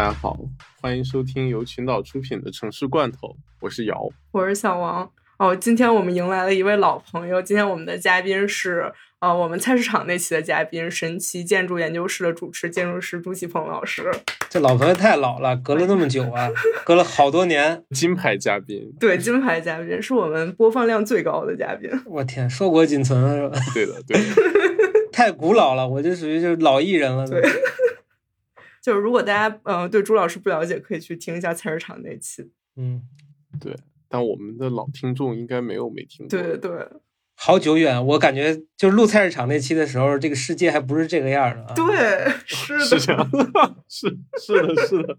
[0.00, 0.34] 大家好，
[0.80, 5.06] 欢迎收听由群岛出品的城市罐头，我是姚，我是小王。
[5.36, 14.10] 哦，今天我们迎来了一位老朋友，今天我们的嘉宾是呃，我们菜市场那期的嘉宾，神奇建筑研究室的主持建筑师朱启鹏老师。
[14.48, 16.48] 这老朋友太老了，隔了那么久啊，
[16.82, 17.84] 隔了好多年。
[17.90, 21.90] 金牌嘉宾，对，金牌嘉宾是我们播放量最高的嘉宾。
[22.06, 23.58] 我天，硕果仅存是吧？
[23.74, 24.24] 对的，对的。
[25.12, 27.26] 太古老了，我就属于就是老艺人了。
[27.28, 27.42] 对。
[28.80, 32.50] 就是如果大家呃对朱老师不了解，可以去听一下菜市场那期。
[32.76, 33.02] 嗯，
[33.60, 33.76] 对。
[34.12, 36.28] 但我们的老听众应该没有没听过。
[36.30, 36.88] 对对对，
[37.36, 41.74] 好久远，我感觉就是录菜市场那期的时候，这个世界还不是这个样的啊。
[41.76, 43.30] 对，是的，是这样，
[43.88, 45.16] 是是的，是的。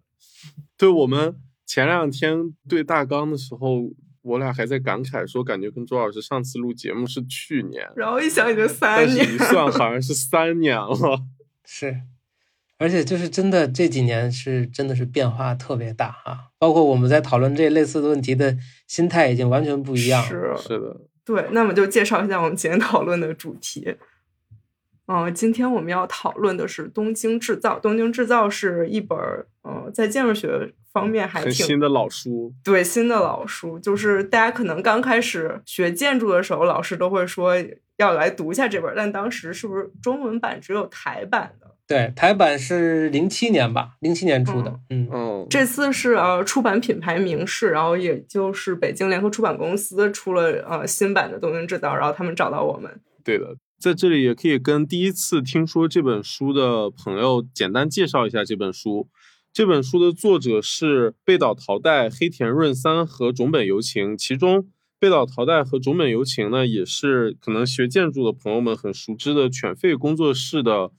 [0.78, 3.90] 对我们前两天对大纲的时候，
[4.24, 11.24] 我俩还在感慨说，感觉跟周老师上次录节目是去年，然后一想已经三年，但是一算好像是三年了。
[11.64, 12.02] 是。
[12.82, 20.24] 而且就是真的这几年是真的是变化特别大啊，包括我们在讨论这类似的问题的心态已经完全不一样。
[20.24, 21.46] 是是的，对。
[21.52, 23.98] 那么就介绍一下我们今天讨论的主题。
[25.06, 27.76] 嗯，今天我们要讨论的是《东京制造》。
[27.82, 29.18] 《东京制造》是一本
[29.64, 32.52] 嗯，在建筑学方面还挺新的老书。
[32.64, 37.54] 对，新的老书，就是大家可能刚开始学建筑的时候，老师都会说
[37.98, 41.61] 要来读一下这本，但当时是不是中文版只有台版的？
[41.92, 44.80] 对，台版是零七年吧，零七年出的。
[44.90, 52.90] 嗯嗯，这次是呃出版品牌明示，然后也就是北京联合出版公司出了呃新版的《东京制造》，然后他们找到我们。
[53.26, 59.10] 对的，在这里也可以跟第一次听说这本书的朋友简单介绍一下这本书。
[59.52, 64.66] 这本书的作者是贝岛桃代、黑田润三和种本由晴，其中
[64.98, 70.92] 贝岛桃代和种本由晴呢，也是可能学建筑的朋友们很熟知的犬吠工作室的。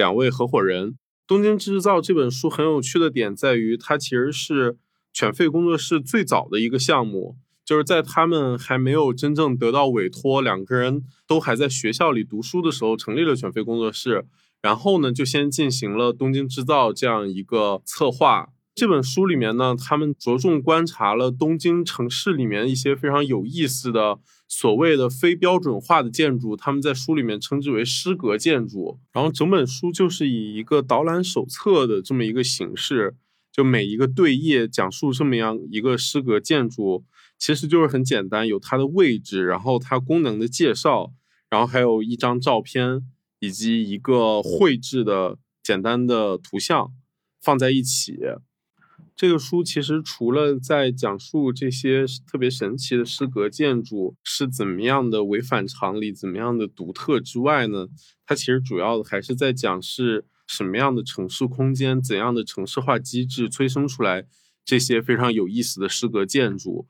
[0.00, 0.92] 两位合伙人，
[1.26, 4.78] 《东京制造》这本书很有趣的点在于，它其实是
[5.12, 7.36] 犬吠工作室最早的一个项目，
[7.66, 14.24] 就是在他们还没有真正得到委托，两个人都还在学校里读书的时候，成立了犬吠工作室。
[14.62, 18.48] 然后呢，就先进行了《东京制造》这样一个策划。
[18.80, 24.18] 这本书里面呢，他们着重观察了东京城市里面一些非常有意思的。
[24.48, 28.98] 所谓的非标准化的建筑，他们在书里面称之为诗格建筑。
[29.12, 33.14] 然后整本书就是以一个导览手册的这么一个形式，
[33.52, 37.04] 就每一个对页讲述这么样一个诗格建筑，
[37.38, 41.12] 其实就是很简单，有它的位置，然后它功能的介绍，
[41.50, 43.02] 然后还有一张照片
[43.40, 46.90] 以及一个绘制的简单的图像
[47.42, 48.16] 放在一起。
[49.20, 57.88] 这个书其实除了在讲述这些特别神奇的诗格建筑是怎么样的违反常理、怎么样的独特之外呢，
[58.24, 64.24] 它其实主要还是在讲是什么样的城市空间、怎样的城市化机制催生出来
[64.64, 66.88] 这些非常有意思的诗格建筑。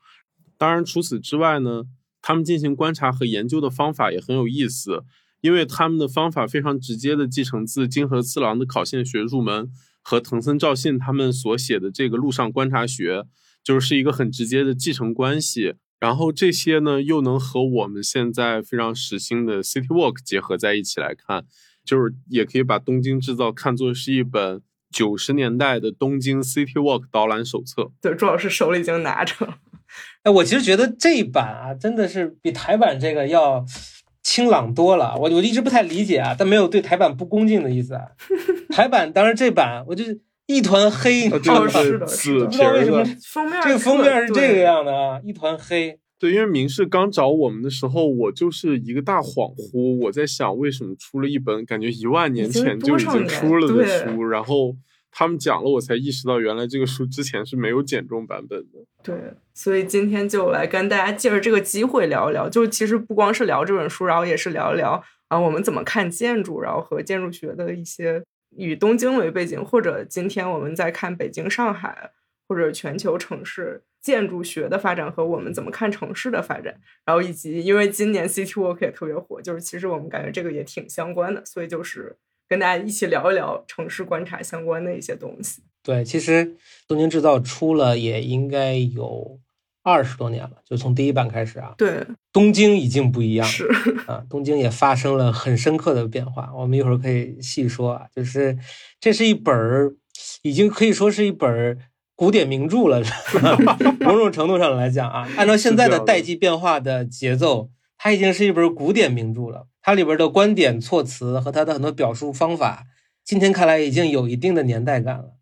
[0.57, 1.83] 当然，除此之外呢，
[2.21, 5.03] 他们进行观察和研究的方法也很有意思，
[5.41, 9.69] 因为他们的方法非常直接的继承自金河次郎的考线学入门。
[10.01, 13.25] 和藤森照信他们所写的这个路上观察学，
[13.63, 15.75] 就是一个很直接的继承关系。
[15.99, 21.45] 然后这些呢，又能和我们现在非常时兴的 City Walk 结合在一起来看，
[21.85, 24.61] 就是也可以把东京制造看作是一本
[24.91, 27.91] 九十年代的东京 City Walk 导览手册。
[28.01, 29.59] 对，朱老师手里已经拿着了。
[30.23, 33.63] 哎，我其实觉得这一版啊，真的是比台版这个要。
[34.23, 38.01] 清朗多了，我我一直不太理解啊，但没有对台版不恭敬的意思啊。
[38.69, 41.69] 台版当然这版我就是一团黑，你知道吗？
[41.69, 42.05] 是的，
[42.45, 45.97] 不知道为什么封面这个封面是这个样的啊，一团黑。
[46.19, 54.75] 对，因为明世刚找我们的时候，我就是一个大恍惚，我在想为什么出了一本感觉一万年前就已经出了的书，然后。
[55.11, 58.79] 他们讲了，我才意识到原来这个书之前是没有简中版本的。
[59.03, 68.23] 对，所以今天就来跟大家借着这个机会聊一聊，就其实不光是聊这本书，然后也是聊一聊啊，我们怎么看建筑，然后和建筑学的一些
[68.55, 72.11] 以东京为背景，或者今天我们在看北京、上海
[72.47, 82.15] 或者全球城市建筑学的发展和我们怎么看城市的发展，然后以及因为今年 City Walk 也特别火，就是其实我们感觉这个也挺相关的，所以就是。
[82.51, 85.61] 跟大家一起聊一聊城市观察相关的一些东西。
[85.81, 89.39] 对，其实东京制造出了也应该有
[89.83, 91.73] 二十多年了，就从第一版开始啊。
[91.77, 93.69] 对，东京已经不一样是
[94.05, 96.51] 啊，东京也发生了很深刻的变化。
[96.53, 98.57] 我们一会儿可以细说啊，就是
[98.99, 99.95] 这是一本儿，
[100.41, 101.79] 已经可以说是一本
[102.17, 103.01] 古典名著了。
[104.01, 109.67] 某种程度上来讲啊，按照现在的代际变化的节奏，它已经是一本古典名著了。
[109.81, 112.85] 它里边的观点、措辞和它的很多表述方法，
[113.23, 115.33] 今天看来已经有一定的年代感了。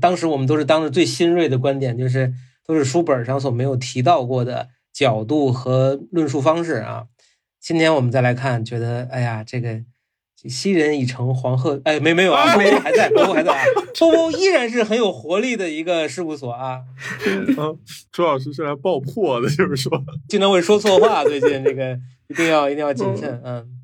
[0.00, 2.32] 当时我们都是当着最新锐的观点，就是
[2.66, 7.06] 都是书本上所没有提到过的角度和论述方式啊。
[7.60, 9.80] 今天我们再来看，觉得哎呀，这个
[10.48, 13.64] 昔人已成黄鹤，哎，没没有啊，波波还在，波波还在啊，
[13.98, 16.82] 波波依然是很有活力的一个事务所啊。
[18.12, 19.90] 朱老师是来爆破的，就是说
[20.28, 21.98] 经常会说错话，最近这个
[22.28, 23.77] 一定要一定要谨慎，嗯。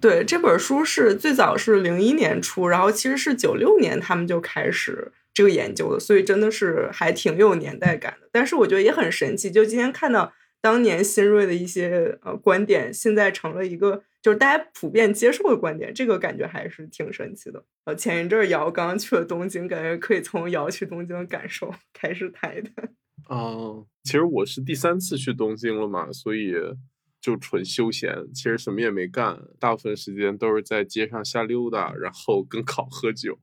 [0.00, 8.28] 对，这本书是最早是零一年出，然后其实是九六年他们就开始这个研究的，所以真的是还挺有年代感的。
[8.30, 17.64] 但是我觉得也很神奇，就今天看到当年新锐的一些呃观点，现在成了一个就是大家普遍接受的观点，这个感觉还是挺神奇的。
[17.84, 22.88] 呃，前一阵瑶刚刚去了东京，感觉可以从瑶去东京的感受开始谈一谈
[23.26, 26.54] 啊，其实我是第三次去东京了嘛，所以。
[27.20, 33.36] 就纯休闲，其实什么也没干，大部分时间都是在街上瞎溜达，然后跟烤喝酒，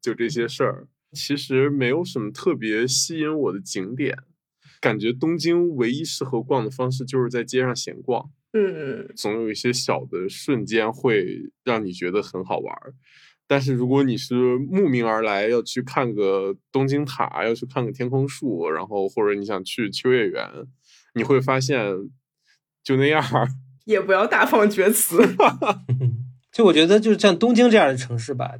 [0.00, 0.88] 就这些事儿。
[1.12, 4.16] 其实没有什么特别吸引我的景点，
[4.80, 8.30] 感觉东京唯一适合逛的方式就是在街上闲逛。
[8.52, 12.94] 嗯，总有一些小的瞬间会让你觉得很好玩儿。
[13.46, 20.50] 但是如果你是慕名而来要去看个东京塔，要去看个天空树，然后或者你想去秋叶原，
[21.14, 22.10] 你会发现。
[22.82, 23.22] 就那样，
[23.86, 25.18] 也不要大放厥词。
[26.52, 28.54] 就我觉得，就是像东京这样的城市吧，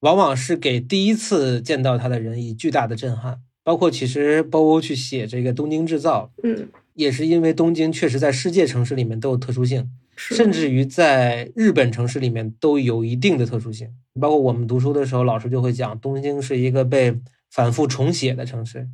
[0.00, 3.40] 往往是给第一次见到它的人以巨大的震撼。
[3.62, 13.90] 包括其实包欧去写这个《东京制造》，嗯，也是因为东京确实在世界城市里面都有特殊性，甚至于在日本城市里面都有一定的特殊性。
[14.18, 17.16] 包括我们读书的时候，老师就会讲，东京是一个被
[17.50, 18.88] 反复重写的城市。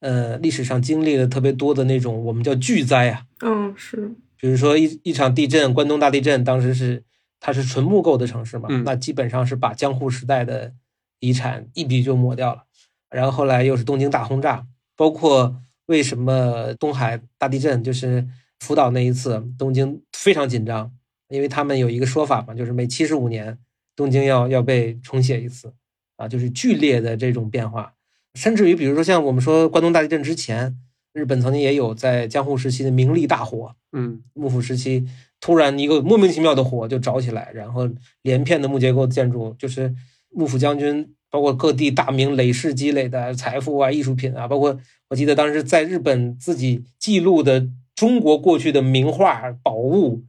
[0.00, 7.04] 呃，历史上经历了特别多的那种我们叫巨灾啊，嗯，是，比如说一一场地震，关东大地震，当时是
[7.38, 10.72] 它是纯木构的城市嘛，那基本上是把江户时代的
[11.18, 12.64] 遗产一笔就抹掉了。
[13.10, 14.66] 然后后来又是东京大轰炸，
[14.96, 15.56] 包括
[15.86, 18.26] 为什么东海大地震，就是
[18.60, 20.90] 福岛那一次，东京非常紧张，
[21.28, 23.58] 因为他们有一个说法嘛，就是每七十五年
[23.94, 25.74] 东京要要被重写一次，
[26.16, 27.92] 啊，就是剧烈的这种变化。
[28.34, 30.76] 甚至于，比如说像我们说关东大地震之前，
[31.12, 35.04] 日本曾经也有在江户时期的名利大火，嗯，幕府时期
[35.40, 37.90] 突然一个莫名其妙的火就着起来，然后
[38.22, 39.92] 连片的木结构建筑，就是
[40.30, 44.78] 幕府将军，包括各地大名累世积累的财富啊、艺术品啊，包括
[45.08, 47.66] 我记得当时在日本自己记录的
[47.96, 50.22] 中国过去的名画宝物，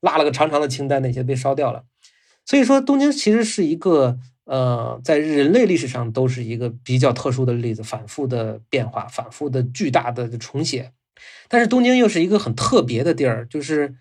[0.00, 1.82] 拉了个长长的清单，那些被烧掉了。
[2.46, 4.20] 所以说，东京其实是一个。
[4.48, 10.90] 呃，在人类历史上都是一个比较特殊的例子，反复的变化，反复的巨大的重写。
[11.48, 13.96] 但是东京又是一个很特别的地儿，就是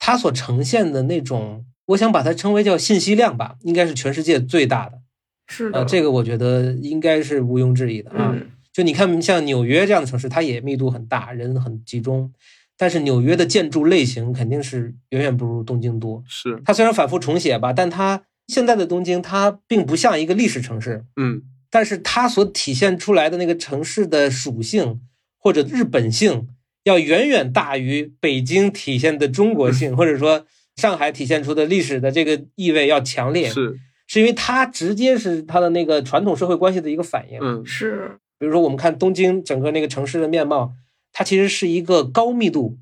[0.00, 4.98] 它所呈现的那种，我想把它称为叫信息量吧，应该是全世界最大的。
[5.46, 8.34] 是的，这个我觉得应该是毋庸置疑的啊。
[8.72, 12.32] 就你看，像纽约这样的城市，它也密度很大，人很集中，
[12.76, 16.24] 但是纽约的建筑类型肯定是远远不如东京多。
[16.26, 18.22] 是它虽然反复重写吧，但它。
[18.46, 25.00] 现在的东京，它并不像一个历史城市，嗯，但是它所体现出来的那个城市的属性
[25.38, 26.48] 或者日本性，
[26.84, 30.46] 要远远大于北京体现的中国性， 或者说
[30.76, 40.72] 上海体现出的历史的这个意味要强烈，是，是因为它直接是它的那个传统社会关系的一个反应，嗯，是，比如说我们看东京整个那个城市的面貌，
[41.12, 42.78] 它其实是一个高密度，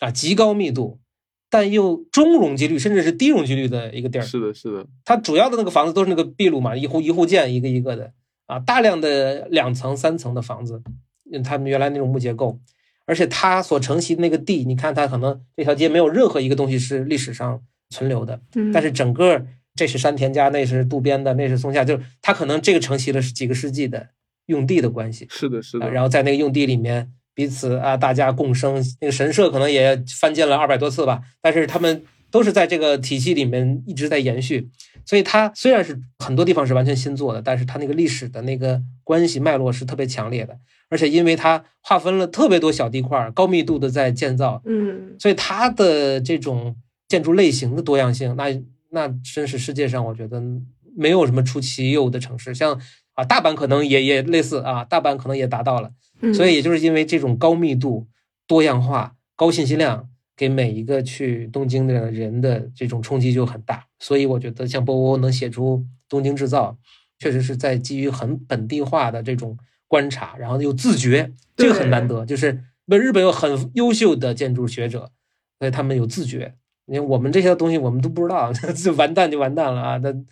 [0.00, 0.98] 啊，极高密度。
[1.50, 4.86] 但又中容积率甚至是低容积率的一个地儿，是的，是的。
[5.04, 8.12] 它主要的那个房子都是那个壁炉嘛，一户一户建，一个一个的
[8.46, 10.82] 啊，大量的两层、三层的房子，
[11.42, 12.58] 他们原来那种木结构，
[13.06, 18.40] 而且它所承袭的那个地，你看它可能这条街没有任何一个东西是历史上存留的，
[18.72, 24.08] 但是整个这是山田家，那是渡边的，那是松下，就是它可能这个承袭了是几个世纪的
[24.46, 25.90] 用地的关系，是的，是的。
[25.90, 27.12] 然后在那个用地里面。
[27.38, 28.84] 彼此啊，大家共生。
[29.00, 32.02] 那个神社可能也翻建了二百多次吧，但是他们
[32.32, 34.68] 都是在这个体系里面一直在延续。
[35.06, 40.58] 所以它虽然是很多地方是完全新做的，但是它那个历史的那个关系脉络是特别强烈的。
[40.88, 46.74] 而且因为它划分了特别多小地块，高密度的在建造，嗯，所以它的这种
[47.06, 48.46] 建筑类型的多样性，那
[48.90, 50.42] 那真是世界上我觉得
[50.96, 52.52] 没有什么出其右的城市。
[52.52, 52.80] 像
[53.12, 55.92] 啊，大阪可能也也类似啊，大阪可能也达到了。
[56.34, 58.06] 所以也就是因为这种高密度、
[58.46, 63.86] 多样化、高信息量，给每一个去东京的人的这种冲击就很大。
[63.98, 66.76] 所以我觉得像波波能写出《东京制造》，
[67.18, 69.56] 确实是在基于很本地化的这种
[69.86, 72.24] 观察，然后又自觉，这个很难得。
[72.26, 75.10] 就是日本有很优秀的建筑学者，
[75.58, 76.54] 所以他们有自觉。
[76.86, 79.98] 你看我们这些东西我们都不知道， 就完蛋就完蛋了啊！
[79.98, 80.24] 但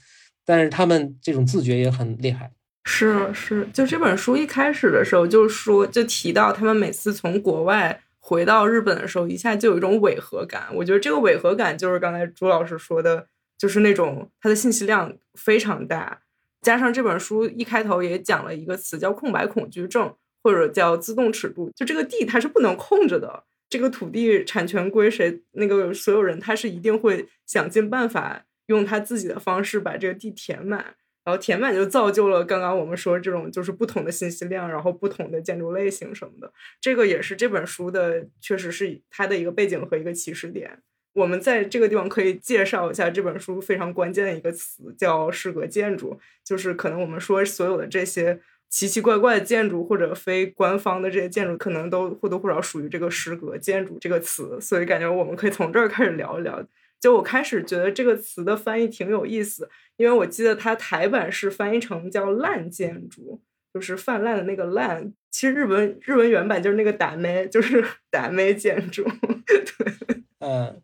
[0.44, 2.50] 但是他们这种自觉也很厉害。
[2.88, 10.68] 是是，就这本书一开始的时候就说，就提到他们每次从国外回到日本的时候，一下就有一种违和感。
[10.72, 13.26] 我觉得这个违和感就是刚才朱老师说的，
[13.58, 16.20] 就是那种它的信息量非常大，
[16.62, 30.94] 加上这本书一开头也讲了一个词叫空白恐惧症，或者叫自动尺度，就这个地它是不能控制的，这个土地产权归谁，那个所有人他是一定会想尽办法用他自己的方式把这个地填满。
[31.26, 36.52] 然后填满就造就了刚刚我们说这种就是不同的信息量，然后不同的建筑类型什么的。
[36.80, 40.78] 这个也是这本书的，确实是它的一个背景和一个起始点。
[41.14, 46.16] 我们在这个地方可以介绍一下这本书非常关键的一个词，叫诗格建筑。
[46.44, 54.60] 就是可能我们说所有的这些奇奇怪怪的建筑或者非官方的这些建筑，可能都或多或少属于这个诗格建筑这个词。
[54.60, 56.64] 所以感觉我们可以从这儿开始聊一聊。
[56.98, 63.40] 就我开始觉得这个词的翻译挺有意思，因为我记得它台版是翻译成叫“烂建筑”，
[63.72, 65.12] 就是泛滥的那个“烂”。
[65.30, 69.04] 其实日文日文原版就是那个“打咩”，就是“打咩建筑”。
[69.46, 70.82] 对，嗯，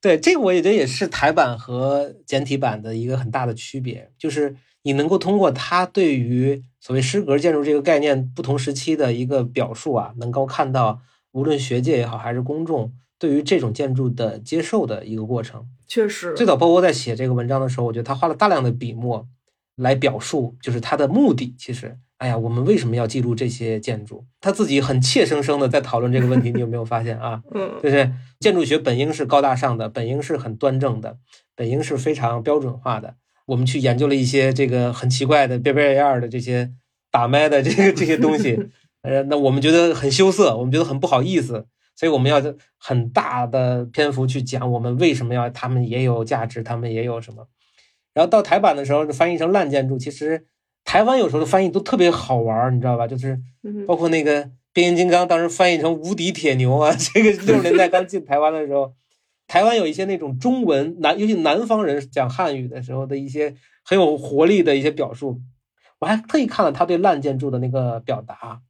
[0.00, 11.00] 对，这个我也觉得也是台版和简体版的一个很大的区别，就是你能够通过它对于所谓诗格建筑这个概念不同时期的一个表述啊，能够看到
[11.32, 12.92] 无论学界也好，还是公众。
[13.22, 19.28] 对于这种建筑的接受的一个过程，确实，最早波波在写这个文章的时候，我觉得他花了大量的笔墨
[19.76, 21.54] 来表述，就是他的目的。
[21.56, 24.24] 其实，哎呀，我们为什么要记录这些建筑？
[24.40, 26.50] 他自己很怯生生的在讨论这个问题。
[26.50, 27.40] 你有没有发现啊？
[27.54, 31.18] 嗯，就是建筑学本应是高大上的，本应是很端正的，
[31.54, 33.14] 本应是非常标准化的。
[33.46, 36.72] 我们去研究了一些这个很奇怪的、边边样的这些
[37.12, 38.58] 打麦的这个这些东西，
[39.02, 41.66] 呃，那我们觉得很羞涩，我们觉得很不好意思。
[42.02, 42.42] 所以我们要
[42.78, 47.46] 很大的篇幅去讲我们为什么要他们也有价值，他们也有什么。
[48.12, 49.96] 然后到台版的时候，翻译成烂建筑。
[49.96, 50.44] 其实
[50.82, 53.06] 台湾有时候的翻译都特别好玩，你知道吧？
[53.06, 53.38] 就是
[53.86, 56.92] 包括那个变形金刚，当时翻译成无敌铁牛啊。
[56.98, 58.92] 这个 六十年代刚进台湾的时候，
[59.46, 63.54] 台湾有一些那种中文南，尤其南方人讲汉语的时候的一些
[63.84, 65.40] 很有活力的一些表述。
[66.00, 68.60] 我还特意看了他对烂建筑的那个表达。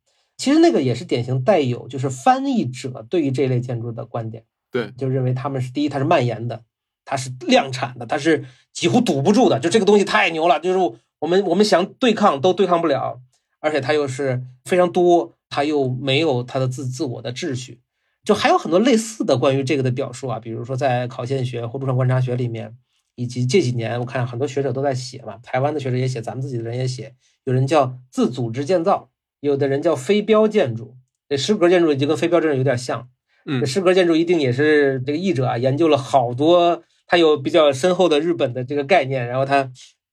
[0.43, 6.65] 其实那个也是典型带有，就是翻译者对于这类建筑的观点，对，就认为他们是第一，它是蔓延的，
[7.05, 13.21] 它是量产的，它是几乎堵不住的，就这个东西太牛了，就是我们我们想对抗都对抗不了，
[13.61, 17.81] 而且它又是非常多，它又没有它的自自我的秩序，
[18.25, 22.77] 就还有很多类似的关于这个的表述啊，比如说在考现学或路上观察学里面，
[23.15, 29.11] 以及这几年我看很多学者都在写嘛，台湾的学者也写，咱们自己的人也写，有人叫自组织建造。
[29.43, 30.95] 有的人叫非标建筑，
[31.29, 33.09] 这诗格建筑就跟非标建筑有点像。
[33.45, 39.69] 嗯，诗格建筑一定也是这个译者啊研究了好多，他有比较深厚的日本的这个概念，然后他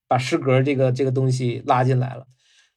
[0.07, 2.25] 把诗格这个这个东西拉进来了。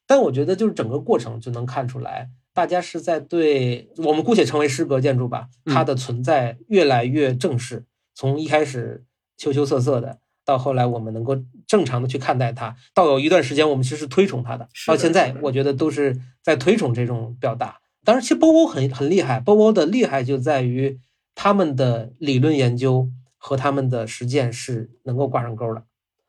[0.05, 9.03] 但我觉得就是整个过程就能看出来，大家是在对我们姑且称为诗格建筑吧，它的存在越来越正式，从一开始
[9.37, 10.19] 羞羞涩涩的。
[10.45, 11.35] 到后来，我们能够
[11.73, 14.69] 正常的去看待它，到有一段时间，我们其实是推崇它的。
[14.85, 17.79] 到现在，我觉得都是在推崇这种表达。
[18.05, 20.99] 当然，其实波波很很厉害，波波的厉害就在于
[21.33, 25.83] 他们的理论研究和他们的实践是能够挂上钩的。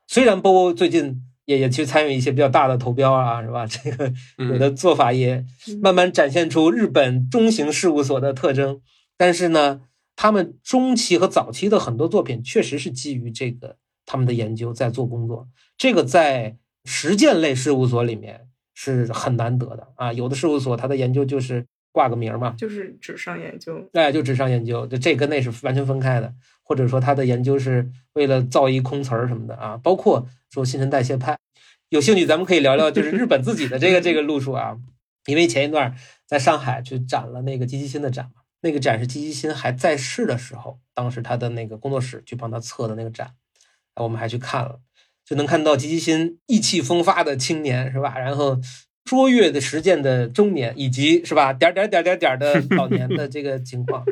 [0.06, 3.66] 虽然波波最近也也去参与一些比较大的投标啊，是吧？
[3.66, 5.44] 这个有的做法也
[5.82, 8.80] 慢慢展现出日本中型事务所的特征，
[9.18, 9.82] 但是呢，
[10.16, 13.76] 他们中期和早期的很多作品确实是基于这个。
[14.06, 20.12] 他们的研究在做工作，这个在实践类事务所里面是很难得的啊。
[20.12, 26.34] 有的事务所它的研究就是挂个名嘛，就是纸上研究，哎，就纸上研究，就这跟那是完全分开的。
[26.66, 29.76] 或者说他的研究是为了造一空词儿什么的啊。
[29.76, 31.38] 包括说新陈代谢派，
[31.90, 34.78] 有兴趣咱们可以聊聊，就是日本自己的这个这个路数啊。
[35.26, 35.94] 因为前一段
[36.26, 43.30] 在上海去展了那个积极新的展嘛，那个展是积极新还在世的时候，当时他的那个工作室去帮他测的那个展。
[43.96, 44.80] 我们还去看了，
[45.24, 48.18] 就能看到积极新意气风发的青年是吧？
[48.18, 48.60] 然后
[49.04, 54.04] 卓越的实践的中年，以及是吧点点点点点的老年的这个情况，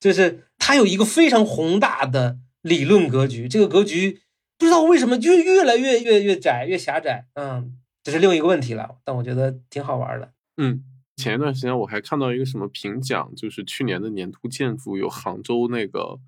[0.00, 3.46] 就是他有一个非常宏大的理论格局。
[3.48, 4.20] 这个格局
[4.56, 8.96] 不知道为什么就越来越越越窄越狭窄，嗯，这是另一个问题了。
[9.04, 10.32] 但我觉得挺好玩的。
[10.56, 10.82] 嗯，
[11.16, 16.18] 前一段时间我还看到一个什么评奖，就是去年的年度建筑有杭州那个，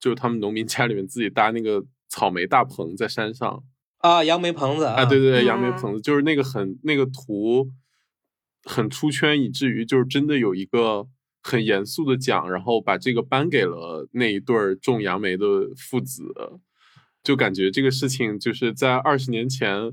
[0.00, 1.84] 就是他们农民家里面自己搭那个。
[2.16, 3.62] 草莓大棚在山上
[3.98, 7.68] 啊，杨梅棚子啊，对对对，杨梅棚子就是那个很那个图
[8.64, 11.06] 很出圈，以至于就是真的有一个
[11.42, 15.46] 很严肃的奖，然后把这个颁给了那一对种杨梅的
[15.76, 16.22] 父子，
[17.22, 19.92] 就感觉这个事情就是在二十年前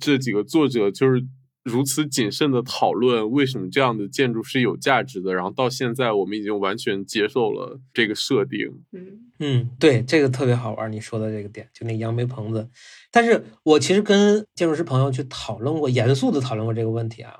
[0.00, 1.22] 这几个作者就是
[1.68, 8.66] 如此谨慎的讨论为什么这样的建筑是有价值的，然后到现在我们已经完全接受了这个设定。
[8.92, 12.68] 嗯嗯，对，这个特别好玩，你说的这个点，就那杨梅棚子。
[13.12, 17.34] 但是我其实跟建筑师朋友去讨论过，严肃的讨论过这个问题啊。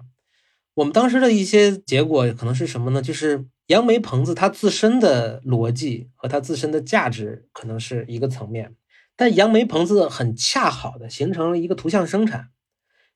[0.74, 3.02] 我们当时的一些结果可能是什么呢？
[3.02, 8.76] 就是杨梅棚子它自身的逻辑和它自身的价值可能是一个层面，
[9.16, 12.50] 但杨梅棚子很恰好的形成了一个图像生产，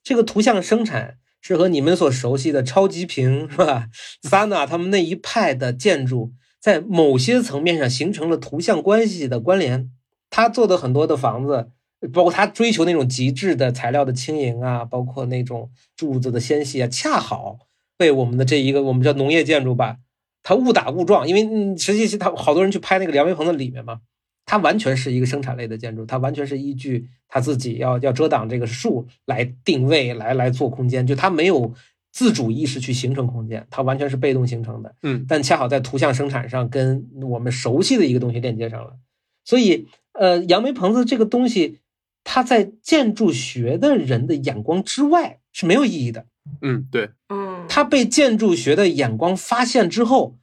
[0.02, 3.88] 这个图像生产是和你们所熟悉的超级屏是吧
[4.23, 9.90] ？Sana 他们那一派的建筑在某些层面上形成了图像关系的关联。
[10.30, 11.71] 他做的很多的房子。
[12.12, 17.56] 包括他追求那种极致的材料的轻盈啊，包括那种柱子的纤细啊，恰好
[17.97, 19.99] 被我们的这一个我们叫农业建筑吧，
[20.42, 24.00] 他误打误撞，因为，实际是他好多人去拍那个梁梅棚的里面嘛，
[24.44, 31.75] 它完全是一个生产类的建筑，它完全是依据它自己要要遮挡这个树来定位来来做空间，就它没有
[32.11, 34.94] 自主意识去形成空间，它完全是被动形成的。
[35.02, 38.96] 嗯，但恰好在图像生产上跟我们熟悉的一个东西链接上了，
[39.44, 41.78] 所以呃，杨梅棚子这个东西。
[42.25, 46.26] 它在建筑学的人的眼光之外是没有意义的。
[46.61, 50.38] 嗯，对，嗯，它被建筑学的眼光发现之后，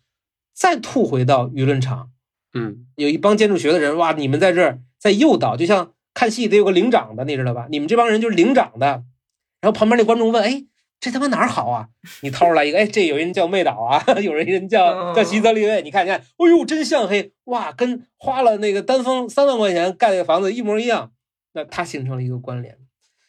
[0.53, 2.11] 再吐回到舆论场。
[2.53, 7.67] 嗯，有一帮建筑学的人，哇，你们在这儿在诱导，就像看戏得有个领长的，你知道吧？
[7.69, 9.03] 你们这帮人就是领长的。
[9.61, 10.65] 然后旁边那观众问：“哎，
[10.99, 11.89] 这他妈哪儿好啊？”
[12.23, 15.81] 你掏出来一个，哎，这有人叫妹岛啊， 有人人叫叫西泽立卫。
[15.81, 21.11] 你看，你看，哎呦，真像嘿哇，跟花了那个丹峰三万块钱盖那个房子一模一样。
[21.53, 22.77] 那它形成了一个关联，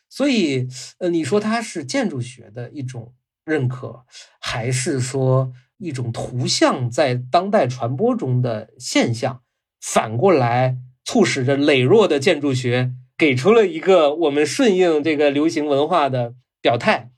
[0.09, 3.15] 所以，呃，你说它是建筑学的一种
[3.47, 4.05] 认可，
[4.39, 9.43] 还是说一种图像在当代传播中的现象？
[9.81, 17.11] 反过来促使着羸弱的建筑学给出了一个我们顺应这个流行文化的表态，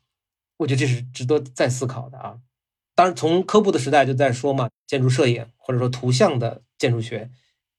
[0.59, 2.39] 我觉得这是值得再思考的啊。
[2.95, 7.31] 当然，从科布的时代就在说嘛，建筑摄影或者说图像的建筑学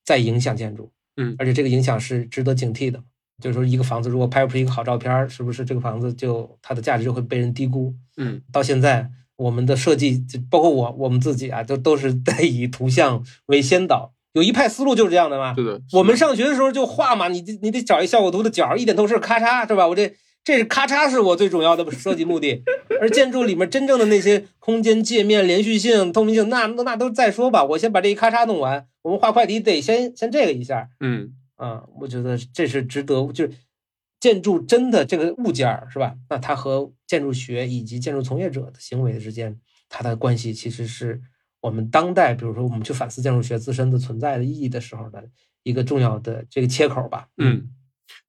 [0.03, 3.01] 在影响建筑，嗯，而且这个影响是值得警惕的。
[3.41, 7.93] 就是说，一个房子如果拍不出一个好照片，是不是这个房子就它的价值就会被人低估？
[8.17, 9.10] 嗯，到现在
[9.43, 14.13] 我们的设计，包括我我们自己啊，都都是在 以图像为先导。
[14.34, 15.53] 有一派思路就是这样的嘛。
[15.53, 19.88] 对的，我们上学的时候就画嘛，你你得找一效果图的角，一点透视，咔嚓，是吧？
[19.88, 20.12] 我这
[20.43, 22.63] 这是咔嚓是我最重要的设计目的。
[22.99, 27.63] 而建筑里面真正的那些空间界面、连续性、透明性，那那都再说吧。
[27.63, 30.88] 我先把这一咔嚓弄完，我们画快题得先先这个一下。
[30.99, 31.34] 嗯。
[31.56, 33.51] 啊，我觉得这是值得，就是
[34.23, 36.15] 建筑真的这个物件儿是吧？
[36.29, 39.59] 那它和建筑学以及建筑从业者的行为之间，
[39.89, 41.21] 它的关系其实是
[41.59, 45.29] 我们当代，比如说我们去反思建筑学自身的存在的意义的时候的
[45.63, 47.27] 一个重要的这个切口吧。
[47.36, 47.67] 嗯，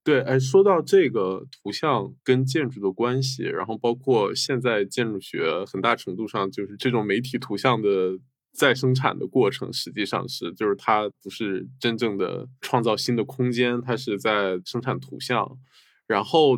[0.03, 8.19] 对，哎，说到这个图像跟建筑的关系，然后包括现在建筑学很大程度上就是这种媒体图像的。
[8.57, 15.59] 再生产的过程实际上是，就是它不是真正的创造新的空间，它是在生产图像。
[16.07, 16.57] 然后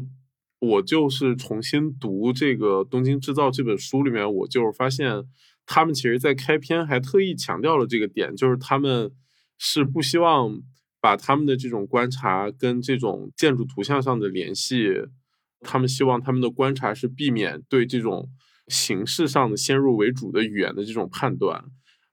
[0.60, 5.24] 我就是重新读这个《东京制造》这本书里面，我就发现
[5.66, 9.12] 他们其实在开篇还特意强调了这个点，就是他们
[9.58, 10.62] 是不希望
[11.00, 14.90] 把他们的这种观察跟这种建筑图像上的联系，
[15.62, 18.30] 他们希望他们的观察是避免对这种
[18.68, 21.64] 形式上的先入为主的语言的这种判断。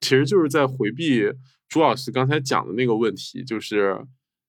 [0.01, 1.23] 其实就是在回避
[1.66, 3.99] 朱老师刚才讲的那个问题，就是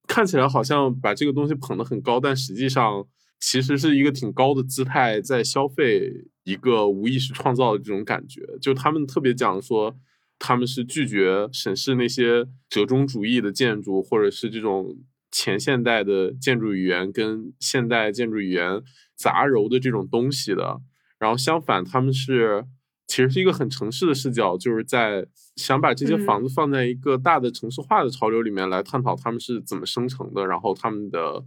[0.06, 3.06] 看起来好像把这个东西捧得很高，但实际上
[3.40, 6.10] 其实是一个挺高的姿态在消费
[6.44, 8.42] 一个无意识创造的这种感觉。
[8.60, 9.96] 就他们特别讲说，
[10.38, 14.96] 他们是拒绝审视那些折中主义的建筑，或者是这种
[15.30, 18.82] 前现代的建筑语言跟现代建筑语言
[19.16, 20.80] 杂糅的这种东西的。
[21.18, 22.64] 然后相反，他们是。
[23.06, 31.44] 其实是一个很城市的视角，就是在想把这些房子放在一个大的城市化的潮流里面来探讨他们是怎么生成的，然后他们的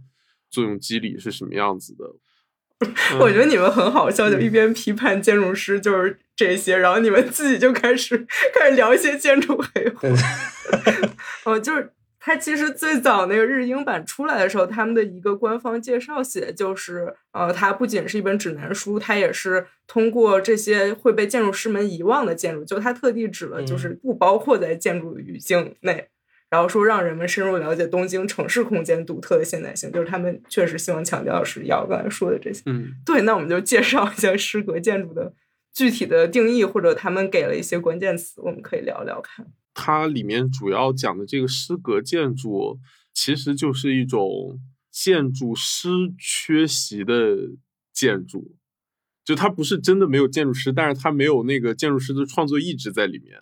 [0.50, 2.04] 作用机理是什么样子的。
[3.20, 10.08] 我觉得你们很好笑，就一边批判建筑师就是这些，然后你们自己就开始开始聊一些建筑黑话。
[11.44, 11.92] 哦，就是。
[12.22, 26.08] 它其实最早那个日英版出来的时候，他们的一个官方介绍写就是，呃，它不仅是一本指南书，它也是通过这些会被建筑师们遗忘的建筑，就它特地指了，就是不包括在建筑语境内，
[26.50, 32.60] 然后说让人们深入了解东京城市空间独特的现代性，就是他们确实希望强调是要刚才说的这些。
[32.66, 35.32] 嗯，对，那我们就介绍一下诗格建筑的
[35.72, 39.46] 具体的定义，或者他们给了一些关键词，我们可以聊聊看。
[39.82, 42.78] 它里面主要讲的这个诗格建筑，
[43.14, 45.88] 其实就是一种建筑师
[46.18, 47.36] 缺席的
[47.92, 48.56] 建筑，
[49.24, 53.40] 就它不是真的没有建筑师，但是它没有那个建筑师的创作意志在里面。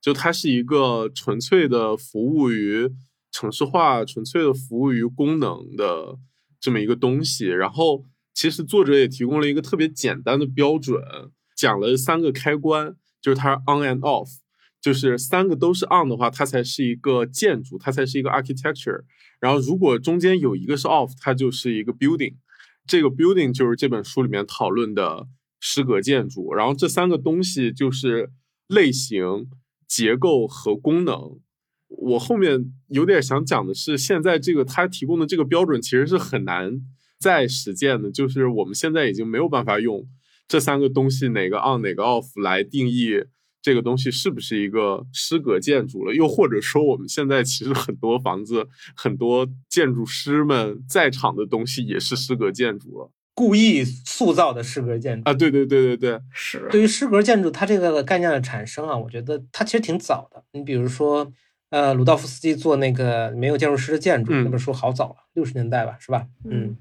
[0.00, 2.88] 就它是一个纯粹的服务于
[3.32, 6.16] 城市化、纯粹的服务于功能的
[6.60, 7.46] 这么一个东西。
[7.46, 11.02] 然后，其实作者也提供了一个特别简单的标准，
[11.56, 14.28] 讲了三个开关，就是它 on and off，
[14.88, 19.02] 就是三个都是 on 的话，它才是一个建筑，它才是一个 architecture。
[19.38, 22.36] 然后，如果中间有一个是 off，它就是一个 building。
[22.86, 25.26] 这个 building 就是这本书里面讨论的
[25.60, 26.54] 诗格建筑。
[26.54, 28.30] 然后，这三个东西就是
[28.66, 29.48] 类型。
[29.90, 31.40] 结构和功能，
[31.88, 36.82] 我后面有点想讲的是，现在这个他提供的这个标准其实是很难
[37.18, 40.06] 再实践的，就是我们现在已经没有办法用
[40.46, 43.24] 这三个东西哪个 on 哪个 off 来定义
[43.68, 53.10] 这个东西是不是一个诗格建筑了，又或者说我们现在其实很多房子、很多建筑师们在场的东西也是诗格建筑了。
[53.34, 55.28] 故意塑造的诗格建筑。
[55.28, 56.66] 啊，对对对对对，是。
[56.70, 60.42] 对于诗格建筑它这个概念的产生啊，我觉得它其实挺早的。
[60.52, 61.30] 你比如说，
[61.68, 66.26] 呃，鲁道夫斯基做那个没有建筑师的建筑那本书好早了，六十年代吧，是吧？
[66.48, 66.78] 嗯，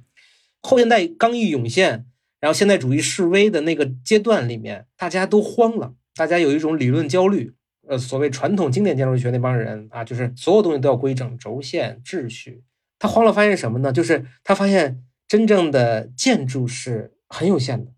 [0.62, 2.06] 后现代刚一涌现，
[2.40, 7.54] 然后现代主义示威的那个阶段里面，大家都慌了，大家有一种理论焦虑。
[7.88, 12.64] 呃，所谓传统经典建筑学那帮人啊，就是所有东西都要规整、轴线、秩序。
[13.00, 13.94] 他慌了，发现什么呢？
[13.94, 15.04] 就是他发现。
[15.30, 17.92] 真正的建筑是很有限的，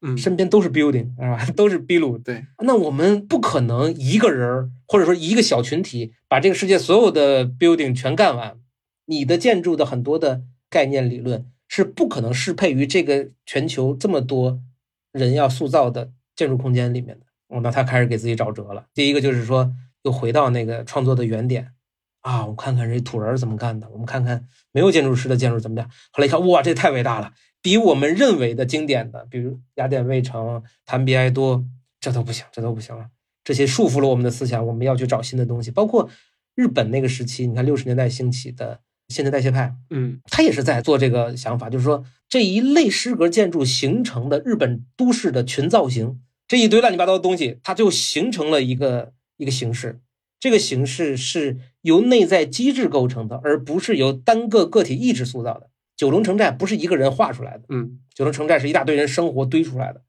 [0.00, 1.44] 嗯，身边都是 building，是吧？
[1.56, 2.16] 都是 b 路。
[2.16, 8.60] 对，那我们不可能一个人或者说一个小群体把这个世界所有的 building 全干完。
[9.06, 14.60] 你的建筑的很多的概念理论是不可能适配于这个全球这么多
[15.10, 17.26] 人要塑造的建筑空间里面的。
[17.48, 18.86] 哦，那他开始给自己找辙了。
[18.94, 21.72] 第一个就是说，又回到那个创作的原点。
[22.20, 25.88] 啊，我看看这土人怎么干的，我们看看没有建筑师的建筑怎么样。
[26.10, 27.32] 后来一看，哇，这太伟大了，
[27.62, 31.64] 比我们认为的经典的，比如雅典卫城、坦比埃多，
[32.00, 33.06] 这都不行，这都不行了。
[33.44, 35.70] 这些束缚了我们的思想，我们要去找新的东西。
[35.70, 36.10] 包括
[36.54, 50.00] 日本那个时期，你看六十年代兴起的新陈代谢派，嗯，他也是在做这个想法，就是说这一类诗格建筑形成的日本都市的群造型，这一堆乱七八糟的东西，它就形成了一个一个形式。
[50.40, 55.68] 这个形式是由内在机制构成的，而不是由单个个体意志塑造的。
[55.96, 60.02] 九龙城寨不是一个人画出来的，嗯，九龙城寨是一大堆人生活堆出来的。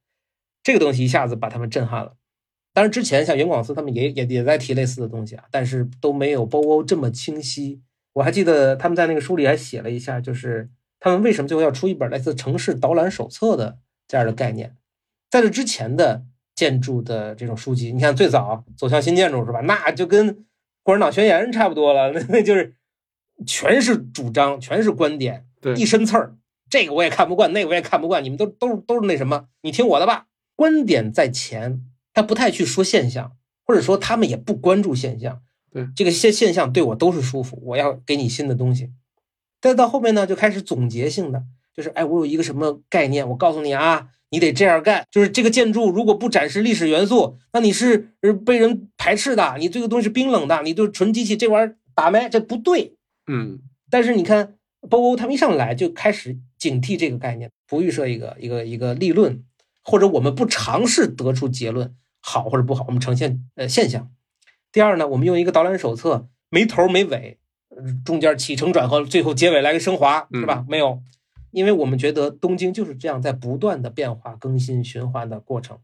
[0.63, 2.15] 这个东西一下子把他们震撼了。
[2.73, 7.82] 当然，之前像袁广思他们也也也在提类似的东西啊，但是都没有包欧这么清晰。
[8.13, 14.75] 我还记得他们在那个书里还写了一下，就是他们为什么最后要出一本类似城市导览手册的这样的概念，
[15.29, 16.25] 在这之前的。
[16.55, 19.61] 建筑的这种书籍，你看最早走向新建筑是吧？
[19.61, 20.43] 那就跟
[20.83, 22.75] 共产党宣言差不多了， 那那就是
[23.47, 25.45] 全是主张，全是观点，
[25.77, 26.35] 一身刺儿。
[26.69, 29.45] 这个我也看不惯，那个我也看不惯，你们都都都是那什么？
[29.61, 30.25] 你听我的吧，
[30.57, 31.79] 观点在前，
[32.13, 33.31] 他不太去说现象，
[33.65, 35.41] 或者说他们也不关注现象。
[35.71, 38.91] 对这个现现象对我都是舒服，我要给你新的东西。
[39.61, 44.10] 再到后面呢，就开始总结性的，就是哎，我有一个什么概念，我告诉你啊。
[44.32, 48.13] 你得这样干，就是这个建筑如果不展示历史元素，那你是
[48.45, 49.55] 被人排斥的。
[49.58, 52.29] 你这个东西是冰冷的，你就是纯机器，这玩意儿打没？
[52.29, 52.93] 这不对。
[53.25, 53.60] 嗯。
[53.89, 54.53] 但是你看，
[54.88, 59.43] 包欧他们一上来就开始警惕这个概念，不预设一个一个一个立论，
[59.82, 64.12] 或者我们不尝试得出结论，好或者不好，我们呈现呃现象。
[64.71, 67.39] 第二呢，我们用一个导览手册，没头没尾，
[68.05, 70.63] 中间起承转合，最后结尾来个升华，是吧？
[70.69, 71.01] 没有。
[71.51, 75.79] 因为我们觉得东京就是这样在不断的变化、更新、循环的过程，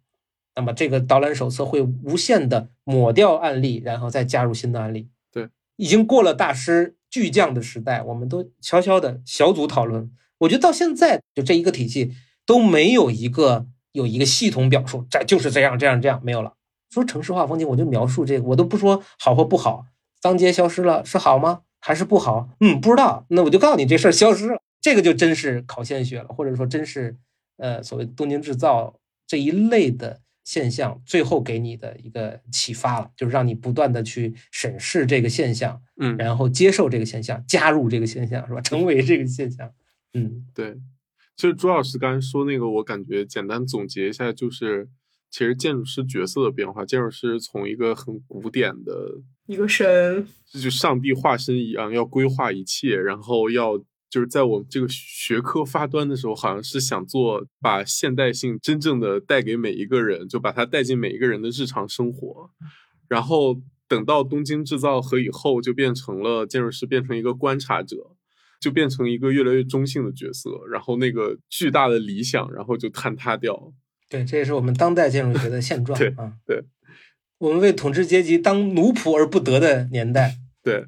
[0.55, 5.09] 那么这个导览手册会无限的抹掉案例，然后再加入新的案例。
[5.31, 10.11] 对，已经过了大师巨匠的时代，我们都悄悄的小组讨论。
[10.39, 12.11] 我觉得到现在就这一个体系
[12.45, 16.53] 都没有一个有一个系统表述，这就是这样这样这样没有了。
[16.89, 19.85] 说城市化风景，我就描述这个，我都不说好或不好。
[20.21, 21.61] 当街消失了是好吗？
[21.79, 22.49] 还是不好？
[22.59, 23.25] 嗯，不知道。
[23.29, 24.61] 那我就告诉你，这事儿消失了。
[24.85, 27.17] 这个就真是考现学了，或者说真是，
[27.57, 38.61] 呃，所谓东京制造这一类的现象，最后给你的一个启发了，就是让你不断的去审视这个现象，嗯，然后接受这个现象，加入这个现象，是吧？
[38.61, 39.73] 成为这个现象，
[40.13, 40.75] 嗯，对。
[41.35, 44.87] 其实朱老师刚才说那个，我感觉简单总结一下，就是
[45.31, 48.93] 其实建筑师角色的变化，建筑师从一个很古典的
[49.47, 53.83] 一个神，就上帝化身一样，要规划一切，然后要。
[54.15, 62.49] 就是在我们这个学科发端的时候，好像是想做把现代性真正的带给每一个人，就把它带进每一个人的日常生活。
[63.09, 68.15] 然后等到东京制造和以后，就变成了建筑师变成一个观察者，
[68.61, 70.49] 就变成一个越来越中性的角色。
[70.71, 73.73] 然后那个巨大的理想，然后就坍塌掉。
[74.09, 76.31] 对，这也是我们当代建筑学的现状 对啊。
[76.45, 76.63] 对，
[77.39, 80.37] 我们为统治阶级当奴仆而不得的年代。
[80.63, 80.85] 对，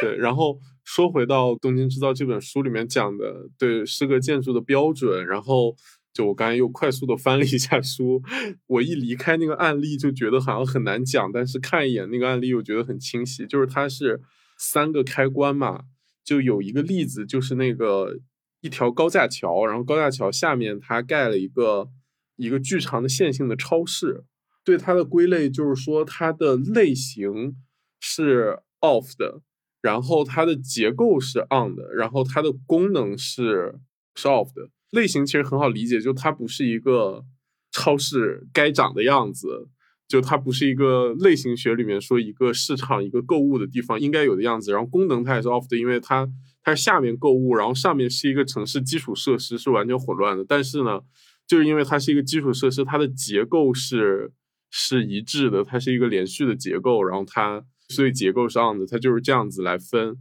[0.00, 5.76] 对，然后说回到《东京制造》这本书里面讲的对诗格建筑的标准，然后
[6.14, 8.22] 就我刚才又快速的翻了一下书，
[8.66, 14.22] 我一离开那个案例就觉得好像很难讲，但是看一眼那个案例又觉得很清晰，就是它是
[14.56, 15.82] 三个开关嘛，
[16.24, 18.18] 就有一个例子就是那个
[18.62, 21.90] 一条高架桥，然后高架桥下面它盖了一个
[22.36, 24.24] 一个巨长的线性的超市，
[24.64, 27.56] 对它的归类就是说它的类型
[28.00, 29.42] 是 off 的，
[29.80, 33.74] 然后它的结构是 on 的，然后它的功能是
[34.16, 34.70] 是 off 的。
[34.90, 37.24] 类型其实很好理解，就它不是一个
[37.70, 39.68] 超市该长的样子，
[40.08, 44.72] 就它不是一个类型学里面说一个市场一个购物的地方应该有的样子。
[44.72, 46.26] 然后功能它也是 off 的，因为它
[46.62, 50.44] 它下面购物，然后上面是一个城市基础设施，是完全混乱的。
[50.48, 51.00] 但是呢，
[51.46, 54.32] 就是因为它是一个基础设施，它的结构是
[54.70, 60.16] 是一致的，它是一个连续的结构，然后它所以结构上的，它就是这样子来分。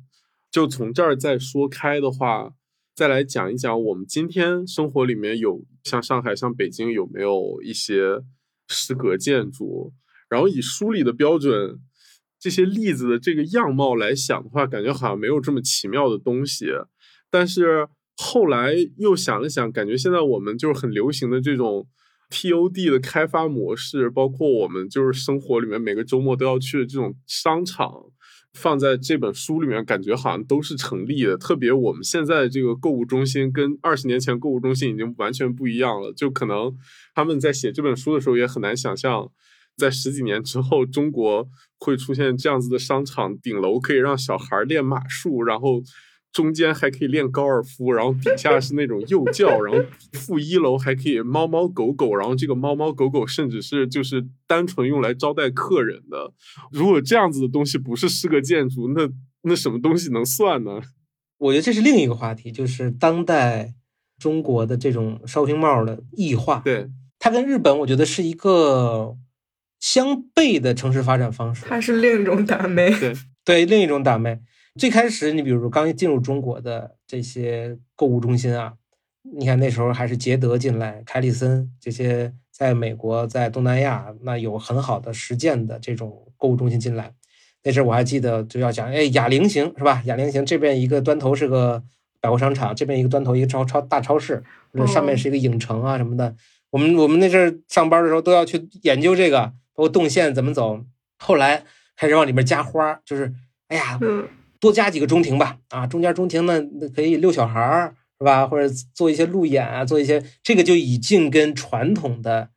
[0.51, 2.53] 就从这儿再说开的话，
[2.95, 8.21] 再来讲一讲我们今天生活里面有像上海、像北京有没有一些
[8.67, 9.93] 诗格建筑，
[10.30, 11.80] 然后以书里的标准。
[12.39, 16.67] 这些例子的这个样貌来想的话，感觉好像没有这么奇妙的东西。
[17.32, 21.88] 但是后来又想了想，感觉现在我们就是很流行的这种
[22.30, 27.92] TOD 的开发模式，包括我们就是生活里面每个周末都要去的这种商场，
[28.54, 31.38] 放在这本书里面，感觉好像都是成立的。
[31.38, 36.76] 特别我们现在这个购物中心跟二十年前购物中心已经完全不一样了，就可能
[37.16, 39.32] 他们在写这本书的时候也很难想象。
[39.78, 45.84] 在十几年之后，中国会出现这样子的商场，顶楼可以让小孩练马术，然后
[46.32, 56.32] 中间还可以练高尔夫，然后底下是那种幼教，然后负一楼还可以猫猫狗狗，然后这个猫猫狗狗甚至是就是单纯用来招待客人的。
[56.72, 59.10] 如果这样子的东西不是诗格建筑，那
[59.44, 60.82] 那什么东西能算呢？
[61.38, 63.74] 我觉得这是另一个话题，就是当代
[64.20, 66.62] 中国的这种 shopping mall 的异化。
[66.63, 69.18] 对，它跟日本，我觉得是一个。
[69.80, 73.13] 相悖的城市发展方式，它是另一种打妹，对
[73.46, 74.40] 对，另一种打妹。
[74.78, 78.74] 最开始，你比如说刚进入中国的这些购物中心啊，
[79.22, 87.13] 你看那时候还是捷德进来，凯里森这些在美国、在东南亚那有很好的实践的这种购物中心进来。
[87.63, 90.02] 那时候我还记得就要讲，哎，哑铃型是吧？
[90.06, 91.84] 哑铃型这边一个端头是个
[92.22, 94.44] 百货商场，这边一个端头一个超超大超市，
[94.88, 96.36] 上面是一个影城啊什么的。
[96.70, 99.54] 我们我们那阵儿上班的时候都要去研究这个。
[99.78, 100.84] 包括动线怎么走，
[101.20, 101.63] 后来
[101.96, 103.32] 开始往里面加花，就是
[103.68, 104.00] 哎呀，
[104.60, 106.62] 多加几个中庭吧，啊，中间中庭呢
[106.96, 108.48] 可以遛小孩儿，是吧？
[108.48, 112.50] 或者做一些路演啊，做一些这个就已经跟传统的，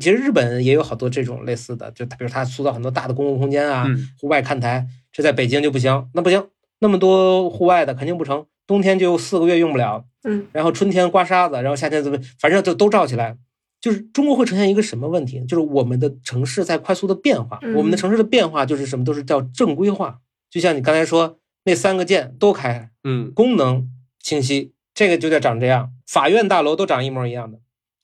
[0.00, 3.86] 其实日本也有好多这种类似的，就比如他塑造很多大的公共空间啊，
[4.20, 6.46] 户外看台，这在北京就不行，那不行，
[6.80, 13.36] 那么多户外的肯定不成，冬天就四个月用不了，嗯，然后春天刮沙子，然后夏天怎么，反正就都罩起来。
[13.80, 15.44] 就是中国会呈现一个什么问题？
[15.44, 20.20] 就是我们的城市在快速的变化，我们的城市的变化就是什么都是叫正规化。
[20.48, 23.88] 就像你刚才说那三个键都开，嗯，功能
[24.20, 25.92] 清晰，这个就得长这样。
[26.06, 27.58] 法院大楼都长一模一样的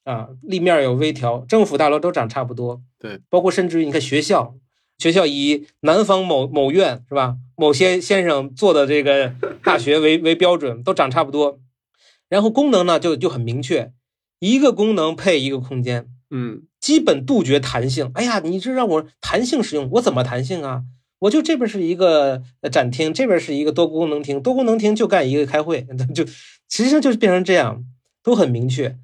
[0.05, 2.83] 啊，立面有微调，政府大楼都长差不多。
[2.99, 4.55] 对，包括甚至于你看学校，
[4.99, 7.37] 学校以南方某某院是吧？
[7.57, 11.59] 某些先生做的这个大学为为标准，都长差不多。
[12.29, 13.93] 然后功能呢就就很明确。
[14.39, 18.13] 一个功能配一个空间，嗯，基本杜绝弹性。
[18.15, 20.85] 哎呀，你这让我弹性使用，我怎么弹性啊？
[21.21, 27.85] 我就这边是一个展厅，这边是一个多功能厅，多功能厅就干一个开会， 就实际上就是变成这样，
[28.23, 28.97] 都很明确。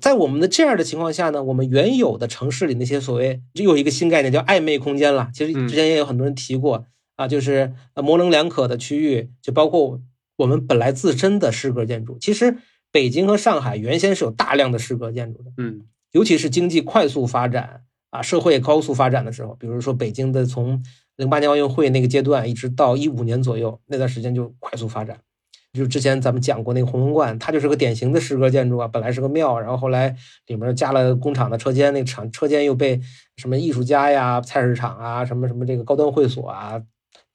[0.00, 5.30] 在我们的这样的情况下呢，我们原有的城市里那些所谓又有一个新概念叫暧昧空间了。
[5.34, 6.84] 其实之前也有很多人提过
[7.16, 10.00] 啊，就是模棱两可的区域，就包括
[10.36, 12.58] 我们本来自身的诗格建筑，其实。
[12.90, 20.82] 北京和上海原先是有大量的诗格建筑的，嗯，尤其是经济快速发展啊，社会高速发展的时候，比如说北京的从
[21.18, 25.18] 零八年奥运会那个阶段，一直到一五年左右那段时间就快速发展。
[25.74, 32.98] 就之前咱们讲过那个红文观，它就是个典型的诗歌建筑啊，本来是个庙，然后后来里面加了工厂的车间，那厂车间又被
[33.36, 36.80] 什么艺术家呀、菜市场啊、什么什么这个高端会所啊、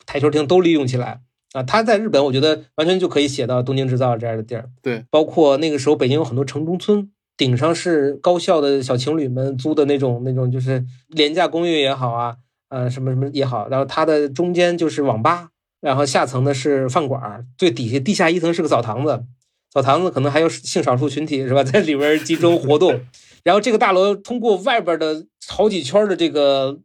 [0.06, 1.22] 台球厅都利用起来。
[1.54, 4.68] 啊，它在日本，我觉得完全就可以写到东京制造这样的地儿。
[4.82, 12.38] 对，包括那个时候北京有很多城中村，顶上是高校的小情侣们租的那种那种，就是廉价公寓也好啊，
[12.74, 13.70] 呃，什么什么也好。
[13.70, 19.24] 然后它的中间就是网吧，然后下层呢是饭馆，最底下地下一层是个澡堂子。
[19.70, 23.00] 澡堂子可能还有性少数群体是吧， 在里边集中活动。
[23.44, 26.80] 然后这个大楼通过外边的好几圈的这个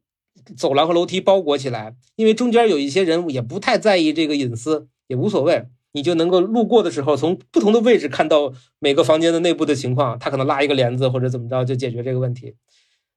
[0.56, 10.18] 走廊和楼梯包裹起来，因为中间有一些人也不太在意这个隐私，也无所谓，你就能够路过的时候从不同的位置看到每个房间的内部的情况。
[10.18, 12.54] 他可能拉一个帘子或者怎么着就解决这个问题。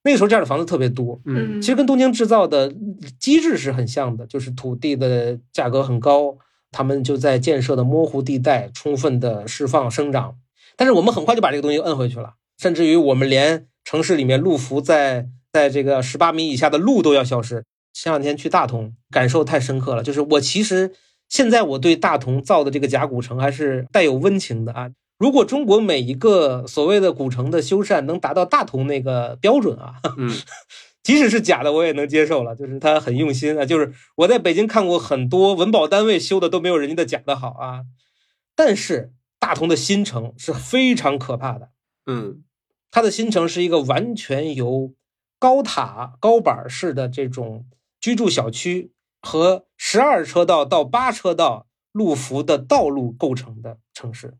[0.03, 2.73] 那个时候这样的房子特别多，嗯其实跟东京制造的
[3.19, 6.37] 机制是很像的，就是土地的价格很高，
[6.71, 10.35] 他们就在建设的模糊地带充分的释放生长。
[10.75, 17.63] 但是我们很快就把这个东西摁回去了，甚至于我们连城市里面路幅在在这个十八米以下的路都要消失。
[17.93, 20.93] 前两天去大同，感受太深刻了，就是我其实
[21.29, 24.89] 现在我对大同造的这个甲骨城还是带有温情的啊。
[25.21, 30.27] 如果中国每一个所谓的古城的修缮能达到大同那个标准啊，嗯
[31.03, 32.55] 即使是假的，我也能接受了。
[32.55, 37.81] 就是他很用心啊，就是我在北京看过很多文保单位修的都没有人家的假的好啊。
[38.55, 41.69] 但是大同的新城是非常可怕的，
[42.07, 42.43] 嗯
[42.89, 44.95] 它的新城是一个完全由
[45.37, 47.67] 高塔高板式的这种
[47.99, 54.33] 居住小区和十二车道到八车道路幅的道路构成的城市。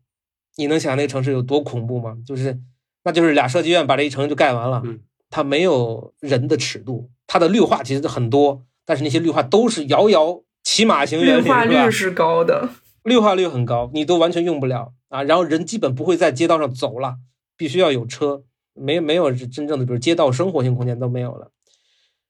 [0.56, 2.16] 你能想象那个城市有多恐怖吗？
[2.26, 2.58] 就是，
[3.04, 4.82] 那就是俩设计院把这一城就盖完了。
[4.84, 5.00] 嗯
[5.34, 12.68] 它没有人的尺度，它的绿化其实很多，但是那些绿化都是遥遥骑马行园绿化率是高的，
[13.02, 15.22] 绿化率很高，你都完全用不了啊。
[15.22, 17.16] 然后人基本不会在街道上走了，
[17.56, 21.50] 必须要有车，没没有真正的比如街道生活性空间都没有了。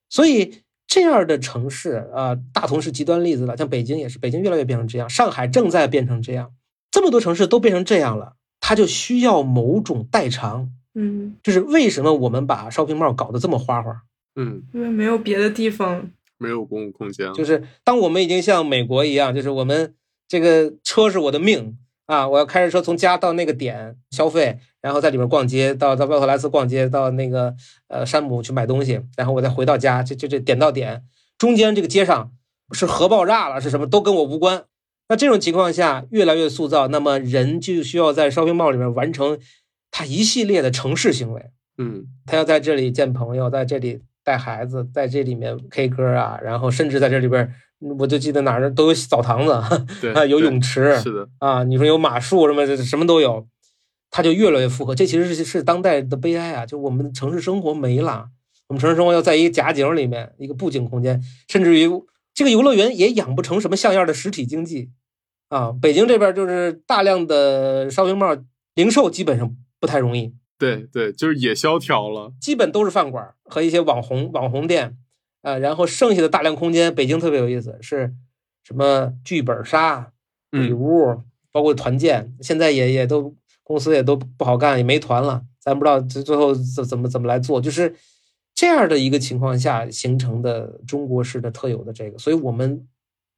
[0.08, 6.52] 所以这样的城市啊，大同是极端例子了，像北京也是，北京越来越变成这样，上海正在变成这样，
[6.92, 10.70] 这么多城市都变成这样了，它就需要某种代偿。
[10.94, 14.02] 嗯，就是为什么我们把 shopping mall 搞得这么花花？
[14.36, 19.94] 嗯，因为没有别的地方，没有公共空间，就是当我们已经像美国一样，就是我们
[20.28, 27.54] 这个车是我的命啊，我要开着车从家到那个点消费，然后在里面逛街，到到奥特莱斯逛街，到那个
[27.88, 31.04] 呃山姆去买东西，然后我再回到家，这这这点到点，
[31.38, 32.32] 中间这个街上
[32.72, 34.64] 是核爆炸了，是什么都跟我无关。
[35.12, 39.38] 那这种情况下越来越塑造，那么人就需要在 shopping mall 里面完成
[39.90, 41.50] 他一系列的城市行为。
[41.76, 47.52] 嗯他要在这里见朋友，在这里带孩子，在这里面 K 歌啊，然后甚至在这里边，
[47.98, 53.46] 我就记得哪儿都有澡堂子对啊， 有泳池是的，啊，你说有马术什么什么都有，
[54.10, 54.94] 他就越来越复合。
[54.94, 58.28] 这其实是是当代的悲哀啊，就我们的城市生活没了，
[58.68, 61.86] 我们城市生活要在一个假景里面，一个布景空间，甚至于
[62.32, 64.88] 这个游乐园也养不成什么像样的实体经济
[65.52, 65.72] 啊。
[65.80, 68.42] 北京这边就是大量的 shopping mall
[68.74, 70.34] 零售基本上不太容易。
[70.58, 74.96] 对对，就是也萧条了，基本都是饭馆和一些网红网红店，
[75.42, 78.14] 呃，然后剩下的大量空间，北京特别有意思，是
[78.62, 80.12] 什么剧本杀、
[80.52, 83.34] 鬼嗯屋，包括团建，现在也也都
[83.64, 87.92] 公司也都不好干，也没团了，咱不知道最最后怎怎么怎么来做，就是
[88.54, 92.86] 这样的一个情况下形成的中国式的特有的这个，所以我们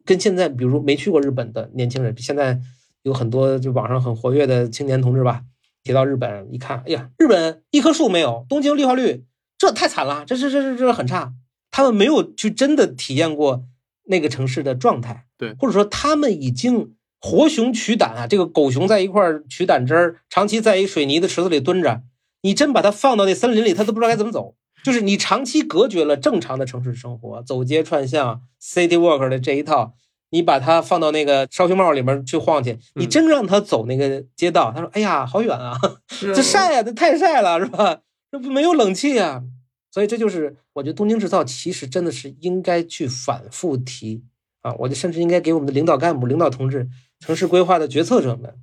[0.04, 2.60] 跟现在比如说没去过日本的年轻人，现在
[3.02, 5.42] 有很多就网上很活跃的青年同志吧。
[5.82, 9.24] 提到日本，一看，哎呀，日本一棵树没有，东京绿化率
[9.58, 11.34] 这太惨了，这这这这这很差。
[11.70, 13.64] 他们没有去真的体验过
[14.04, 22.02] 那个城市的状态，对或者说他们已经活熊取胆啊，这个狗熊在一块儿取胆汁儿，长期在一水泥的池子里蹲着，
[22.40, 24.54] 你真把它放到那森林里，它都不知道该怎么走。
[24.84, 29.94] 就是你长期隔绝了正常的城市生活，走街串巷、city walk 的这一套。
[30.30, 35.78] 你把它放到那个烧熊帽里面去晃去，你真让他走那个街道，他说：“哎呀，好远啊，
[36.10, 38.00] 这晒呀、这太晒了，是吧？
[38.32, 39.44] 这不没有冷气啊。”
[39.92, 44.24] 所以这就是我觉得东京制造其实真的是应该去反复提
[44.62, 46.88] 啊，我就甚至应该给我们的领导干部、领导同志、
[47.20, 48.56] 城市规划的决策者们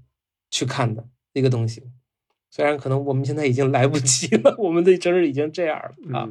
[0.50, 1.84] 去看的一个东西。
[2.54, 6.28] 虽然可能我们现在已经来不及了， 我们的城市已经这样了啊。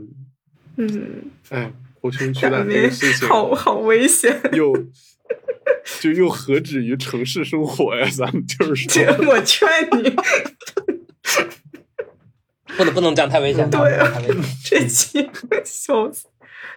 [0.76, 4.38] 嗯，嗯，哎，活熊取胆这咱们个事情，好好危险。
[4.52, 4.70] 又
[6.00, 8.06] 就又何止于城市生活呀？
[8.14, 10.10] 咱们就是这说，我劝你，
[12.76, 14.12] 不能不能这样太危险了，对啊。
[14.62, 15.26] 这期
[15.64, 16.26] 笑死。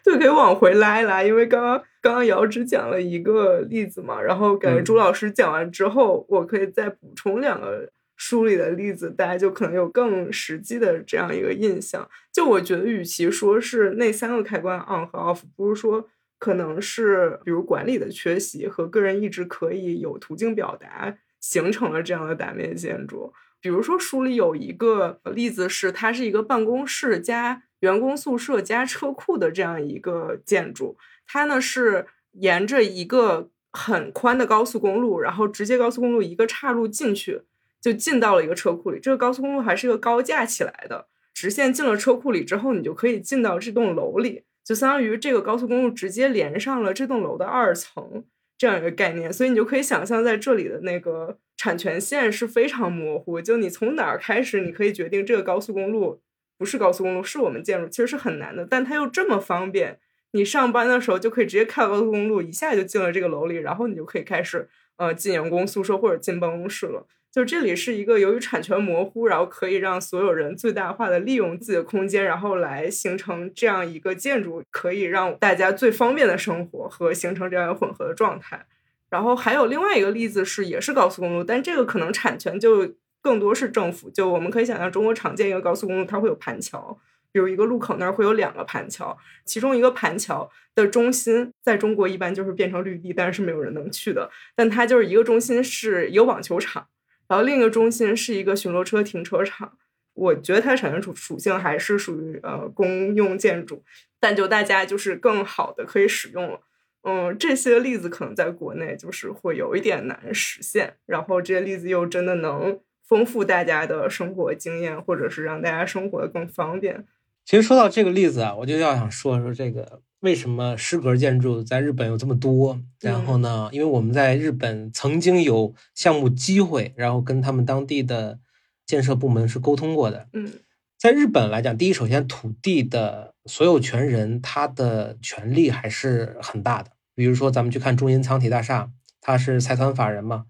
[0.04, 7.90] 就，可以往回拉一拉，因为刚刚刚刚瑶只讲了一个例子嘛，然后感觉嗯朱老师讲完之后，我可以再补充两个
[8.26, 12.10] 书里的例子，大家就可能有更实际的这样一个印象。
[12.32, 16.08] 就我觉得，与其说是那三个开关 on 和 off，不如说
[16.40, 23.34] 可能是比如管理的缺席和个人意志可以有途径表达，形成了这样的打面建筑。
[23.60, 30.98] 比如说书里有一个例子是，它是一个办公室加员工宿舍加车库的这样一个建筑，
[31.28, 37.42] 它呢是沿着一个很宽的高速公路，然后直接高速公路一个岔路进去，
[37.84, 39.00] 就进到了一个车库里。
[39.02, 48.24] 这个高速公路还是一个高架起来的，直线进了车库里之后，你就可以进到这栋楼里，就相当于这个高速公路直接连上了这栋楼的二层
[48.58, 49.34] 这样一个概念。
[49.34, 56.22] 所以你就可以想象在这里的那个产权线是非常模糊，就你从哪儿开始，你可以决定这个高速公路
[56.58, 58.66] 不是高速公路，是我们建筑，其实是很难的。
[58.66, 60.00] 但它又这么方便。
[60.36, 64.68] 你上班的时候就可以直接开高速公路，一下就进了这个楼里，然后你就可以开始
[64.98, 67.06] 呃进员工宿舍或者进办公室了。
[67.34, 78.64] 就这里是一个由于产权模糊，然后可以让所有人最大化的利用自己的空间，然后来形成这样一个建筑，可以让大家最方便的生活和形成这样一个混合的状态。
[79.10, 84.12] 然后还有另外一个例子是，也是高速公路，但这个可能产权就更多是政府。
[84.12, 87.00] 就我们可以想象，中国常见一个高速公路，它会有盘桥。
[87.32, 94.30] 比如一个路口那儿会有两个盘桥，其中一个盘桥的中心在中国一般就是变成绿地，但是没有人能去的。
[94.56, 96.86] 但它就是一个中心是一个网球场，
[97.34, 99.76] 然后另一个中心是一个巡逻车停车场。
[100.14, 103.84] 我觉得它产权属属性还是属于呃公用建筑，
[104.20, 106.60] 但就大家就是更好的可以使用了。
[107.02, 117.08] 嗯，这些例子可能在国内就是会有一点难实现，然后这些例子又真的能丰富大家的生活经验，或者是让大家生活的更方便。
[117.44, 122.80] 其实说到这个例子啊，我就要想说说这个为什么诗格建筑在日本有这么多。
[123.02, 128.40] 然后呢，因为我们在日本曾经有项目机会，然后跟他们当地的
[128.86, 130.30] 建设部门是沟通过的。
[130.32, 130.50] 嗯，
[130.98, 136.92] 在日本来讲，第一，首先土地的所有权人他的权利还是很大的。
[137.14, 140.46] 比如说，咱们去看中银仓体大厦，它是财团法人嘛，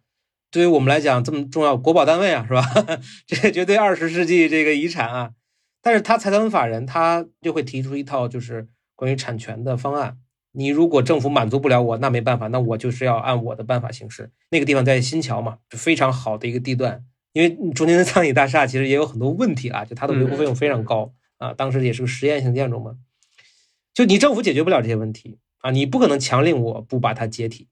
[0.51, 2.63] 对于我们来讲这么重要，国保单位啊，是吧？
[3.25, 5.31] 这绝对二十世纪这个遗产啊。
[5.81, 10.17] 但是他财团法人，他就会提出一套就是关于产权的方案。
[10.51, 14.31] 你如果政府满足不了我，那没办法，那我就是要按我的办法行事。
[14.51, 17.03] 那个地方在新桥嘛，就非常好的一个地段。
[17.31, 21.53] 因为中间的苍井大厦其实也有很多问题啊，就它的维护费用非常高啊。
[21.53, 22.97] 当时也是个实验性建筑嘛，
[23.93, 27.67] 就你政府解决不了这些问题啊，你不可能强令我不把它解体。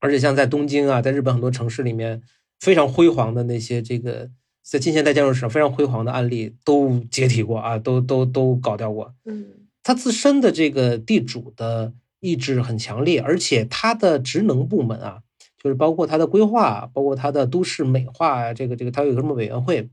[0.00, 2.22] 而且像在东京啊，在日本很多城市里面
[2.60, 4.30] 非常辉煌的那些这个。
[4.70, 9.14] 在近现代建筑史上非常辉煌的案例都解体过啊，都都都搞掉过。
[9.24, 9.46] 嗯，
[9.88, 15.20] 它自身的这个地主的意志很强烈，而且他的职能部门啊，
[15.56, 19.88] 就是包括他的规划，包括他的都市美化，这个这个他有个什么委员会，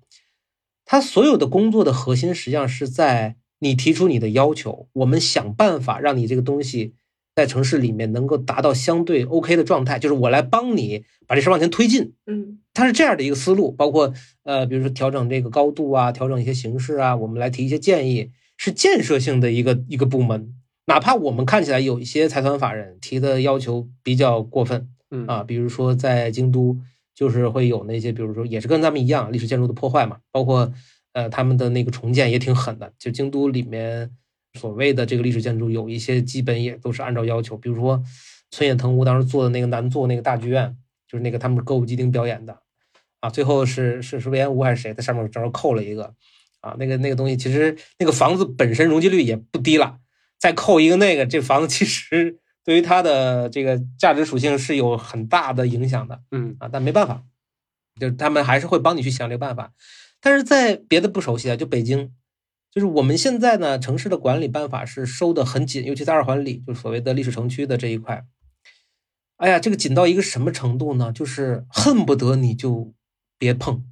[0.83, 6.95] 他所有的工作的核心实际上是在你提出你的要求，我们想办法让你这个东西。
[7.33, 12.13] 在城市里面能够达到相对 OK 的状态，就是我来帮你把这事往前推进。
[12.25, 20.53] 嗯，他是这样的一个思路，包括呃，比如说调整这个高度啊，调整一些形式啊，我们来提一些建议，是建设性的一个一个部门。
[20.85, 26.77] 哪怕我们看起来有一些财团法人提的要求比较过分，嗯啊，比如说在京都，
[27.13, 30.71] 就是会有那些，比如说也是跟咱们一样历史建筑的破坏嘛，包括
[31.13, 34.11] 呃他们的那个重建也挺狠的，就京都里面。
[34.57, 38.01] 所谓的这个历史建筑有一些基本也都是按照要求，比如说
[38.51, 40.77] 村野藤吾当时做的那个南座那个大剧院，
[41.09, 42.57] 就是那个他们歌舞伎町表演的，
[43.19, 46.13] 啊，最后是是是魏延吾还是谁在上面正好扣了一个，
[46.65, 49.99] 啊，那个那个东西其实那个房子本身容积率也不低了，
[50.39, 57.23] 再扣一个那个，这房子其实对于它的这个价值属性是有很大的影响的，嗯啊，但没办法，
[57.99, 59.73] 就是他们还是会帮你去想这个办法，
[60.19, 62.11] 但是在别的不熟悉啊，就北京。
[62.71, 68.25] 就是我们现在呢，城市的管理办法是收的很紧，尤其在二环里，就是所谓的历史城区的这一块。
[69.37, 71.09] 哎呀，这个紧到一个什么程度呢？
[71.13, 72.93] 就是恨不得你就
[73.37, 73.85] 别碰，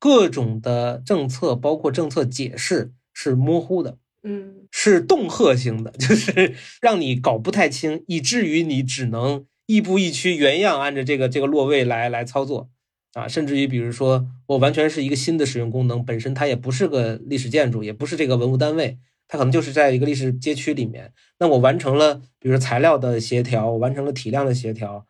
[0.00, 12.70] 各种的政策，包括政策解释是模糊的，嗯，是恫吓型的， 就是让你搞不太清，以至于你只能亦步亦趋，原样按着这个这个落位来来操作。
[13.12, 21.12] 啊，甚至于比如说，我完全是一个新的使用功能，本身它也不是个历史建筑，也不是这个文物单位，它可能就是在一个历史街区里面。
[21.40, 25.06] 那我完成了，比如说材料的协调，完成了体量的协调，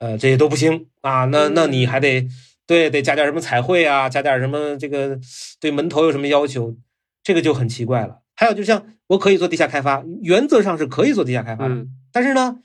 [0.00, 1.26] 呃，这些都不行啊。
[1.26, 2.26] 那那你还得
[2.66, 5.18] 对得加点什么彩绘啊，加点什么这个
[5.60, 6.76] 对门头有什么要求，
[7.22, 8.22] 这个就很奇怪了。
[8.34, 12.60] 还有就像我可以做地下开发，原则上是可以做地下开发的，但是呢。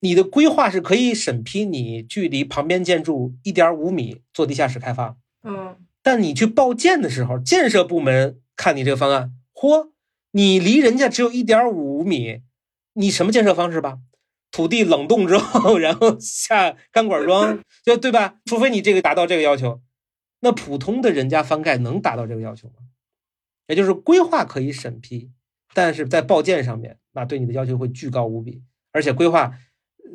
[0.00, 9.92] 你的规划是可以审批你距离旁边建筑一点五米做地下室开发，嗯，但你去报建的时候，建设部门看你这个方案，嚯，
[10.32, 12.42] 你离人家只有一点五米，
[12.92, 14.00] 你什么建设方式吧？
[14.54, 18.36] 土地冷冻之后， 然后下钢管桩， 就对吧？
[18.44, 19.82] 除非你这个达到这个要求，
[20.40, 22.74] 那普通的人家翻盖能达到这个要求吗？
[23.66, 25.32] 也就是规划可以审批，
[25.74, 29.58] 但是在报建上面，那对你的要求会巨高无比，而且规划。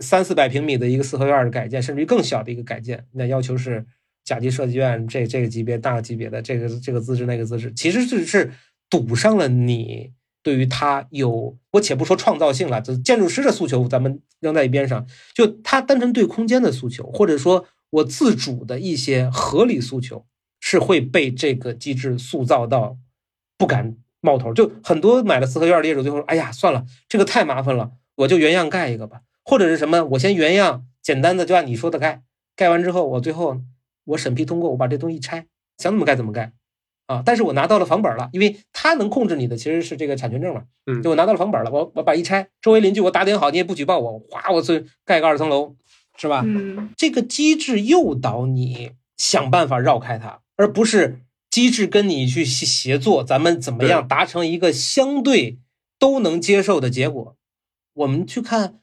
[0.02, 3.86] 三四百平米的一个四合院的改建，甚至于更小的一个改建，那要求是
[4.24, 8.52] 甲级设计院这这个级别大级别的这个这个资质那个资质，其实是是
[8.90, 20.26] 堵上了你对于它有我且不说创造性了，就建筑师的诉求咱们扔在一边上，就他单纯对空间的诉求，或者说我自主的一些合理诉求，
[20.60, 22.98] 是会被这个机制塑造到
[23.58, 24.54] 不敢冒头。
[24.54, 32.22] 就很多买了四合院的业主，最后说：“哎呀，算了，这个太麻烦了，我就原样盖一个吧。”或者是什么，我先原样简单的就按你说的盖，
[32.56, 33.62] 盖完之后，我最后
[34.06, 36.54] 我审批通过，我把这东西一拆，想怎么盖怎么盖，
[37.10, 37.24] 啊！
[37.26, 45.76] 但是我拿到了房本了，因为他能控制你的其实是这个产权证嘛，嗯就我拿到了房本了，我我把一拆，周围邻居我打点好，你也不举报我，哗，我去盖个二层楼，
[46.18, 46.44] 是吧？
[46.46, 55.58] 嗯这个机制诱导你想办法绕开它，而不是机制跟你去协协作，咱们怎么样达成一个相对
[55.98, 57.36] 都能接受的结果。
[57.94, 58.82] 我们去看，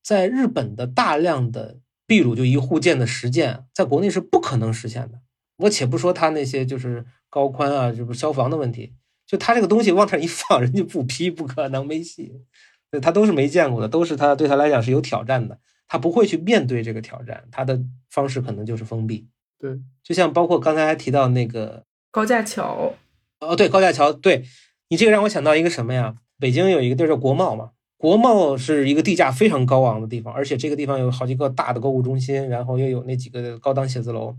[0.00, 5.18] 在日本的大量的秘鲁就一户建的实践，在国内是不可能实现的。
[5.58, 8.94] 我且不说他那些就是高宽啊，这不消防的问题，
[9.26, 12.42] 就他这个东西往这儿一放，人家不批，不可能没戏。
[12.90, 15.58] 对他都是没见过的，都是他对他来讲是有挑战的。
[15.86, 17.80] 他不会去面对这个挑战，他的
[18.10, 19.26] 方式可能就是封闭。
[19.58, 22.94] 对，就像包括刚才还提到那个，高架桥，
[23.40, 24.44] 哦，对，高架桥，对
[24.88, 26.14] 你这个让我想到一个什么呀？
[26.38, 34.36] 北京有一个地儿叫国贸嘛，国贸是一个地价非常高昂的地方，而且这个地方有好几个大的购物中心，然后又有那几个高档写字楼。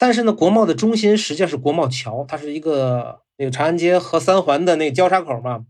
[0.00, 5.66] 但是呢，国贸的中心实际上是国贸桥，它是一个那个长安街和三环的那个交叉口嘛。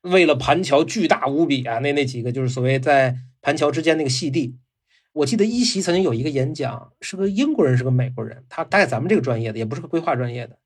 [0.00, 4.56] 为了盘桥巨大无比啊，那那几个就是所谓在盘桥之间那个细地。
[5.12, 10.56] 我记得一席曾经有一个演讲，是个英国人，是个美国人，他大概咱们这个专业的，也不是个规划专业的，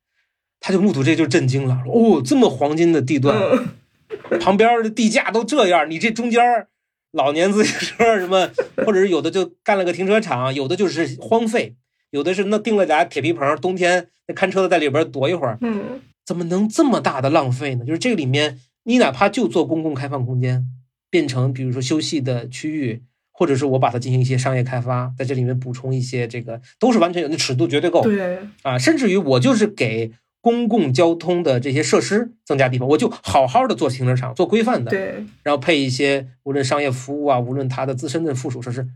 [0.61, 6.69] 他就目睹这就震惊了，哦，这么黄金的地段，嗯旁边的地价都这样，你这中间儿
[7.11, 8.49] 老年自行车什么，
[8.87, 11.75] 或者是有的就干了个停车场，有的就是荒废，
[12.11, 17.85] 有的是那定了俩铁皮棚，冬天那看车的在里边躲一会儿，嗯怎么能这么大的浪费呢？
[17.85, 20.67] 就是这个里面，你哪怕就做公共开放空间，
[21.11, 23.03] 变成比如说休息的区域，
[23.33, 38.87] 或者是我把它进行一些商业开发，在这里面补充一些这个，都是完全有那尺度绝对够对，啊，甚至于我就是给公共交通的这些设施增加地方，我就好好的做停车场，做规范的，对，然后配一些无论商业服务啊，无论它的自身的附属设施，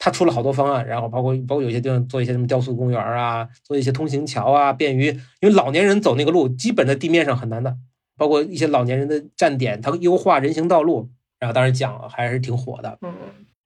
[0.00, 5.08] 它出了好多方案，然后包括包括有些地方做一些什么雕塑公园啊，做一些通行桥啊，便于
[5.40, 7.76] 因为老年人走那个路，基本在地面上很难的，
[8.16, 12.98] 包括一些老年人的站点，它优化人行道路，然后当时讲还是挺火的。
[13.02, 13.12] 嗯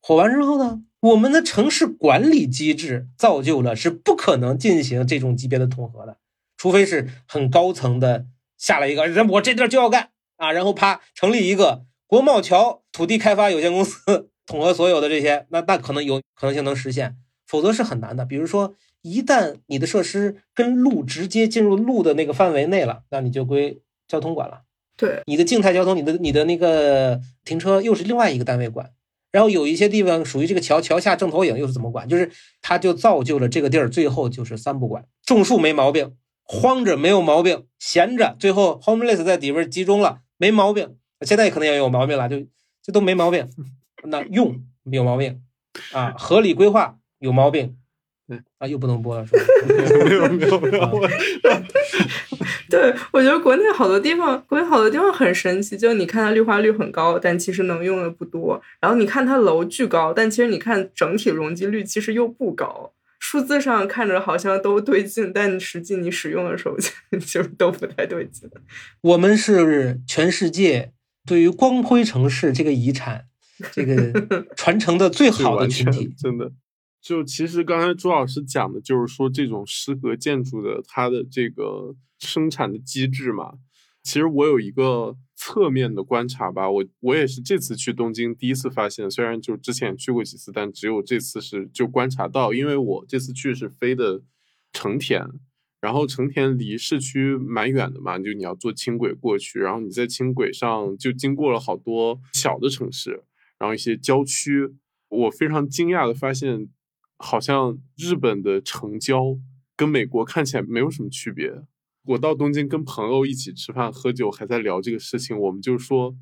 [0.06, 6.18] 火完之后呢，我们的城市管理机制造就了是不可能进行这种级别的统合的，
[6.58, 8.26] 除非是很高层的
[8.58, 17.16] 下来一个人，我这地儿就要干啊，然后啪成立一个国贸桥土地开发有限公司，统合所有的这些，那那可能有可能性能实现，
[17.46, 18.24] 否则是很难的。
[18.24, 24.62] 比如说，一旦你的设施跟路直接进入路的那个范围内了，那你就归交通管了。
[24.96, 28.90] 对，你的静态交通，你的你的那个停车又是另外一个单位管。
[29.32, 32.08] 然后有一些地方属于这个桥桥下正投影又是怎么管？
[32.08, 32.30] 就是
[32.62, 36.14] 它就造就了这个地儿最后就是三不管：种树没毛病，
[36.44, 40.96] 荒着没有毛病，闲着最后 homeless 在底边集中了没毛病。
[41.22, 42.46] 现在可能也有毛病了，就
[42.80, 43.48] 这都没毛病。
[44.04, 45.42] 那用有毛病
[45.92, 47.76] 啊，合理规划有毛病
[48.28, 48.40] 对。
[48.58, 49.42] 啊，又不能播了是吧？
[50.04, 51.02] 没有没有没有，
[52.70, 58.60] 对，我觉得国内好多地方，国内好多地方很神奇，就你看它绿化率很高，但其实能用的不多。
[58.80, 62.92] 然后你看它楼巨高，但其实你看整体容积率其实又不高。
[63.20, 66.76] 数字上看着好像都对劲，但实际你使用的时候
[67.26, 68.48] 就都不太对劲。
[69.00, 70.92] 我们是全世界
[71.26, 73.24] 对于光辉城市这个遗产
[73.72, 76.12] 这个传承的最好的群体。
[76.16, 76.52] 真的。
[77.00, 83.54] 就其实刚才朱老师讲的，就是说这种诗和建筑的它的这个生产的机制嘛。
[84.02, 94.22] 其实我有一个侧面的观察吧，我我也是这次去东京第一次发现，虽然就之前去过几次，但只有这次是就观察到，因为我这次去是飞的
[94.72, 95.26] 成田，
[95.80, 103.22] 然后成田离市区蛮远的嘛，就你要坐轻轨过去，然后你在轻轨上就经过了好多小的城市，
[103.64, 104.74] 然后一些郊区，
[105.08, 106.68] 我非常惊讶的发现，
[107.16, 109.38] 好像日本的城郊
[109.74, 111.50] 跟美国看起来没有什么区别。
[112.04, 116.14] 我到东京跟朋友一起吃饭喝酒，还在聊这个事情，我们就说，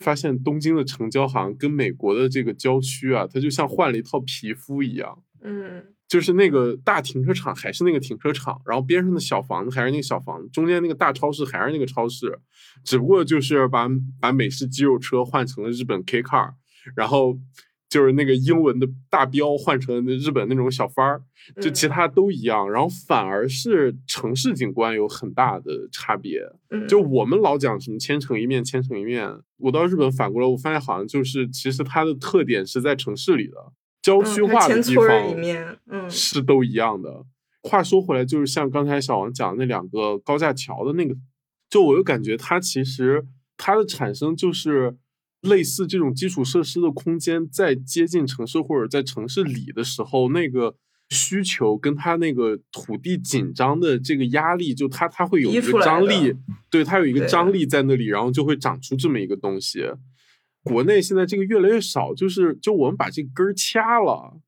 [0.00, 5.22] 发现东京的城郊好像跟美国的这个郊区啊，它就像换了一套皮肤一样。
[5.40, 12.40] 嗯就是那个大停车场还是那个停车场，然后边上的小房子还是那个小房子，中间那个大超市还是那个超市，
[12.82, 13.86] 只不过就是把
[14.18, 16.54] 把美式肌肉车换成了日本 K car，
[16.96, 17.38] 然后
[17.88, 21.22] 就是那个英文的大标换成日本那种小番儿，
[21.60, 22.70] 就其他都一样。
[22.70, 26.40] 然后反而是城市景观有很大的差别。
[26.86, 29.26] 就我们老讲什么千城一面，千城一面，
[29.56, 33.56] 我到日本反过来，我发现好像就是其实它的特点是在城市里的，
[34.02, 35.06] 郊区化的地方
[35.86, 37.24] 嗯，是都一样的。
[37.62, 41.16] 话说回来，就是像刚才小王讲那两个高架桥的那个，
[41.68, 43.26] 就我又感觉它其实
[43.56, 44.96] 它的产生就是
[45.42, 50.74] 类似这种基础设施的空间，在接近城市或者在城市里的时候，那个
[51.10, 56.34] 需求跟它那个土地紧张的这个压力，就它它会有一个张力，
[56.70, 59.84] 对它有一个张力在那里，然后就会长出这么一个东西。
[60.64, 64.40] 国内现在这个越来越少，就是就我们把这根儿掐了。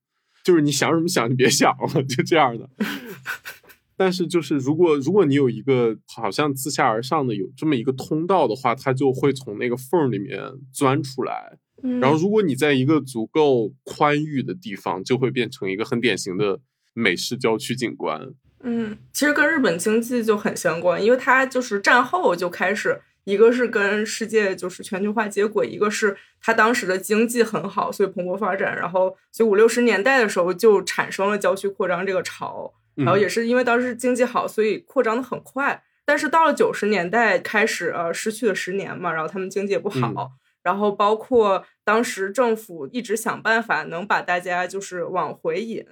[0.42, 2.68] 就是你想什么想就别想了，就这样的。
[4.00, 10.40] 但是就是如果如果你有一个好像自下而上的有这么一个通道的话，它就会从那个缝里面
[10.72, 11.58] 钻出来。
[12.00, 16.60] 然后如果你在一个足够宽裕的地方，就会变成一个很典型的
[16.94, 18.32] 美式郊区景观。
[18.62, 22.98] 嗯，其实跟日本经济就很相关，因为它就是战后就开始。
[23.24, 28.74] 一个是跟世界就是全球化接轨，一个是它当时的经济很好，所以蓬勃发展。
[28.74, 32.72] 然后，所以五六十年代的时候就产生了郊区扩张这个潮。
[32.94, 35.82] 然后也是因为当时经济好，所以扩张的很快。
[36.04, 40.32] 但是到了九十年代开始，呃，失去了十年嘛，然后他们经济也不好。
[40.62, 45.86] 然后包括当时政府一直想办法能把大家就是往回引。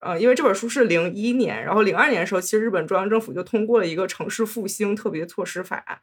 [0.00, 6.02] 呃，因为这本书是零一年，然后零二年的时候，其实日本中央政府就通过了一个城市复兴特别措施法。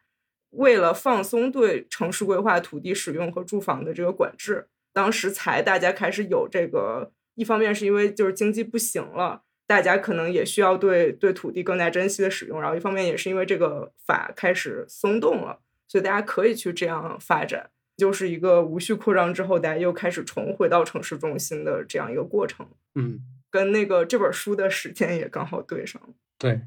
[0.50, 7.12] 为了放松对城市规划、土地使用和住房的这个管制，当时才大家开始有这个。
[7.34, 12.60] 一方面是因为就是经济不行了，大家可能也需要对对土地更加珍惜的使用。
[12.60, 22.66] 然后一方面也是因为这个法开始松动了，所以大家可以去这样发展，就是一个无序扩张之后，大家又开始重回到城市中心的这样一个过程。
[22.94, 26.08] 嗯，跟那个这本书的时间也刚好对上了。
[26.38, 26.62] 对，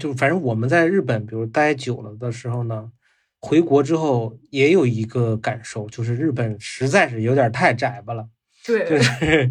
[0.00, 2.90] 就反正我们在日本，比如待久了的时候呢。
[3.40, 8.28] 回国之后也有一个感受，就是日本实在是有点太窄巴了。
[8.66, 9.48] 对，就是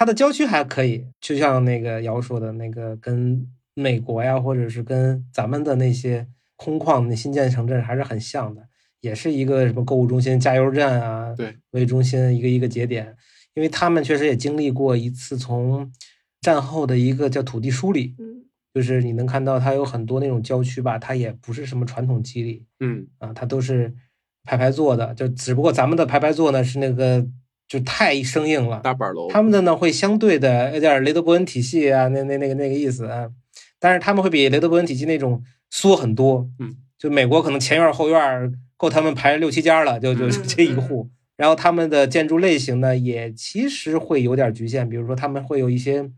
[0.00, 6.26] 它的郊区还可以，就像那个姚说的那个，跟美国呀，或者是跟咱们的那些
[6.56, 8.66] 空旷的新建城镇还是很像的，
[9.02, 13.14] 也是一个什么购物中心、加油站啊，对，为中心一个一个节点，
[13.52, 15.92] 因为他们确实也经历过一次从
[16.40, 18.16] 战后的一个叫土地梳理。
[18.72, 23.94] 就是你能看到它有很多那种郊区吧，它也不是什么传统基地，嗯啊，它都是
[24.44, 27.26] 排排坐的，就只不过咱们的排排坐呢是那个
[27.70, 33.30] 就太生硬了，大板楼，他们的呢会相对的有点雷德伯恩体系啊，那那那个那个意思啊，
[33.78, 46.10] 但是他们会比雷德伯恩体系那种缩很多，嗯，就美国可能前院后院够他们排六七家了，就就这一户，然后他们的建筑类型呢也其实会有点局限，比如说他们会有一些。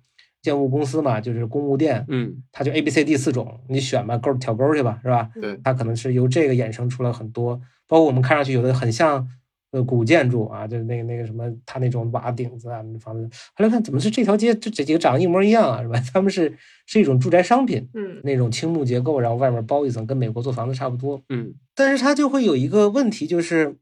[0.43, 5.31] 建物公司嘛，就是公务店，嗯，它就 A、B、C、D 四种，你选吧，勾挑勾去吧，是吧？
[5.41, 9.29] 对，它可能是由这个衍生出了很多，包括我们看上去有的很像
[9.73, 16.01] 呃古建筑啊，就是那个那个什么，他那种瓦顶子啊，房子，后来看怎么是这条街这这几个长得一模一样啊，是吧？
[16.15, 16.57] 他们是
[16.87, 23.77] 是一种住宅商品，嗯，那种青木结构，然后外面包一层，跟美国做房子差不多，嗯，但是它就会有一个问题，就是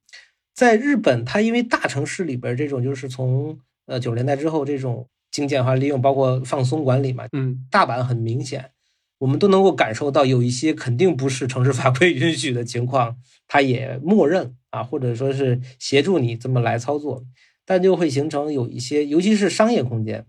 [0.55, 5.07] 在日本，它因为大城市里边这种就是从呃九十年代之后这种。
[5.33, 8.73] 精简化利用，包括放松管理嘛，嗯，大阪很明显，
[9.19, 13.17] 我们都能够感受到有一些肯定不是城市法规允许的情况，
[13.47, 17.25] 它也默认啊，或者说是协助你这么来操作，
[17.65, 20.27] 但就会形成有一些，尤其是商业空间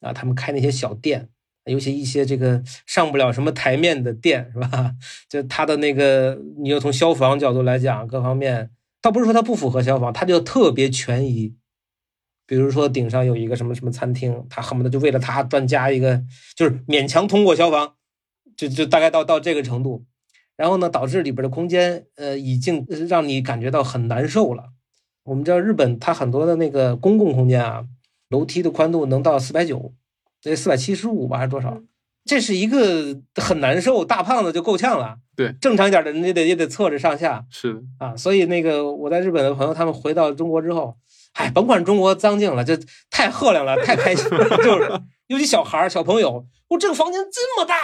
[0.00, 1.28] 啊，他们开那些小店，
[1.64, 4.94] 尤其一些这个上不了什么台面的店，是吧？
[5.28, 8.70] 就他的那个，你要从消防角度来讲，各方面
[9.02, 11.56] 倒不是说它不符合消防，它就特别权宜。
[12.46, 16.22] 比如说顶上有一个什么什么餐厅，他恨不得就为了他专加一个，
[16.56, 17.94] 就是勉强通过消防，
[18.56, 20.04] 就就大概到到这个程度，
[20.60, 24.64] 然后呢，导致里边的空间，呃，已经让你感觉到很难受了。
[25.24, 27.86] 我们知道日本它很多的那个公共空间啊，
[28.28, 29.94] 楼梯的宽度能到四百九，
[30.44, 31.80] 那四百七十五吧还是多少？
[32.26, 35.16] 这是一个很难受，大胖子就够呛了。
[35.34, 37.46] 对，正常一点的人也得也得侧着上下。
[37.48, 40.94] 是啊，所以那个我在日本的朋友，他们回到中国之后。
[41.34, 42.76] 哎，甭管中国脏净了，这
[43.08, 44.44] 太赫亮了，太开心了。
[44.62, 47.76] 就是尤其小孩儿、小朋友，我这个房间这么大。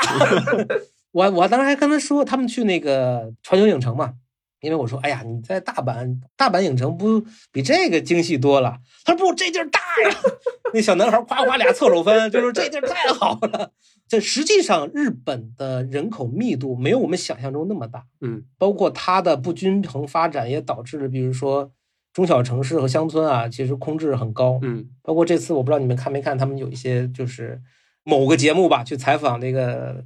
[1.17, 4.13] 我我当时还跟他说，他们去那个环球影城嘛，
[4.61, 8.81] 因为我说，哎呀，你在大阪，大阪影城不比这个精细多了。
[9.03, 10.17] 他说不，这地儿大呀。
[10.75, 13.73] 那小男孩夸夸俩侧手翻，就说这地儿太好了。
[14.07, 18.05] 这实际上日本的人口密度没有我们想象中那么大。
[18.21, 21.73] 嗯，包括它的不均衡发展也导致了，比如说。
[22.13, 24.59] 中小城市和乡村啊，其实空置很高。
[24.63, 27.61] 嗯包括这次我不知道你们看没看，他们有一些就是
[28.05, 30.03] 某个节目吧，去采访那个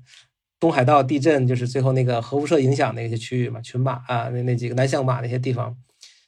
[0.61, 5.75] 东海道地震，就是最后那个核辐射影响那些区域嘛，群马啊，那那几个南向马那些地方，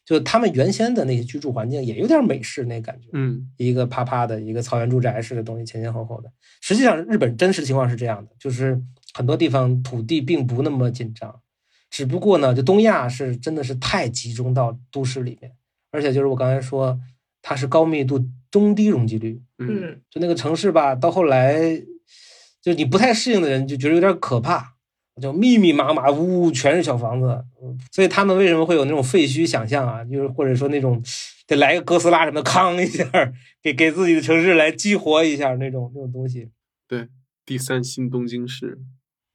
[0.06, 6.32] 就他们原先的那些居住环境也有点美式那感觉，嗯一个啪啪的一个草原住宅式的东西，前前后后的。
[6.62, 11.40] 实际上，日本真实情况是这样的，就是很多地方土地并不那么紧张，
[11.90, 15.52] 只不过呢，就东亚是真的是太集中到都市里面，
[15.90, 16.98] 而且就是我刚才说，
[17.42, 21.60] 它是高密度中低容积率，嗯嗯就那个城市吧，到后来
[22.62, 24.74] 就你不太适应的人就觉得有点可怕，
[25.20, 30.04] 就密密麻麻呜全是小房子，嗯所以他们为什么会有那种废墟想象啊？
[30.04, 31.02] 就是或者说那种
[31.46, 33.04] 得来个哥斯拉什么的，康一下
[33.60, 36.50] 给给自己的城市来激活一下那种那种东西。
[36.88, 37.08] 对，
[37.44, 38.78] 第三新东京市，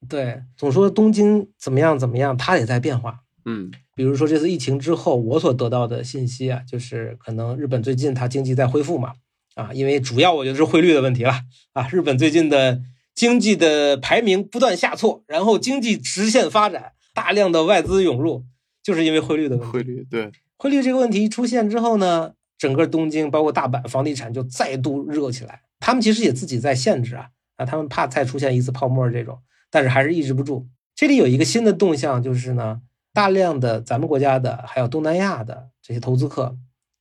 [0.07, 3.19] 对，总说东京怎么样怎么样，它也在变化。
[3.45, 9.13] 嗯比如说这次疫情之后，我所得到的信息啊，就是可能日本最近它经济在恢复嘛，
[9.55, 11.34] 啊，因为主要我觉得是汇率的问题了
[11.73, 12.82] 啊，日本最近的
[13.18, 18.45] 经济的排名不断下挫，然后经济直线发展，大量的外资涌入，
[18.84, 19.72] 就是因为汇率的问题。
[19.74, 25.63] 汇率对，汇率这个问题出现之后呢，整个东京包括大阪房地产就再度热起来。
[25.80, 29.39] 他们其实也自己在限制啊啊，他们怕再出现一次泡沫这种，
[29.72, 30.68] 但是还是抑制不住。
[30.95, 32.82] 这里有一个新的动向，就是呢，
[33.13, 36.55] 大量的咱们国家的还有东南亚的这些投资客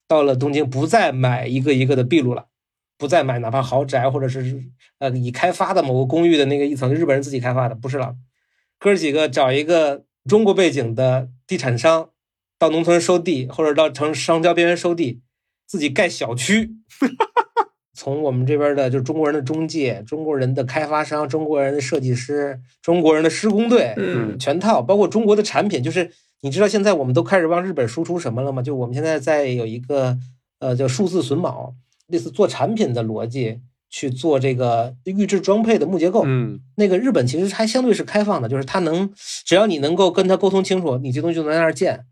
[0.09, 2.47] 到了东京，不再买一个一个的秘鲁了，
[2.99, 4.65] 不再买哪怕豪宅或者是
[4.99, 8.15] 呃已开发的某个公寓的那个一层，日本人自己开发的，不是了。
[8.79, 12.11] 哥儿几个找一个中国背景的地产商，
[12.59, 15.21] 到农村收地，或者到城商郊边缘收地，
[15.67, 16.77] 自己盖小区。
[17.99, 26.11] 从我们这边的，就是中国人的中介、中国人的开发商、中国人的设计师、中国人的施工队，嗯全套，包括中国的产品，就是
[26.43, 28.61] 你知道现在我们都开始往日本输出什么了吗？
[28.61, 30.19] 就我们现在在有一个
[30.59, 31.75] 呃叫数字榫卯，
[32.09, 36.23] 类似做产品的逻辑去做这个预制装配的木结构。
[36.27, 39.11] 嗯那个日本其实还相对是开放的，就是它能
[39.45, 42.05] 只要你能够跟他沟通清楚，你这东西就能在那儿建。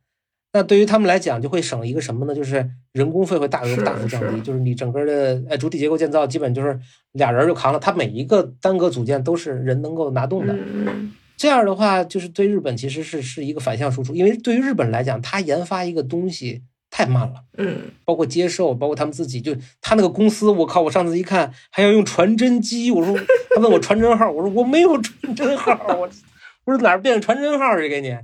[0.52, 2.34] 那对于他们来讲，就会省一个什么呢？
[2.34, 6.78] 就是人工费会大是幅大幅降低，就是你整个的呃主体结构建造基本就是
[7.12, 10.54] 俩人就扛了，它每一个单个组件都是人能够拿动的。
[10.54, 16.62] 嗯这样的话，就是对日本其实是是一个反向输出，因为对于日本来讲，它研发一个东西
[16.96, 17.42] 太慢了。
[17.58, 20.80] 嗯包括接受，包括他们自己，就他那个公司，我靠！
[20.82, 23.18] 我上次一看还要用传真机，我说
[23.56, 26.08] 他问我传真号，我说我没有传真号， 我
[26.66, 28.16] 我说哪儿变传真号去给你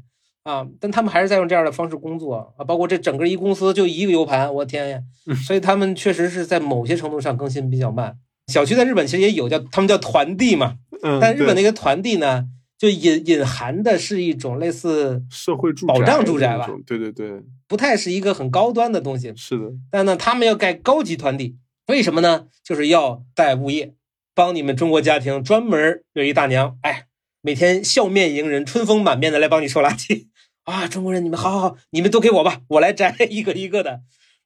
[0.45, 0.65] 啊？
[0.79, 5.01] 但他们还是在用这样的方式工作啊，包括这整个一公司就一个 U 盘，我天呀！
[5.45, 8.17] 所以他们确实是在某些程度上更新比较慢。
[8.47, 12.47] 小区在日本其实也有叫他们叫团地嘛，嗯，但日本那对个团地呢，
[12.81, 21.59] 就隐隐含的是一种类似社会住保障住宅吧对对对，不太是一个很高端的东西，是的，但呢，他们要盖高级团地，
[21.89, 22.47] 为什么呢？
[22.65, 23.93] 就是要带物业，
[24.35, 27.05] 帮你们中国家庭专门有一大娘，哎，
[27.43, 30.29] 每天笑面迎人、春风满面的来帮你收垃圾
[30.65, 30.89] 啊！
[30.89, 34.01] 中国人，你们好好好，你们都给我吧，我来摘 一个一个的，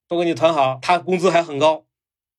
[0.08, 1.84] 都给你团好，他工资还很高，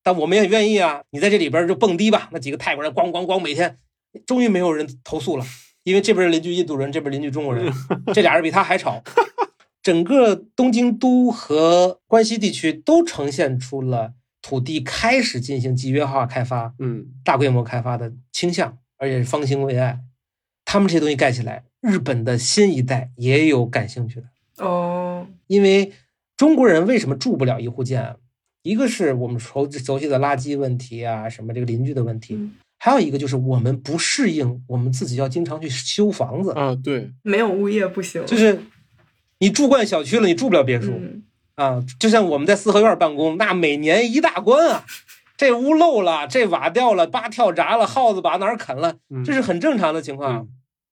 [0.02, 1.00] 但我们也愿意啊。
[1.08, 3.78] 你在这里边就蹦迪吧，那几个泰国人咣咣咣，每天
[4.26, 5.46] 终于没有人投诉了，
[5.86, 7.72] 因为这边邻居印度人，这边邻居中国人，
[8.12, 9.00] 这俩人比他还吵。
[9.80, 20.00] 整个东京都和关西地区都呈现出了土地开始进行集约化开发、嗯大规模开发的倾向，而且是方兴未艾。
[20.64, 24.26] 他们这些东西盖起来，日本的新一代也有感兴趣的，
[24.64, 25.92] 哦因为
[26.36, 28.16] 中国人为什么住不了一户建啊？
[28.64, 38.60] 一个是我们熟熟悉的垃圾问题啊，什么这个邻居的问题，嗯还有一个就是我们不适应，我们自己要经常去修房子，啊对，没有物业不行，就是
[39.38, 40.92] 你住惯小区了，你住不了别墅。
[40.92, 41.22] 嗯
[41.56, 44.84] 啊，就像我们在四合院办公，那每年一大关啊，
[45.38, 50.36] 这屋漏了，这瓦掉了，八跳闸了，耗子把哪儿啃了，嗯这是很正常的情况。
[50.36, 50.48] 嗯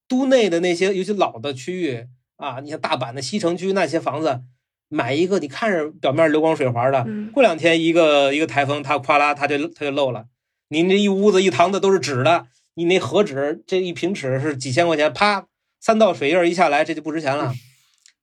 [0.06, 2.06] 都内的那些，尤其老的区域
[2.36, 4.42] 啊，你像大阪的西城区那些房子，
[4.90, 10.26] 买一个你看着表面流光水滑的，嗯过两天一个一个台风，它哗啦它就它就漏了。
[10.68, 15.46] 您这一屋子一堂子都是纸的，你那何纸这一平尺是几千块钱，啪
[15.80, 17.52] 三道水印一下来，这就不值钱了。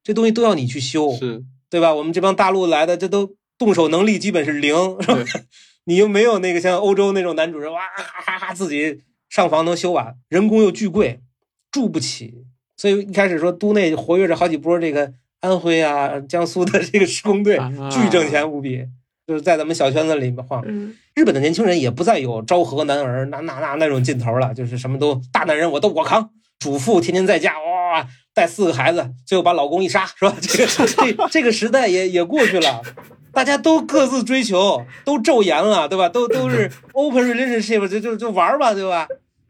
[0.04, 1.94] 这东西都要你去修，是，对吧？
[1.94, 5.24] 我们这帮大陆来的，这都动手能力基本是零，是吧？
[5.84, 11.22] 你又没有那个像欧洲那种男主人，哇哈哈哈自己上房能修完，人工又巨贵，
[11.72, 12.46] 住不起。
[12.78, 18.86] 所以一开始说都内活跃着好几波这个安徽啊、江苏的这个施工队，啊巨挣钱无比，
[19.32, 20.62] 就是在咱们小圈子里面晃。
[20.68, 26.30] 嗯日本的年轻人也不再有昭和男儿那那那那种劲头了，就是什么都大男人我都我扛，
[26.60, 30.36] 主妇天天在家哇带四个孩子，最后把老公一杀，是吧？
[30.42, 32.82] 这个这这个时代也也过去了，
[33.32, 36.10] 大家都各自追求，都昼颜了，对吧？
[36.10, 39.08] 都都是 open relationship，就就就玩吧，对吧？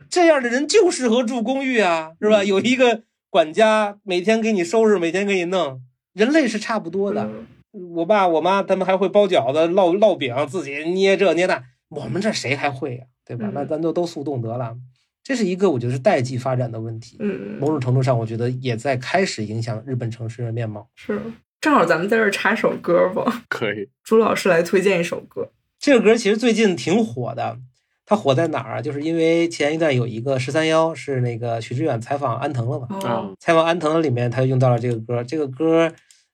[0.10, 2.44] 这样的人就适合住公寓啊，是吧？
[2.44, 3.02] 有一个
[3.32, 5.80] 管家每天给你收拾，每天给你弄，
[6.14, 7.30] 人类是差不多的。
[7.72, 11.64] 我爸我妈他们还会包饺子、烙烙饼，自己捏这捏那。
[11.90, 13.50] 我们这谁还会呀，对吧？
[13.54, 14.76] 那咱就都速冻得了。
[15.24, 17.18] 这是一个我觉得是代际发展的问题。
[17.20, 20.88] 嗯，某种程度上，我觉得也在开始影响日本城市的面貌。
[20.96, 21.22] 是，
[21.60, 23.44] 正好咱们在这儿插首歌吧。
[23.50, 25.50] 可以，朱老师来推荐一首歌。
[25.80, 27.58] 这个歌其实最近挺火的，
[28.06, 28.82] 它火在哪儿啊？
[28.82, 32.88] 就是因为前一段有一个十三幺是那个许知远采访安藤了嘛？
[33.04, 35.24] 哦，采访安藤的里面，他用到了这个歌。
[35.24, 35.92] 这个歌，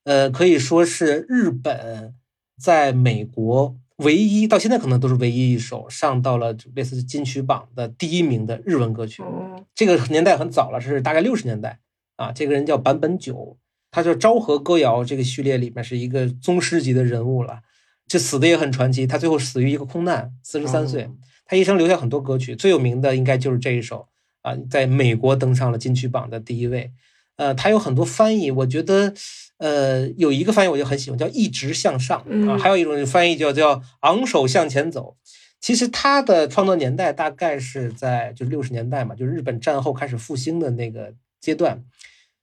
[0.08, 2.14] 呃，可以说是日本
[2.58, 9.22] 在美国唯一到现在可能都是唯一一首上到了类似金曲榜的第一名的日文歌曲。
[9.22, 11.80] 哦，这个年代很早了，是大概六十年代
[12.16, 12.32] 啊。
[12.32, 13.58] 这个人叫坂本九，
[13.92, 17.60] 他叫昭和歌谣这个序列里面是一个宗师级的人物了。
[18.08, 21.04] 这死的也很传奇，他最后死于一个空难，四十三岁。
[21.04, 21.12] 哦
[21.50, 24.10] 他一生留下很多歌曲，最有名的应该就是这一首
[24.42, 26.92] 啊，在美国登上了金曲榜的第一位。
[27.38, 29.14] 呃，他有很多翻译，我觉得，
[29.58, 35.18] 呃，有一个翻译我就很喜欢，叫“一直向上”啊，嗯还有一种翻译叫叫“昂首向前走”。
[35.60, 41.84] 其实他的创作年代大概是在就是六十年代嘛，就是日本战后开始复兴的那个阶段，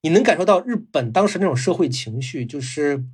[0.02, 3.04] 你能感受到日本当时那种社会情绪，就是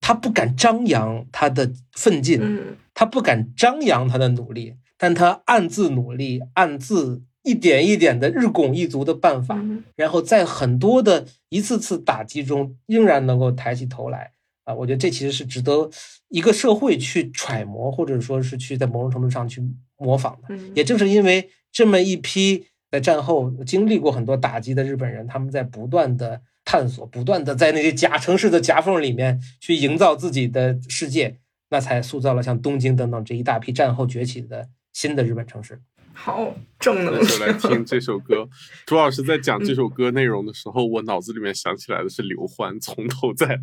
[0.00, 2.76] 他不敢张扬他的奋进，嗯。
[2.92, 14.32] 他不敢张扬他的努力，但他暗自努力，暗自一点一点的日拱一卒的办法，嗯然后在很多的一次次打击中，仍然能够抬起头来
[14.64, 14.74] 啊！
[14.74, 15.88] 我觉得这其实是值得
[16.28, 19.62] 一个社会去揣摩，或者说是去在某种程度上去
[19.96, 20.54] 模仿的。
[20.54, 31.36] 嗯，也正是因为这么一批在战后经历过很多打击的日本人，他们在不断的探索，不断的在那些假城市的夹缝里面去营造自己的世界，
[31.70, 35.80] 那才塑造了像东京等等这一大批战后崛起的新的日本城市。
[36.12, 37.52] 好正能量就来。
[37.52, 38.48] 听这首歌。
[38.86, 43.56] 朱老师在讲这首歌内容的时候，我脑子里面想起来的是刘欢《从头再来》。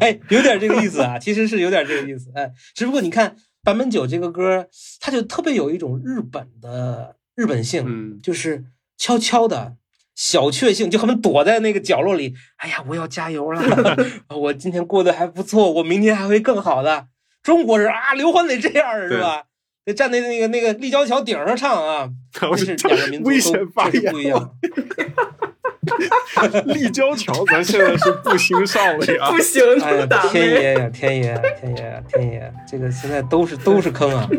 [0.00, 2.30] 哎，有点这个意思啊，其实是有点这个意思。
[2.34, 4.68] 哎，只不过你看版本九这个歌，
[5.00, 8.64] 它就特别有一种日本的日本性，嗯就是
[8.96, 9.76] 悄悄的。
[10.14, 12.34] 小确幸，就他们躲在那个角落里。
[12.56, 13.62] 哎呀，我要加油了！
[14.34, 17.08] 我今天过得还不错，我明天还会更好的。
[17.42, 19.42] 中国人啊，刘欢得这样是吧？
[19.86, 22.10] 得站在那个那个立交桥顶上唱啊！
[22.40, 24.50] 然后这是两个民族危险不一样。
[26.66, 29.38] 立交桥，咱现在是不行上了呀不。
[29.38, 32.52] 行哎呀，天，爷呀，天爷呀，天爷呀，天爷！
[32.68, 34.28] 这个现在都是都是坑啊！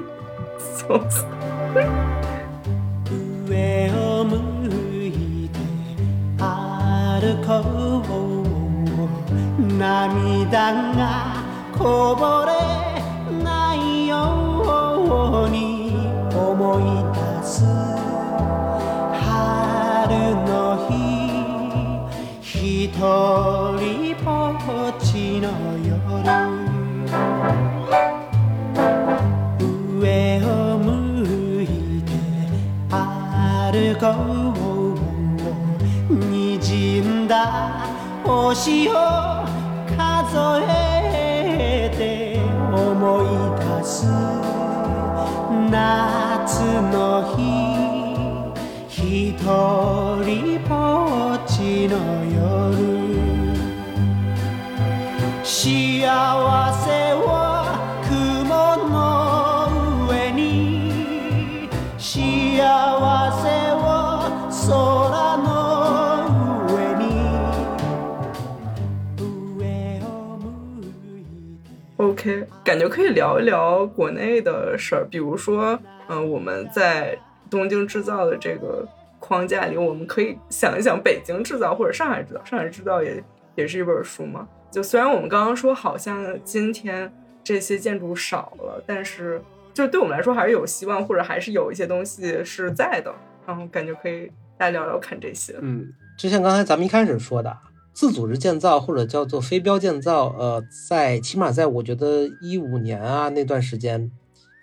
[15.07, 15.91] ように
[16.35, 16.83] 思い
[17.13, 17.63] 出す。
[19.23, 19.25] 春
[20.45, 20.51] の
[20.89, 20.91] 日
[22.41, 22.99] 一人
[24.25, 24.29] ぼ
[24.89, 25.45] っちの
[25.79, 25.89] 夜。
[29.99, 30.03] 上
[30.43, 30.45] を
[30.77, 30.85] 向
[31.63, 31.65] い
[32.03, 32.11] て
[32.91, 32.95] 歩
[33.99, 34.05] こ
[36.09, 37.33] う滲んだ
[38.23, 38.91] 星を
[39.97, 42.01] 数えて
[42.77, 43.25] 思い
[43.79, 44.56] 出す。
[45.69, 46.61] 夏
[46.93, 47.41] の日
[48.87, 51.95] ひとりぼっちの
[52.25, 52.37] 夜。
[55.43, 57.46] 幸せを
[72.17, 77.15] OK，感觉可以聊一聊国内的事儿，比如说，嗯、我们在
[77.47, 78.83] 东京制造的这个
[79.19, 82.43] 框架里，我们可以想一想北京制造或者上海制造。
[82.43, 84.47] 上海制造也也是一本书嘛。
[84.71, 87.11] 就虽然我们刚刚说好像今天
[87.43, 89.39] 这些建筑少了，但是
[89.71, 93.13] 就对我们来说还是有希望，或者还是有一些东西是在的。
[93.45, 95.53] 然后感觉可以再聊聊看这些。
[95.61, 95.87] 嗯，
[96.17, 97.55] 就像刚才咱们一开始说的，
[97.97, 104.11] 自组织建造或者叫做非标建造，呃，在起码在我觉得一五年啊那段时间，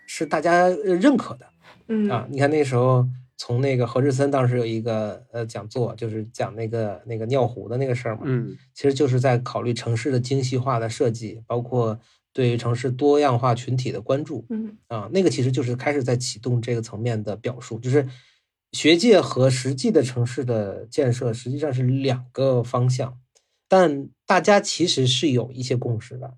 [0.06, 1.46] 是大家呃认可的。
[1.88, 2.08] 嗯。
[2.08, 2.28] 啊。
[2.30, 3.04] 你看那时候
[3.36, 8.56] 从那个何志森当时有一个呃讲座，就是讲那个那个尿壶的那个事儿嘛，嗯。
[8.72, 11.98] 其实就是在考虑城市的精细化的设计，包括
[12.32, 14.46] 对于城市多样化群体的关注。
[14.48, 14.76] 嗯。
[14.86, 18.06] 啊，那个其实就是开始在启动这个层面的表述，就是
[18.70, 23.18] 学界和实际的城市的建设实际上是两个方向，
[23.76, 26.34] 但大家其实是有一些共识的，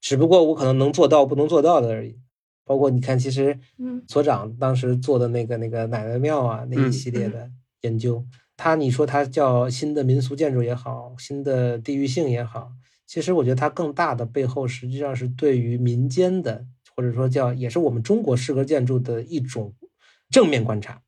[0.00, 2.18] 只不过我可能能做到不能做到的而已。
[2.64, 7.50] 包括你看，其实嗯所长当时做的那个那个奶奶庙啊那一嗯系列的
[7.82, 8.24] 研究，
[8.56, 12.72] 他你说他叫新的民俗建筑也好，新的地域性也好，
[13.06, 16.64] 其实我觉得它更大的背后实际上是对于民间的，
[16.96, 19.74] 或者说叫也是我们中国适格建筑的一种
[20.30, 21.02] 正面观察。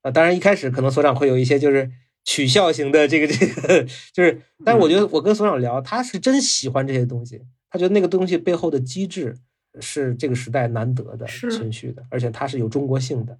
[0.00, 1.90] 啊，当然一开始可能所长会有一些就是
[2.24, 9.36] 取笑型的这个这个，就是，但是我觉得我跟所长聊，他是真喜欢这些东西，他觉得那个东西背后的机制
[9.80, 13.38] 是这个时代难得的是存续的，而且它是有中国性的。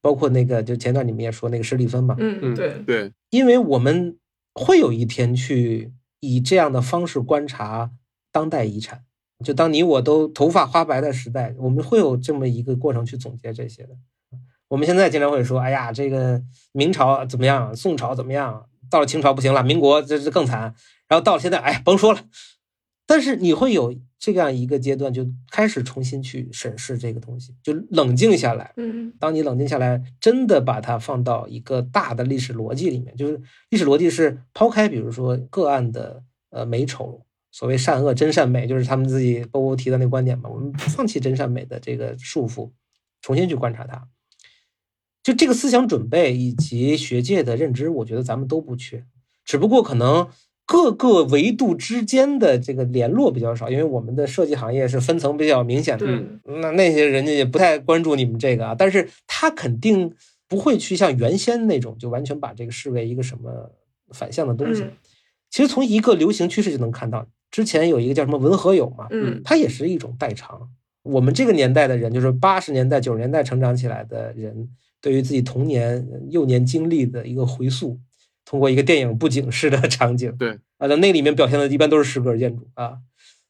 [0.00, 4.16] 包括那个，就前段你们也说那个施丽芬嘛，嗯，嗯，对，对，因为我们
[4.54, 7.90] 会有一天去以这样的方式观察
[8.30, 9.02] 当代遗产。
[9.44, 13.96] 就当你我都头发花白的时代，我们会有这么一个过程去总结这些的。
[14.68, 16.42] 我们现在经常会说，哎呀，这个
[16.72, 20.74] 明朝怎么样，宋朝怎么样，到了清朝不行了，民国这这更惨，
[21.08, 22.20] 然后到了现在，哎，甭说了。
[23.06, 33.40] 但是你会有这样一个阶段，就开始重新去审视这个东西，就冷静下来，嗯当你冷静下来，真的把它放到一个大的历史逻辑里面，就是
[33.70, 42.70] 历史逻辑是抛开，比如说个案的呃美丑，所谓善恶真善美，就是他们自己波波提的那个观点嘛，我们放弃真善美的这个束缚，
[43.22, 44.06] 重新去观察它。
[45.28, 49.04] 就这个思想准备以及学界的认知，我觉得咱们都不缺，
[49.44, 50.26] 只不过可能
[50.64, 56.06] 各个维度之间的这个联络比较少，因为我们的设计行业是分层比较明显的，
[56.44, 60.10] 那那些人家也不太关注你们这个啊，但是他肯定
[60.48, 63.70] 不会去像原先那种就完全把这个视为一个什么
[64.14, 64.84] 反向的东西。
[64.84, 64.92] 嗯
[65.50, 70.70] 其实从一个流行趋势就能看到，之前有一个叫什么文和友嘛，嗯它也是一种代偿。
[71.02, 74.68] 我们这个年代的人，就是八十年代、九十年代成长起来的人，
[75.00, 77.98] 对于自己童年、幼年经历的一个回溯，
[78.44, 80.58] 通过一个电影布景式的 场景，对。
[80.78, 82.98] 啊，那那里面表现的一般都是诗歌建筑啊，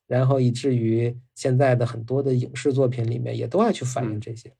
[0.07, 4.51] 然后以至于现在的很多的影视作品里面也都爱去反映这些，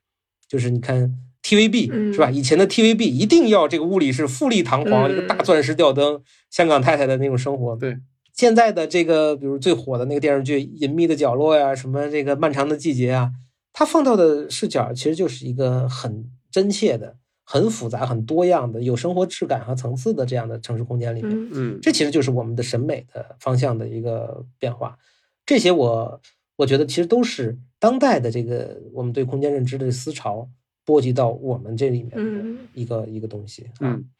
[0.47, 2.30] 就是你看 TVB、嗯是吧？
[2.30, 6.20] 以前的 TVB 一定要这个屋里是富丽堂皇，嗯一个大钻石吊灯，
[6.51, 7.74] 香港太太的那种生活。
[7.74, 7.97] 对，
[8.34, 13.30] 现在的这个，比如最火的那个电视剧《隐秘的角落》呀，什么这个漫长的季节啊，
[13.72, 21.30] 它放到的视角其实就是一个很真切的、很复杂、很多样的、有生活质感和层次的这样的城市空间里面。
[21.32, 24.99] 嗯嗯这其实就是我们的审美的方向的一个变化。
[25.46, 26.20] 这些我
[26.57, 30.49] 我觉得其实都是当代的这个我们对空间认知的思潮
[30.84, 33.94] 波及到我们这里面的嗯一个、一个东西啊。
[33.94, 34.11] 嗯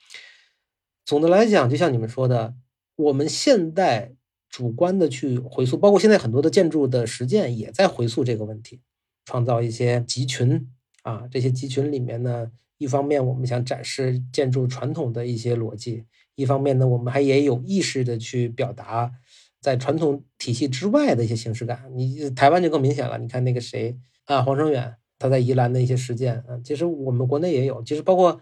[1.05, 2.55] 总的来讲，就像你们说的，
[2.97, 4.12] 我们现代
[4.51, 8.83] 主观的去回溯，包括现在很多的建筑的实践也在回溯这个问题，
[9.24, 10.68] 创造一些集群
[11.09, 16.05] 啊，这些集群里面呢，一方面我们想展示建筑传统的一些逻辑，
[16.35, 19.11] 一方面呢，我们还也有意识的去表达
[19.59, 21.91] 在传统体系之外的一些形式感。
[21.95, 23.97] 你台湾就更明显了，你看那个谁
[24.27, 28.39] 啊，黄生远他在宜兰的一些实践啊，其实我们国内也有，其实包括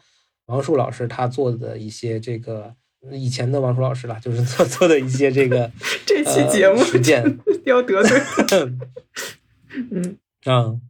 [0.46, 2.74] 王树老师他做的一些这个
[3.12, 5.70] 以前的王树老师啦，就是做做的一些这个
[6.04, 8.20] 这期节目呃、实践要得罪，
[9.92, 10.80] 嗯啊，对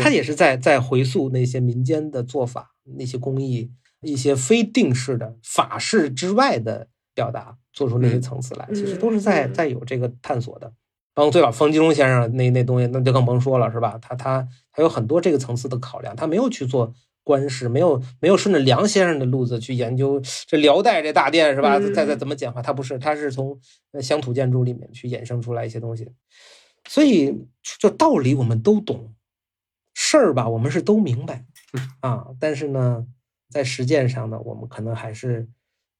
[0.00, 3.70] 他也是在在回溯那些民间的做法、那些工艺、
[4.00, 10.72] 一些非定式的法式之外的表达，做出那些层次来，其实都是在嗯在有这个探索的。
[11.14, 13.96] 包括最早方金龙先生那那东西，那就更甭说了，是吧？
[14.02, 21.78] 他他他有很多这个层次的考量，他没有去做官式，没有没有顺着梁先生的路子去研究这辽代这大殿是吧？
[21.78, 23.56] 嗯再再怎么简化，他不是，他是从
[23.92, 26.10] 呃乡土建筑里面去衍生出来一些东西。
[26.88, 27.32] 所以
[27.78, 29.14] 就道理我们都懂，
[30.14, 31.44] 事儿吧我们是都明白
[32.00, 33.04] 啊，但是呢，
[33.50, 35.48] 在实践上呢，我们可能还是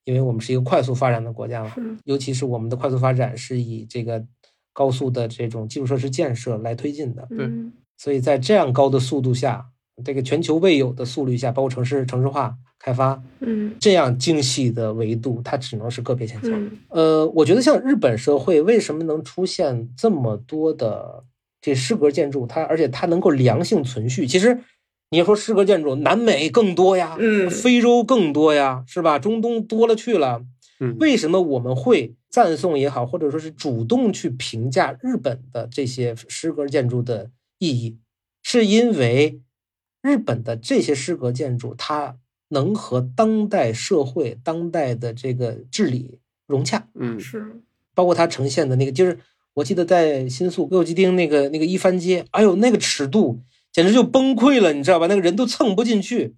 [0.05, 4.25] 因为我们是一个快速发展的国家嘛，嗯尤其是我们的快速发展是以这个
[4.73, 7.73] 高速的这种基础设施建设来推进的，嗯。
[7.97, 9.67] 所以在这样高的速度下，
[10.05, 13.75] 这个全球未有的速率下，包括城市城市化开发嗯。
[13.81, 16.53] 这样精细的维度，它只能是个别现象。
[16.53, 16.71] 嗯。
[16.91, 21.25] 呃，我觉得像日本社会为什么能出现这么多的
[21.65, 24.27] 这诗格建筑，它而且它能够良性存续。
[24.27, 24.61] 其实
[25.09, 29.19] 你要说诗格建筑，南美更多呀，嗯非洲更多呀，是吧？
[29.19, 30.45] 中东多了去了。
[30.81, 37.97] 嗯为什么我们会赞颂也好，或者说是主动去评价日本的这些诗格建筑的意义，
[38.43, 39.41] 是因为
[40.03, 47.63] 日本的这些诗格建筑，它能和当代社会、当代的这个治理融洽，嗯是
[47.95, 49.19] 包括它呈现的那个，就是
[49.55, 53.41] 我记得在新宿歌舞伎町那个那个一番街，哎呦，那个尺度
[53.73, 55.07] 简直就崩溃了，你知道吧？
[55.07, 56.37] 那个人都蹭不进去。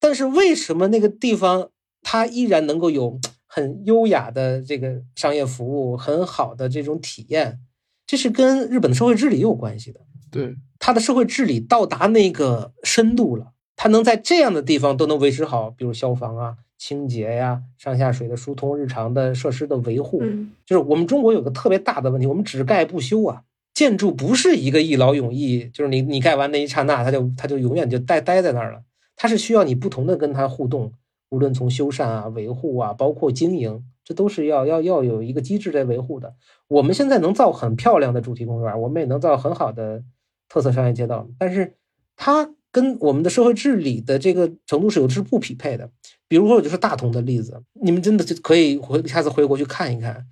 [0.00, 1.70] 但是为什么那个地方
[2.00, 7.60] 它依然能够有很优雅的这个商业服务，很好的这种体验？
[8.06, 10.00] 这是跟日本的社会治理有关系的。
[10.30, 13.51] 对，它的社会治理到达那个深度了，
[13.82, 20.20] 它能在这样的地方都能维持好，比如消防啊、清洁呀、上下水的疏通、日常的设施的维护。
[20.22, 23.42] 嗯就是我们中国有个特别大的问题，我们只盖不修啊。
[23.74, 28.84] 建筑不是一个一劳永逸，就是你你盖完那一刹那，它就它就永远就待待在那儿了。
[29.16, 30.92] 它是需要你不同的跟它互动，
[31.30, 36.34] 无论从修缮啊、维护啊，包括经营，这都是要要要有一个机制在维护的。
[36.68, 40.04] 我们现在能造很漂亮的主题公园，我们也能造很好的
[40.48, 41.74] 特色商业街道，但是
[42.14, 45.88] 它跟我们的社会治理的这个程度是有是不匹配的。
[46.26, 50.26] 比如说，我就是大同的例子，你们真的就可以回下次回国去看一看，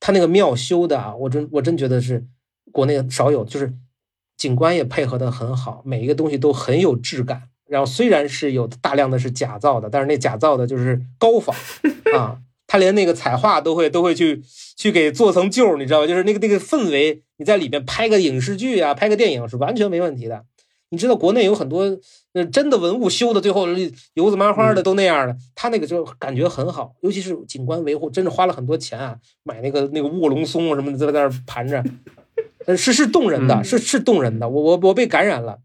[0.00, 2.26] 他那个庙修的啊，我真我真觉得是
[2.72, 3.74] 国内少有，就是
[4.38, 7.50] 景观也配合的很好，每一个东西都很有质感。
[7.68, 11.54] 然后虽然是有大量的是假造的，但是那假造的就是高仿
[12.16, 14.42] 啊，他连那个彩画都会都会去
[14.76, 16.06] 去给做成旧，你知道吧？
[16.06, 20.44] 就是那个那个氛围，你在里面拍个影视剧啊，拍个电影是完全没问题的。
[20.90, 21.98] 你知道国内有很多
[22.32, 23.66] 呃真的文物修的，最后
[24.14, 31.82] 油子麻花的都那样的，他那个就感觉很好，尤其是景观维护，真的花了很多钱啊，买那个那个卧龙松什么的在那儿盘着，
[32.66, 35.58] 呃是是动人的，嗯是是动人的，我我我被感染了。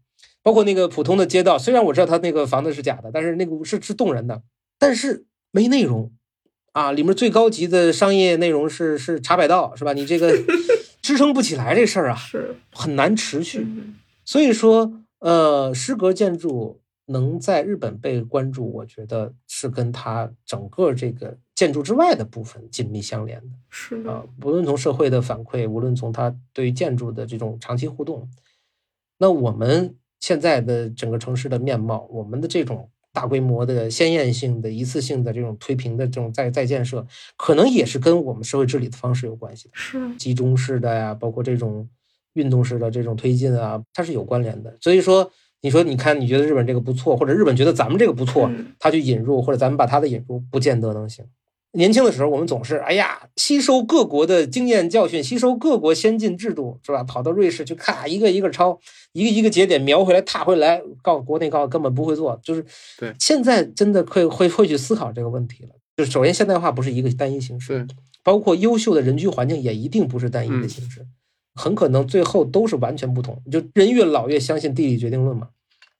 [0.44, 4.42] 包括那个普通的街道，虽然我知道他那个房子是假的，但是那个是是动人的，
[4.76, 6.10] 但是没内容
[6.72, 9.92] 啊，里面最高级的商业内容是是茶百道，是吧？
[9.92, 10.36] 你这个
[11.00, 13.60] 支撑不起来这事儿啊，是，很难持续。
[13.60, 13.94] 嗯
[14.24, 14.92] 所以说，
[15.22, 28.28] 呃，诗格建筑能在日本被关注，我觉得是跟它整个这个建筑之外的部分紧密相连的是啊、的，无论从社会的反馈，无论从它对于建筑的这种长期互动，
[29.18, 37.06] 那我们现在的整个城市的面貌，我们的这种大规模的鲜艳性的、一次性的这种推平的这种再再建设，
[37.36, 39.74] 可能也是跟我们社会治理的方式有关系的。
[39.74, 41.88] 是，集中式的呀，包括这种
[42.34, 44.76] 运动式的这种推进啊，它是有关联的。
[44.80, 45.30] 所以说，
[45.60, 51.24] 你说你看，你觉得日本这个不错，或者日本觉得咱们这个不错嗯，他去引入，或者咱们把他的引入，不见得能行。
[51.74, 57.02] 年轻的时候，我们总是哎呀，吸收各国的经验教训，吸收各国先进制度，是吧？
[57.02, 58.78] 跑到瑞士去咔，一个一个抄，
[59.12, 62.62] 一个一个节点描回来、踏回来，告国内告根本不会做，就是
[62.98, 65.70] 对现在真的会会会去思考这个问题了。
[65.96, 67.86] 就首先，现代化不是一个单一形式，
[68.22, 71.06] 包括优秀的人居环境也一定不是单一的嗯形式，
[71.54, 73.42] 很可能最后都是完全不同。
[73.50, 75.48] 就人越老越相信地理决定论嘛，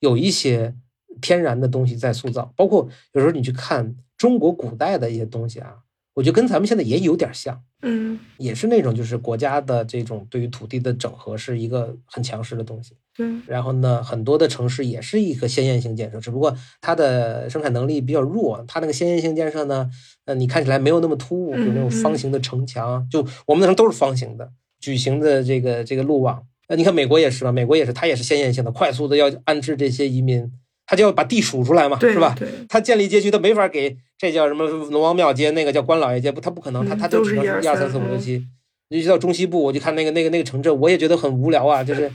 [0.01, 0.75] 有一些
[1.21, 5.75] 天然的东西在塑造，包括有时候你去看中国古代的一些东西啊，
[6.15, 12.97] 我觉得跟咱们现在也有点像，嗯，也是那种就是国家的这种对于土地的整合是一个很强势的东西。
[13.15, 19.91] 对，然后呢，很多的城市也是一个先验性建设，只不过它的生产能力比较弱，它那个先验性建设呢，
[20.25, 24.51] 呃，你看起来没有那么突兀，有那种方形的城墙，就我们那时候都是方形的，
[24.83, 26.43] 矩形的这个这个路网。
[26.69, 30.51] 那，你看美国也是嘛，美国也是，它也是先验性的，快速的要安置这些移民，
[30.87, 32.35] 它就要把地数出来嘛，是吧？
[32.39, 38.45] 对，他建立街区，他没法给这叫什么龙王庙街，那个叫关老爷街，不，他不可能，他嗯他就只能是一二三四五六七。
[38.89, 41.83] 尤其到中西部，我就看那个那个那个城镇，我也觉得很无聊啊。
[41.83, 42.11] 就是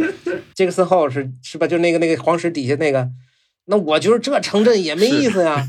[0.53, 1.65] 杰克森号是是吧？
[1.65, 3.09] 就那个那个黄石底下那个，
[3.65, 5.67] 那我觉得这城镇也没意思呀。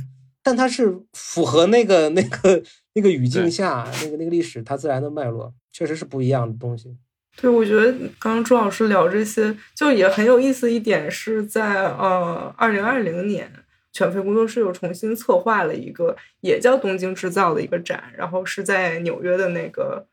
[0.49, 2.63] 但它是符合那个那个
[2.95, 6.97] 那个语境下，那个那个历史它自然的脉络，确实是不一样的东西。
[7.37, 10.73] 对，我觉得刚刚朱老师聊这些，就也很有意思。
[10.73, 13.53] 一点是在呃二零二零年，
[13.93, 20.07] 犬吠工作室又重新策划了一个也叫东京制造的一个展，然后是在纽约的那个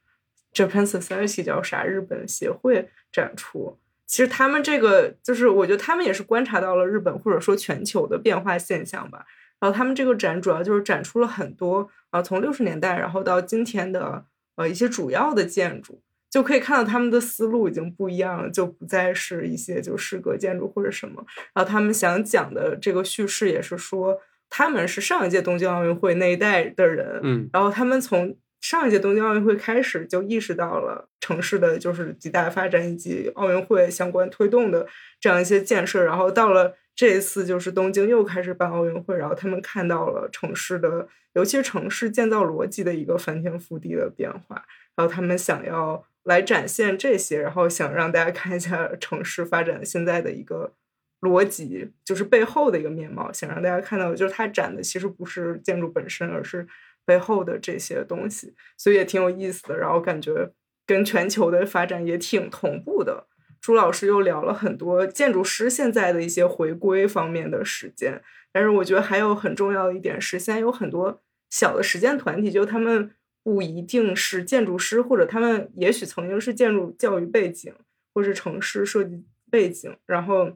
[0.54, 3.78] Japan Society 叫啥日本协会展出。
[4.06, 9.26] 其实他们这个就是，我觉得他们也是观察到了日本或者说全球的变化现象吧。
[9.60, 14.26] 然后他们这个展主要就是展出了很多啊、呃从六十年代然后到今天的
[14.56, 16.02] 呃一些主要的建筑。
[16.28, 21.26] 就可以看到他们的思路已经不一样了，就不再是一些就诗格建筑或者什么。
[21.54, 24.20] 然后他们想讲的这个叙事也是说，
[24.50, 34.86] 他们是上一届东京奥运会那一代的人，嗯然后他们从上一届东京奥运会开始就意识到了城市的就是极大发展以及奥运会相关推动的
[35.22, 44.66] 这样一些建设，然后到了这一次就是东京又开始办奥运会，然后他们看到了城市的，尤其是城市建造逻辑的一个翻天覆地的变化，
[44.96, 50.72] 然后他们想要来展现这些，然后想让大家看一下 城市发展现在的一个
[51.20, 56.66] 逻辑，就是背后的一个面貌，想让大家看到的，就是它展的其实不是建筑本身，而是
[57.06, 59.78] 背后的这些东西，所以也挺有意思的。
[59.78, 60.52] 然后感觉
[60.88, 63.28] 跟全球的发展也挺同步的。
[63.66, 68.22] 朱老师又聊了很多建筑师现在的一些回归方面的实践，
[68.52, 71.20] 但是我觉得还有很重要的一点是，现在有很多
[71.50, 73.10] 小的实践团体，就他们
[73.44, 77.74] 不一定是建筑师，或者他们也许曾经是建筑教育背景，
[78.14, 80.52] 或是城市设计背景，然后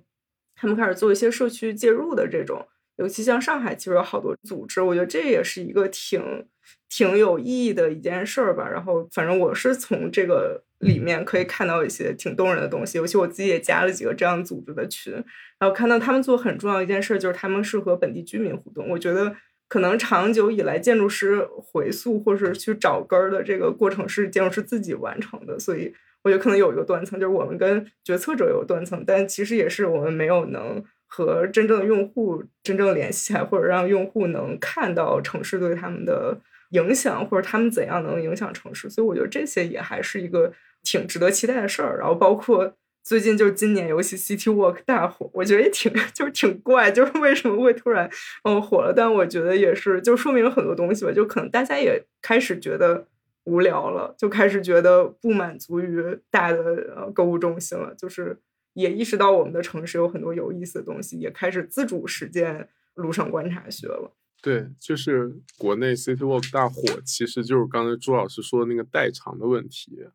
[0.55, 2.63] 他们开始做一些社区介入的这种，
[2.97, 6.45] 尤其像上海，其实有好多组织，我觉得这也是一个挺
[6.87, 8.69] 挺有意义的一件事儿吧。
[8.69, 15.13] 然后，反正我是从这个里面可以看到一些挺动人的东西，尤其我自己也加了几个这样组织的群，
[15.59, 18.89] 然后看到他们做很重要一件事，就是他们是和本地居民互动。
[18.89, 19.35] 我觉得
[19.67, 25.93] 可能长久以来，建筑师回溯或是去找根儿的这个过程是建筑师自己完成的，所以
[26.23, 30.83] 我觉得可能有一个断层，就是我们跟决策者有断层，但其实也是我们没有能。
[31.11, 36.39] 和真正的用户真正联系起来，或者让用户能看到城市对他们的
[36.69, 40.53] 影响，或者他们怎样能影响城市，所以我觉得这些也还是一个
[40.89, 41.97] 挺值得期待的事儿。
[41.97, 48.09] 然后包括最近就今年游戏 City Walk 大火，我觉得也挺 就是挺怪，就是为什么会突然
[48.43, 48.93] 嗯火了？
[48.95, 53.05] 但我觉得也是就说明了很多东西吧，就可能大家也开始觉得
[53.43, 58.37] 无聊了，就开始觉得不满足于大的呃购物中心了，就是。
[58.73, 64.13] 也意识到我们的城市有很多有意思的东西，也开始自主实践路上观察学了。
[64.41, 70.07] 对，就是国内 City Walk 大火，其实就是刚才朱老师说的那个代偿的问题。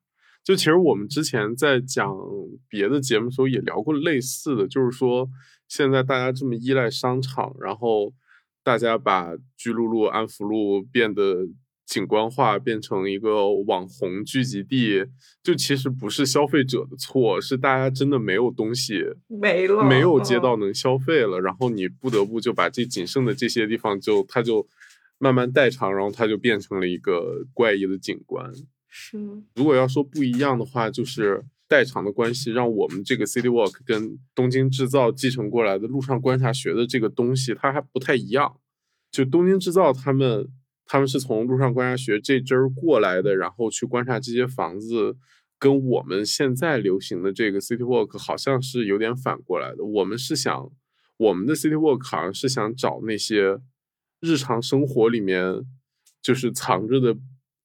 [0.44, 2.14] 就其实我们之前在讲
[2.68, 5.28] 别的节目的时候也聊过类似的，就是说
[5.66, 8.12] 现在大家这么依赖商场，然后
[8.62, 11.48] 大家把巨鹿路、安福路变得。
[11.86, 15.04] 景观化变成一个网红聚集地，
[15.42, 24.66] 就其实不是消费者的错，是大家真的没有东西没了，没有街道能消费了，然后你不得不就把这仅剩的这些地方就它就
[25.18, 28.50] 慢慢代偿，然后它就变成了一个怪异的景观。
[28.96, 29.18] 是，
[29.56, 38.60] 如果要说不一样的话，就是代偿的关系让我们这个 City Walk 跟东京制造继承过来的路上观察学的这个东西，它还不太一样。
[39.10, 40.48] 就东京制造他们。
[40.86, 45.16] 他们是从路上观察学这支儿过来的，然后去观察这些房子，
[45.58, 49.82] 跟我们现在流行的这个 city walk 好像是有点反过来的。
[49.82, 50.70] 我们是想，
[51.16, 53.58] 我们的 city walk 好像是想找那些
[54.20, 55.64] 日常生活里面
[56.20, 57.16] 就是藏着的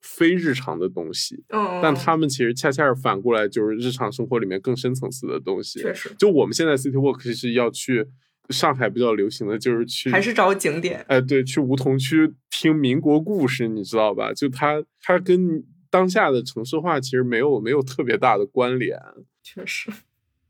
[0.02, 1.44] 非日常的东西，
[1.82, 5.80] 但他们其实恰恰是反过来，就是日常生活里面更深层次的东西。
[5.82, 8.08] 确实，就我们现在 city walk 是要去。
[8.50, 11.06] 上海比较流行的就是去，还是找景点。
[11.08, 14.34] 哎，对，去梧桐区听民国故事，你知道吧？
[14.34, 19.00] 就它，它跟当下的城市化其实没有没有特别大的关联。
[19.44, 19.92] 确实，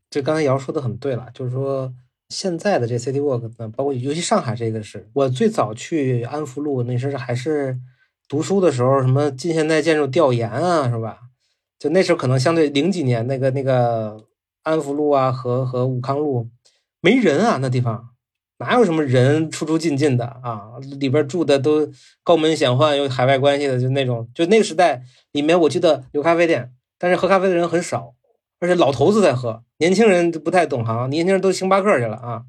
[0.08, 1.92] 这刚才瑶说的很对了，就是说
[2.30, 7.78] 现在的这 City Walk 呢，包括尤其上海这个是，我最早去安福路那时候还是
[8.30, 11.18] 读书的时候，什么近现代建筑调研啊，是吧？
[11.80, 14.24] 就那时候可能相对零几年那个那个
[14.62, 16.48] 安福路啊和和武康路。
[17.00, 18.10] 没人啊，那地方
[18.58, 20.78] 哪有什么人出出进进的啊？
[21.00, 21.90] 里边住的都
[22.22, 24.28] 高门显宦，有海外关系的，就那种。
[24.32, 25.02] 就那个时代
[25.32, 26.70] 里面，我记得有咖啡店，
[27.00, 28.14] 但是喝咖啡的人很少，
[28.60, 32.42] 而且老头子在喝，年轻人不太懂行，年轻人都星巴克去了啊。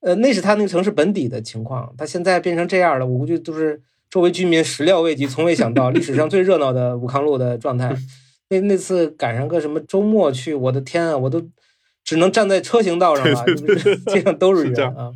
[0.00, 3.80] 呃，那是他那个城市本底的情况，他现在变成这样了，我估计都是
[4.12, 7.96] 周围居民始料未及，从未想到 历史上最热闹的武康路的状态。
[8.50, 11.42] 那那次赶上个什么周末去，我的天啊，我都。
[12.04, 13.44] 只能站在车行道上了，
[14.06, 15.12] 街上都是人啊。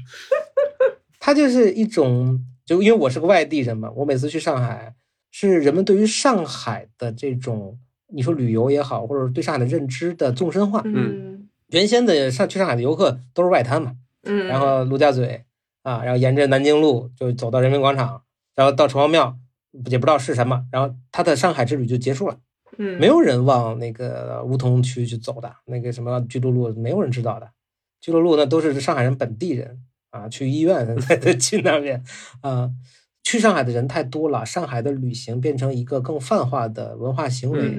[1.18, 4.94] 它就是一种，就因为我是个外地人嘛，我每次去上海，
[5.32, 7.76] 是人们对于上海的这种，
[8.14, 10.80] 你说旅游也好，或者对上海的认知的纵深化。
[10.84, 15.42] 嗯，原先的上去上海的游客都是外滩嘛，嗯，然后陆家嘴
[15.82, 18.22] 啊，然后沿着南京路就走到人民广场，
[18.56, 19.38] 然后到城隍庙，
[19.88, 22.38] 也不知道是什么，然后他的上海之旅就结束了。
[22.78, 27.48] 嗯，没有人往那个梧桐区去走的，那个什么巨鹿路，没有人知道的。
[28.00, 29.78] 巨鹿路那都是上海人本地人
[30.10, 32.02] 啊，去医院才 去那边
[32.40, 32.70] 啊。
[33.22, 37.76] 去上海的人太多了，上海的旅行变成一个更泛化的文化行为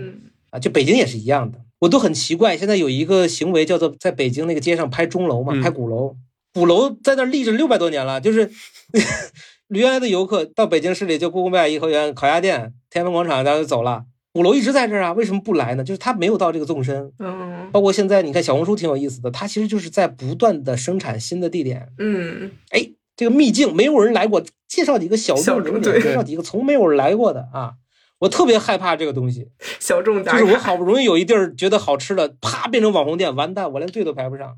[0.49, 0.59] 啊。
[0.59, 6.17] 就北京也是一样的，我都很奇怪，现在有一个行为叫做在北京那个街上拍钟楼嘛，拍鼓楼，
[6.53, 8.51] 鼓楼在那立着六百多年了，就是
[9.69, 14.05] 原来的游客到北京市里就故宫北海颐和园、烤鸭店、天安门广场，然后就走了。
[14.33, 15.83] 鼓楼一直在这儿啊，为什么不来呢？
[15.83, 17.11] 就是它没有到这个纵深。
[17.19, 21.89] 嗯，包括现在你看小红书挺有意思的，它其实就是在不断的生产新的地点。
[21.97, 27.73] 嗯，哎，这个秘境没有人来过，介绍几个小众景点，介绍几个从没有人来过的啊。
[28.19, 29.49] 我特别害怕这个东西，
[29.79, 34.55] 小众就是我好不容易有一地儿觉得好吃的，啪变成网红店，完蛋，我连队都排不上。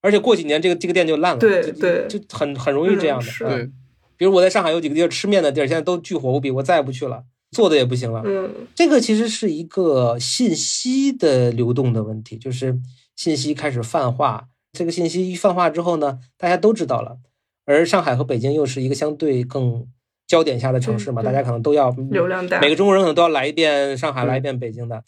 [0.00, 3.30] 而且过几年这个这个店就烂了，对对，就很很容易这样的。
[3.38, 3.70] 对，
[4.16, 7.24] 比如我在上海有几个地儿吃面的地儿，现在都巨火无比，我再也不去了。
[7.50, 12.80] 做的也不行了，嗯，这个其实是一个信息的流动的问题，就是
[13.14, 14.48] 信息开始泛化。
[14.72, 17.18] 这个信息一泛化之后呢，大家都知道了。
[17.66, 19.86] 而上海和北京又是一个相对更
[20.26, 25.04] 焦点下的城市嘛，大家可能都要流量大每个中国人可能都要来一遍上海，来一遍北京的。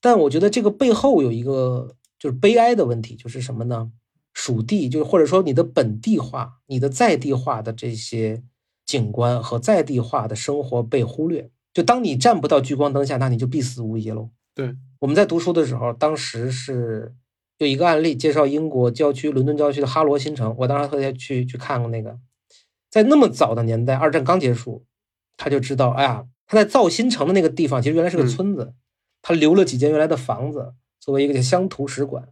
[0.00, 3.90] 但我觉得这个背后有一个就是悲哀的问题，就是什么呢？
[4.40, 8.40] 属地，就是或者说你的本地化、你的在地化的这些
[8.86, 11.50] 景观和在地化的生活被忽略。
[11.74, 14.30] 就当你站不到聚光灯下，那你就必死无疑喽。
[14.54, 17.16] 对，我们在读书的时候，当时是
[17.58, 22.16] 有一个案例介绍英国郊区、伦敦郊区的哈罗新城，我当时特别去去看过那个，
[22.88, 24.84] 在那么早的年代，二战刚结束，
[25.36, 28.72] 他就知道，哎呀，他在造新城的那个地方，其实原来是个嗯村子，
[29.20, 32.28] 他留了几间原来的房子作为一个乡土史馆。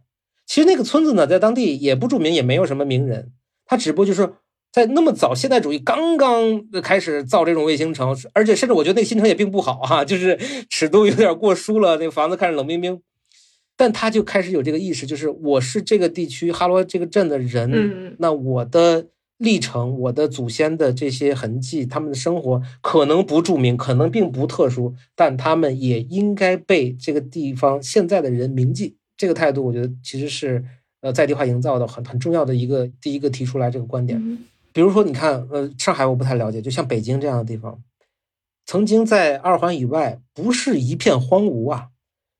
[0.47, 3.31] 其实那个村子呢，在当地也不著名，也没有什么名人，
[3.65, 4.33] 他只不过就是
[4.71, 13.01] 在那么早现代主义刚刚开始造这种卫星城，而且甚至我觉得那个新城也并不好哈、就是尺度有点过疏了，那个房子看着冷冰冰。
[13.75, 19.05] 但他就开始有这个意识，就是我是这个地区哈罗这个镇的人，嗯那我的
[19.37, 28.95] 历程、我的祖先的这些痕迹，他们的生活可能不著名，可能并不特殊，但他们也应该被这个地方现在的人铭记。
[29.17, 30.63] 这个态度，我觉得其实是
[31.01, 34.17] 呃在地化营造的很很重要的一个第一个提出来这个观点。
[34.23, 37.81] 嗯比如说，你看，呃，上海我不太了解，就像北京这样的地方，
[38.67, 41.87] 曾经在二环以外不是一片荒芜啊，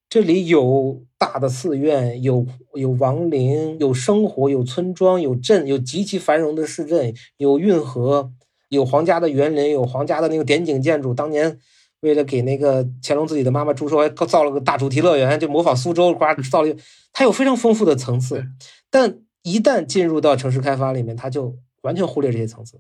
[0.08, 2.46] 这里有大的寺院，有
[2.76, 8.32] 有王陵，有生活，有村庄，有镇，有极其繁荣的市镇，有运河，
[8.70, 11.16] 有皇家的园林，有皇家的那个点景建筑。
[11.16, 11.58] 当年
[12.02, 16.80] 为了给那个乾隆自己的妈妈祝寿，还造了个大主题乐园，就模仿苏州，呱造了一个，
[17.12, 18.46] 它有非常丰富的层次。
[18.90, 22.80] 但一旦进入到城市开发里面，它就完全忽略这些层次，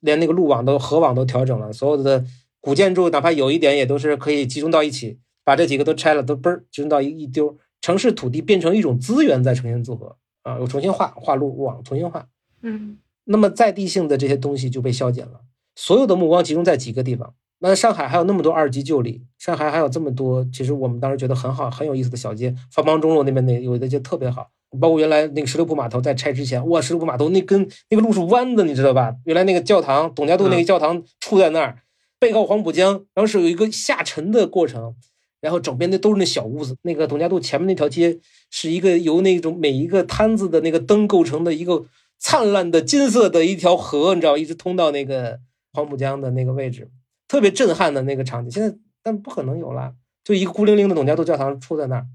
[0.00, 2.24] 连那个路网都河网都调整了，所有的
[2.60, 12.26] 古建筑哪怕有一点也都是可以集中到一起，把这几个都拆了，都嘣儿集中到一一丢，城市土地变成一种资源再重新组合啊，又重新画画路网，重新画。
[12.62, 15.40] 嗯那么在地性的这些东西就被消减了，
[15.74, 17.34] 所有的目光集中在几个地方。
[17.58, 29.14] 那上海还有那么多二级旧里，上海还有这么多，其实我们当时觉得很好、很有意思的小街，方邦中路那边那有的就特别好，包括原来那个十六铺码头在拆之前，哇，十六铺码头那根那个路是弯的，你知道吧？
[29.24, 31.78] 原来那个教堂，董家渡那个教堂处在那儿，
[32.18, 34.94] 背靠黄浦江，然后是有一个下沉的过程，
[35.40, 36.76] 然后整边那都是那小屋子。
[36.82, 38.18] 那个董家渡前面那条街
[38.50, 41.86] 是一个由那种每一个摊子的那个灯构成的一个
[42.18, 45.38] 灿烂的金色的一条河，你知道，一直通到那个
[45.72, 46.90] 黄浦江的那个位置，
[47.28, 48.50] 特别震撼的那个场景。
[48.50, 49.94] 现在但不可能有了，
[50.24, 52.06] 就一个孤零零的董家渡教堂出在那儿。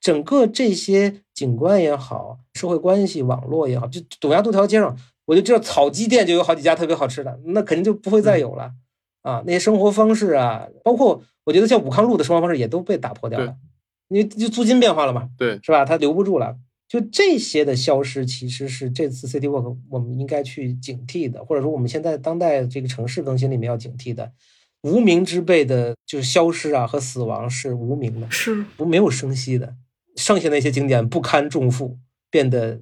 [0.00, 4.96] 整个这些景观也好，社会关系网络也好，就董家渡条街上，
[5.26, 8.72] 我就知道草鸡店就有好几家特别好吃的，那肯定就不会再有了。
[9.22, 13.54] 啊，那些生活方式啊，包括我觉得像武康路的生活方式也都被打破掉了，
[14.08, 15.84] 因为就租金变化了嘛，对，是吧？
[15.84, 16.56] 它留不住了。
[16.90, 24.32] 就这些的消失，其实是这次 City Walk 我们应该去警惕的，或者说我们现在当代这个城市更新里面要警惕的，
[24.82, 29.76] 无名之辈的，就是消失啊和死亡是无名的，是不没有声息的。
[30.16, 31.96] 剩下那些景点不堪重负，
[32.28, 32.80] 变得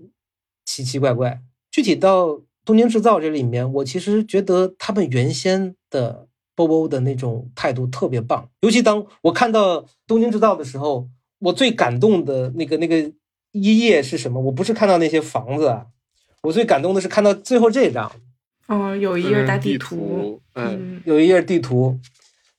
[0.65, 1.43] 奇奇怪怪。
[1.71, 6.27] 具体到东京制造这里面，我其实觉得他们原先的
[6.57, 8.49] BOBO 的那种态度特别棒。
[8.63, 11.11] 尤其当我看到东京制造的时候，
[11.41, 13.13] 我最感动的那个那个
[13.53, 14.41] 一页是什么？
[14.41, 15.87] 我不是看到那些房子啊，
[16.43, 18.13] 我最感动的是看到最后这张，
[18.67, 21.99] 哦，有一页大嗯地图，嗯有一页地图，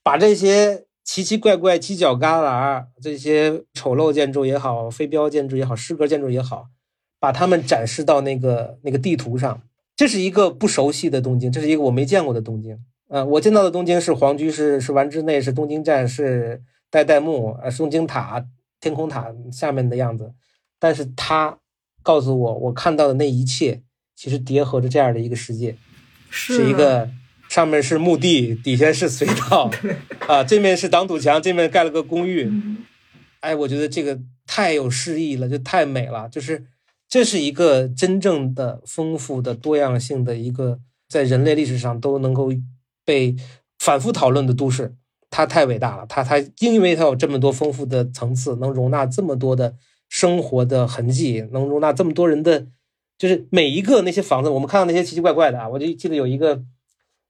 [0.03, 6.67] 把这些奇奇怪怪、犄角旮旯、这些丑陋建筑也好、非标建筑也好、诗歌建筑也好，
[7.19, 9.61] 把它们展示到那个那个地图上。
[9.95, 12.79] 这是一个不熟悉的东京，这是一个我没见过的东京。
[13.09, 18.45] 呃，我见到的东京是皇居，是是丸之内，是东京站，是代代木，呃，是东京塔、
[18.79, 20.31] 天空塔下面的样子。
[20.79, 21.59] 但是他
[22.01, 23.83] 告诉我，我看到的那一切，
[24.15, 25.75] 其实叠合着这样的一个世界。
[26.29, 27.09] 是一个
[27.49, 29.69] 上面是墓地，底下是隧 道，
[30.27, 32.45] 啊，这面是挡土墙，这面盖了个公寓。
[32.45, 32.77] 嗯
[33.41, 36.27] 哎，我觉得这个太有诗意了，就太美了。
[36.27, 36.65] 就是
[37.07, 42.51] 这是一个真正的丰富的多样性的一个，在人类历史上都能够
[43.05, 43.35] 被
[43.79, 44.93] 反复讨论的都市。
[45.29, 49.73] 它太伟大了，它它因为它有这么多丰富的层次，能容纳这么多的
[50.09, 52.67] 生活的痕迹，能容纳这么多人的，
[53.17, 56.61] 就是每一个那些房子，我们看到那些奇奇怪怪的啊，我就记得有一个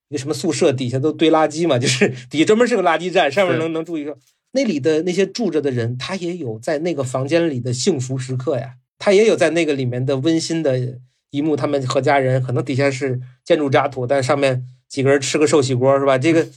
[0.08, 4.18] 一个什么宿舍底下都堆垃圾嘛，就是 底下专门是个垃圾站，上面能能住一个。
[4.52, 10.98] 那里的那些住着的人，他也有在那个房间里的幸福时刻呀，他也有在那个里面的温馨的
[11.30, 11.56] 一幕。
[11.56, 16.18] 他们和家人可能底下是建筑渣土，但上面几个人吃个寿喜锅是吧？
[16.18, 16.48] 这个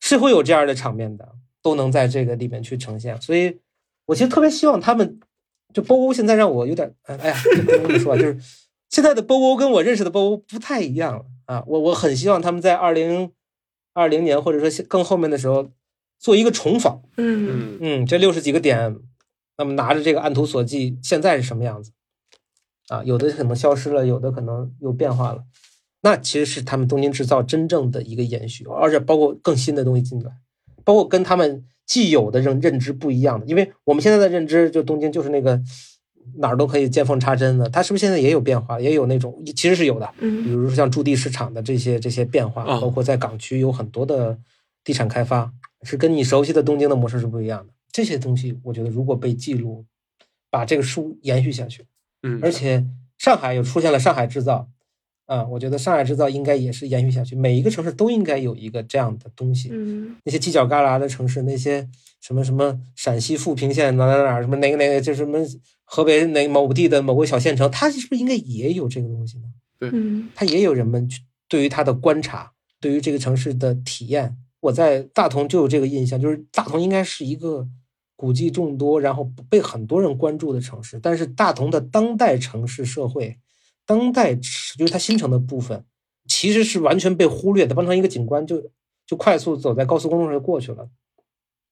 [0.00, 3.20] 是会有这样的场面的，都能在这个里面去呈现。
[3.20, 3.58] 所以，
[4.06, 5.20] 我其实特别希望他们
[5.72, 7.36] 就波欧现在让我有点，哎呀，
[7.66, 8.38] 不能这么说啊，就是
[8.88, 11.64] 现在的波欧跟我认识的波欧不太一样了啊。
[11.66, 13.30] 我我很希望他们在二零
[13.94, 15.70] 二零年或者说更后面的时候
[16.18, 18.96] 做一个重访，嗯嗯嗯，这六十几个点，
[19.58, 21.92] 那么拿着这个按图索骥，现在是什么样子？
[22.88, 25.44] 啊，有的可能消失了，有的可能又变化了。
[26.02, 30.32] 那其实是他们东京制造真正的一个延续，而且包括更新的东西进来，
[30.84, 33.46] 包括跟他们既有的认认知不一样的。
[33.46, 35.60] 因为我们现在的认知，就东京就是那个
[36.36, 44.38] 哪儿都可以见缝插针的，它是不是现在也有变化，也有那种其实是有的，比嗯如说像驻地市场的这些这些变化，啊包括在港区有很多的
[44.84, 45.52] 地产开发，
[45.82, 47.72] 是跟你熟悉的东京的模式是不一样的。
[47.90, 49.84] 这些东西，我觉得如果被记录，
[50.50, 51.84] 把这个书延续下去，
[52.22, 52.86] 嗯，而且
[53.18, 54.68] 上海又出现了上海制造，
[55.32, 59.70] 啊，我觉得上海制造应该也是延续下去，每一个城市都应该有一个这样的东西。
[59.72, 61.88] 嗯那些犄角旮旯的城市，那些
[62.20, 65.38] 什么什么陕西富平县哪哪哪哪什么哪个哪个，就什么
[65.84, 69.44] 河北哪某地的某个小县城，它是不是应该也有这个东西呢？
[69.80, 74.36] 嗯它也有人们去对于它的观察，对于这个城市的体验。
[74.60, 77.66] 我在大同就有这个印象，就是大同应该是一个
[78.14, 81.00] 古迹众多，然后被很多人关注的城市。
[81.02, 83.38] 但是大同的当代城市社会，
[83.86, 85.84] 当代就是它新城的部分，
[86.26, 88.62] 其实是完全被忽略的，当成一个景观就
[89.06, 90.88] 就快速走在高速公路上就过去了。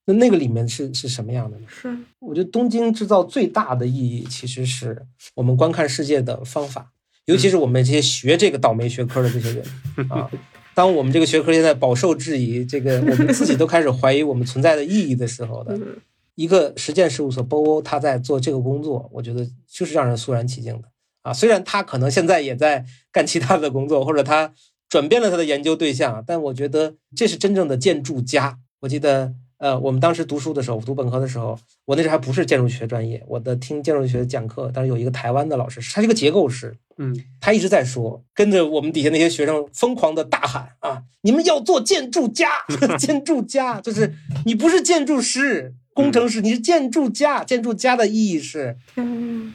[0.07, 1.67] 那那个里面是是什么样的呢？
[1.69, 6.91] 是我觉得东京制造最大的意义，其实是我们观看世界的方法，
[7.27, 9.65] 尤其是我们这些学这个倒霉学科的这些人
[10.11, 10.31] 啊。
[10.75, 15.97] 当我们这个学科现在饱受质疑，这个我们自己都开始怀疑我们存在的意义的时候的，嗯
[16.37, 20.89] 一个实践事务所 BOO 他在做这个工作，我觉得就是让人肃然起敬的
[21.23, 21.33] 啊。
[21.33, 24.53] 虽然他可能现在也在干其他的工作，或者他
[24.89, 28.59] 转变了他的研究对象，但我觉得这是真正的建筑家。
[28.81, 41.03] 我记得，呃，我们当时读书的时候，读本科的时候，我那时候还不是建筑学专业，我的听建筑学讲课，当时有一个台湾的老师，他是一个结构师，嗯他一直在说，跟着我们底下那些学生疯狂的大喊啊！
[41.23, 42.49] 你们要做建筑家，
[42.99, 44.15] 建筑家就是
[44.47, 47.45] 你不是建筑师、工程师，你是建筑家。
[47.45, 48.79] 建筑家的意义是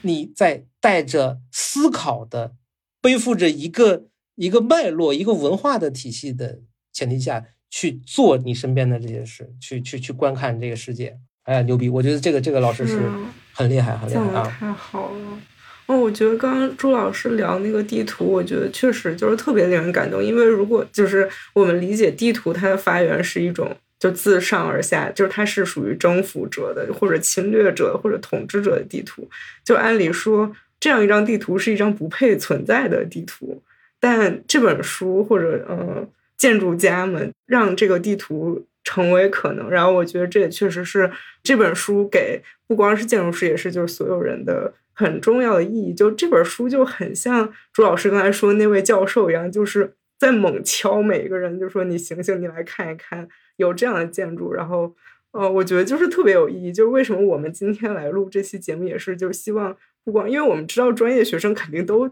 [0.04, 2.54] 你在带着思考的，
[3.02, 4.04] 背负着一个
[4.36, 6.60] 一个脉络、一个文化的体系的
[6.94, 11.18] 前提下去做你身边的这些事，去去去观看这个世界。
[11.46, 11.90] 哎呀，牛逼！
[11.90, 14.58] 我觉得这个这个老师是嗯很厉害，很厉害啊。
[14.60, 15.40] 太好了。
[15.88, 20.24] 哦，我觉得刚刚朱老师聊那个地图，我觉得确实就是特别令人感动。
[20.24, 29.28] 因为如果就是我们理解地图，它的发源是一种就自上而下，就是它是属于征服者的，或者侵略者或者统治者的地图。
[29.64, 30.52] 就按理说，
[30.86, 33.64] 这样一张地图是一张不配存在的地图，
[34.00, 36.08] 但这本书或者呃
[36.38, 39.68] 建筑家们让这个地图成为可能。
[39.68, 45.92] 然后我觉得这也确实是这本书给不光是建筑师，也是就是所有人的很重要的意义。
[45.92, 54.94] 就这本书就很像朱老师刚才说那位教授一样，就是在猛敲每一个人，就说你醒醒，你来看一看，有这样的建筑，然后。
[55.38, 56.72] 呃，我觉得就是特别有意义。
[56.72, 59.76] 就是为什么我们今天来录这期节目，也是就是希望
[60.06, 62.10] 不光，因为我们知道专业学生肯定都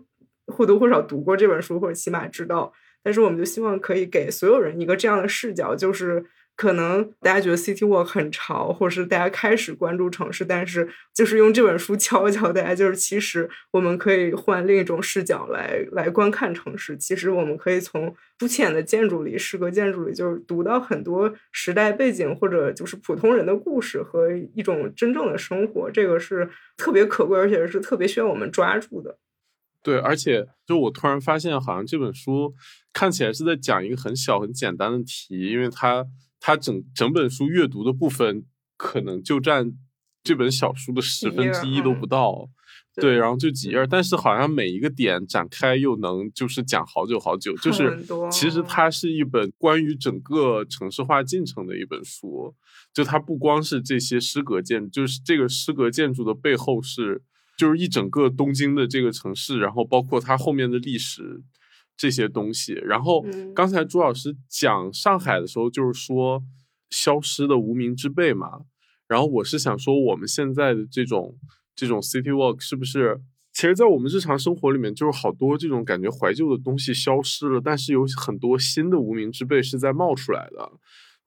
[0.48, 6.26] 或多或少读过这本书，或者起码知道，但是我们就希望可以给所有人一个这样的视角，就是
[6.56, 16.96] 可能大家觉得 City Walk 很潮，或者是大家开始关注城市，但是就是用这本书敲一敲大家，就是其实我们可以换另一种视角来来观看城市。
[16.96, 25.90] 其实我们可以从肤浅的建筑里、诗歌建筑里，就是读到很多时代背景或者就是普通人的故事和一种真正的生活。
[25.90, 29.18] 这个是特别可贵，而且是特别需要我们抓住的。
[29.82, 32.54] 对，而且就我突然发现，好像这本书
[32.94, 36.06] 看起来是在讲一个很小很简单的题，因为它
[36.46, 38.44] 它整整本书阅读的部分
[38.76, 39.72] 可能就占
[40.22, 42.50] 这本小书的十分之一都不到。
[42.96, 47.98] 对对，然后就几页，但是好像每一个点展开又能就是讲好久好久，就是
[48.30, 52.54] 其实它是一本关于整个城市化进程的一本书，
[52.94, 57.24] 就它不光是这些诗格建筑，就是这个诗格建筑的背后是
[57.58, 61.42] 就是一整个东京的这个城市，然后包括它后面的历史
[61.98, 62.74] 这些东西。
[62.74, 66.44] 然后嗯刚才朱老师讲上海的时候，就是说
[66.90, 68.62] 消失的无名之辈嘛。
[69.08, 71.38] 然后我是想说，我们现在的这种
[71.76, 73.20] 这种 city walk 是不是，
[73.52, 80.72] 其实，在我们日常生活里面，就是好多这种感觉怀旧的东西消失了，但是有很多新的无名之辈是在冒出来的。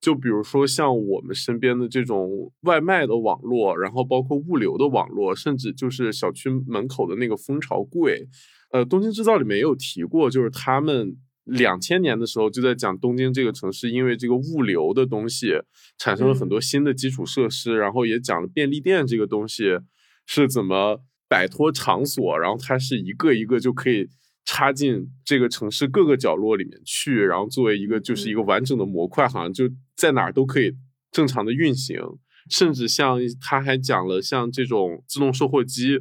[0.01, 8.27] 就比如说像我们身边的这种外卖的网络，然后包括物流的网络，甚至就是小区门口的那个蜂巢柜，
[8.71, 15.53] 呃，东京制造里面也有提过，就是他们两千年的时候就在讲东京这个城市，因为这个物流的东西
[15.97, 19.79] 产生了很多新的基础设施，然后也讲了便利店这个东西
[20.27, 24.09] 是怎么摆脱场所，然后它是一个一个就可以
[24.45, 30.73] 插进这个城市各个角落里面去，然后作为一个就是一个完整的模块，好像就在哪儿都可以
[31.13, 32.01] 正常的运行。
[32.49, 35.99] 甚至像他还讲了像这种自动售货机，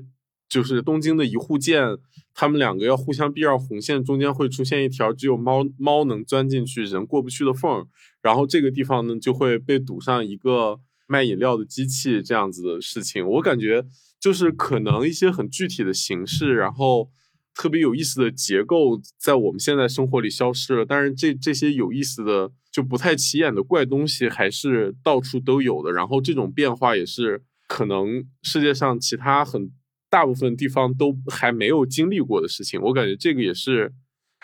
[0.56, 1.98] 就是东京的一户建，
[2.34, 7.86] 他们两个要互相避让红线，中间会出现一条只有猫猫能钻进去、人过不去的缝，
[8.22, 13.84] 然后这个地方呢就会被堵上一个卖饮料的机器，这样子的事情，我感觉
[14.18, 17.10] 就是可能一些很具体的形式，然后
[17.54, 22.52] 特别有意思的结构，在我们现在生活里消失了，但是这这些有意思的。
[22.76, 29.72] 就不太起眼的怪东西还是到处都有的，然后这种变化也是可能世界上其他很
[30.10, 32.82] 大部分地方都还没有经历过的事情。
[32.82, 33.94] 我感觉这个也是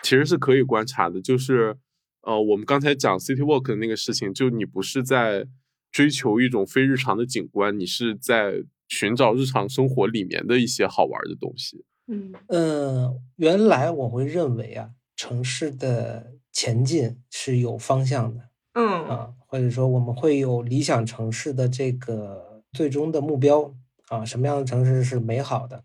[0.02, 1.76] 其实是可以观察的，就是
[2.22, 5.46] 呃，我们刚才讲 City Walk 的那个事情，就你不是在
[5.90, 11.84] 追求一种非日常的景观，你是在寻找日常生活里面的一些好玩的东西。
[12.08, 16.32] 嗯呃，原来我会认为啊，城市的。
[16.54, 23.74] 前进是有方向的，嗯啊，或者说我们会有理想城市的这个最终的目标
[24.12, 25.84] 啊，什么样的城市是美好的？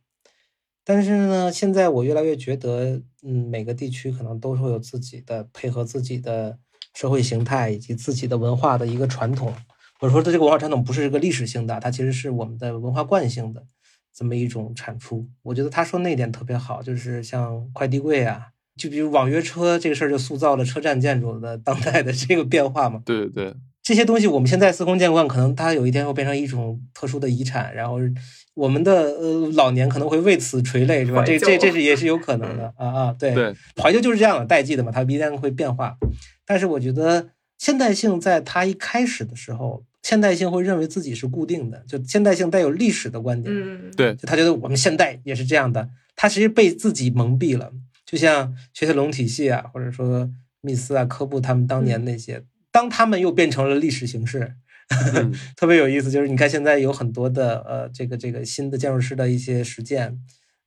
[0.83, 6.59] 但是呢，现在我越来越觉得，嗯，每个地区可能都会有自己的配合自己的
[6.93, 9.53] 社会形态以及自己的文化的一个传统，
[9.97, 13.65] 或者说它这个文化传统不是一个历史性的，它其实是我们的文化惯性的
[14.13, 15.25] 这么一种产出。
[15.43, 18.49] 我觉得他说那点特别好，就是像快递柜啊。
[18.75, 23.01] 就比如网约车这个事儿，就塑造了车站建筑的当代的这个变化嘛。
[23.03, 23.55] 对对，
[23.88, 27.97] 这些东西我们现在司空见惯，可能它有一天会变成一种特殊的遗产，然后
[28.53, 31.23] 我们的呃老年可能会为此垂泪，是吧？
[31.23, 33.15] 这这这是也是有可能的啊啊！
[33.18, 33.34] 对，
[33.81, 35.95] 怀旧就是这样的，代际的嘛，它必然会变化。
[36.45, 43.55] 但是我觉得现代性在它一开始的时候，现代性会认为自己是固定的，就现代性带有历史的观点。
[43.57, 47.72] 嗯，对，就他觉得我们现代也是这样的，他其实被自己蒙蔽了。
[48.05, 52.43] 就像雪铁龙体系啊，或者说密斯啊、科布他们当年那些，
[52.77, 54.53] 当他们又变成了历史形式，
[55.57, 56.11] 特别有意思。
[56.11, 60.15] 就是你看现在有很多的呃，这个这个新的建筑师的一些实践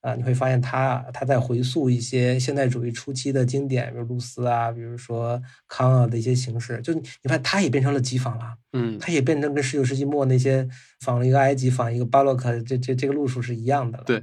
[0.00, 6.80] 啊，你会发现他他在回溯一些现代主义初期的经典，比如露丝啊，比如说康啊的一些形式。
[6.82, 10.68] 就你发现他也变成了机仿了，嗯，他也变成跟十九世纪末那些
[11.04, 14.04] 仿了一个埃及、仿一个巴洛克这这这个路数是一样的了。
[14.04, 14.20] 对。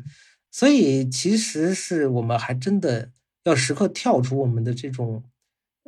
[0.52, 3.10] 所以，其实是我们还真的
[3.46, 5.24] 要时刻跳出我们的这种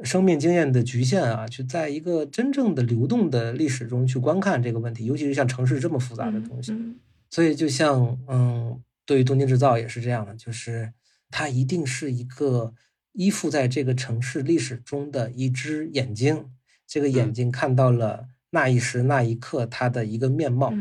[0.04, 6.74] 生命经验的局限啊，去在一个真正的流动的历史中去观看这个问题，尤其是像城市这么复杂的东西。
[7.30, 10.94] 所以，就像嗯，对于东京制造也是这样的，就是
[11.30, 12.74] 它一定是一个
[13.14, 16.46] 依附在这个城市历史中的一只眼睛，
[16.88, 20.74] 这个眼睛看到了那一时那一刻它的一个面貌。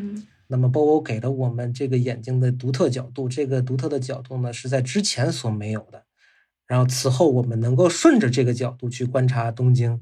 [0.50, 6.04] 那么波欧给了我们这个眼睛的独特角度，这个独特的角度呢是在之前所没有的。
[6.68, 10.00] 然后此后我们能够顺着这个角度去观察东京，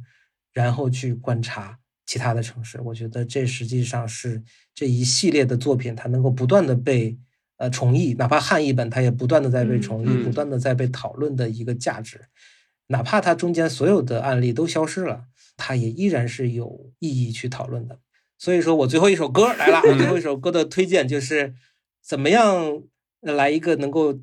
[0.52, 2.80] 然后去观察其他的城市。
[2.80, 4.42] 我觉得这实际上是
[4.74, 7.16] 这一系列的作品，它能够不断的被
[7.56, 12.20] 呃重译，哪怕汉译本它也不断的在被重译，不断的在被讨论的一个价值。
[12.88, 15.26] 哪怕它中间所有的案例都消失了，
[15.56, 17.98] 它也依然是有意义去讨论的。
[18.38, 21.54] 所以说我最后一首歌来了，我最后一首歌的推荐就是
[22.02, 22.82] 怎么样
[23.20, 24.20] 来一个能够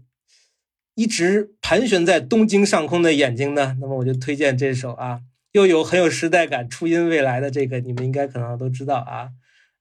[0.95, 3.77] 一直盘旋在东京上空的眼睛呢？
[3.79, 5.21] 那么我就推荐这首啊，
[5.51, 9.29] 又有很有时代感、初音未来的这个，你们应该可能都知道啊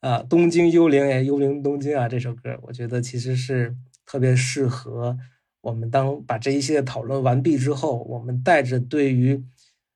[0.01, 3.77] 啊，东京幽灵也幽灵东京啊，这首歌我觉得其实是
[4.07, 5.19] 特别适合
[5.61, 9.45] 我们当把这一系列讨论完毕之后，我们带着对于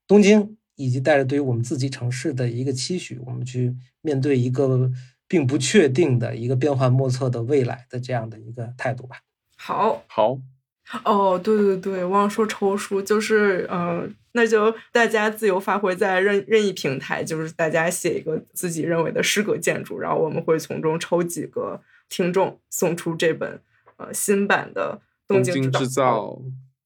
[0.06, 0.56] 东京。
[0.78, 4.93] 以及带着对于我们自己城市的一个期许，我们去面对一个
[5.26, 9.22] 并不确定的一个变幻莫测的未来的这样的一个态度吧。
[9.56, 10.38] 好，好，
[11.05, 23.61] 哦，对对对，忘了说抽书，就是嗯，那就大家自由发挥在任任意平台，就是大家写一个自己认为的诗歌建筑，然后我们会从中抽几个听众送出这本
[23.97, 26.29] 呃新版的《东京制造》。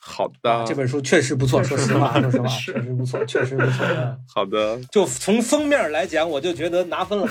[0.02, 3.84] 好的，这本书确实不错， 说实话，说实话，确实不错，确实不错。
[4.34, 7.28] 好的，就从封面来讲，我就觉得拿分了，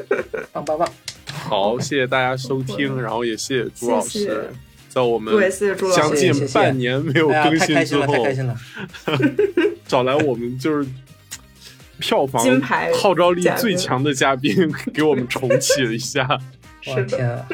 [0.52, 0.86] 棒棒棒。
[1.32, 4.50] 好，谢谢大家收听，然后也谢谢朱老师，
[4.92, 8.56] 朱老师将近半年没有更新之后，太开心了，
[9.86, 10.86] 找来我们就是
[11.98, 16.26] 票房金牌号召力最强的嘉宾， 给我们重启了一下。
[16.88, 17.46] 我的天啊！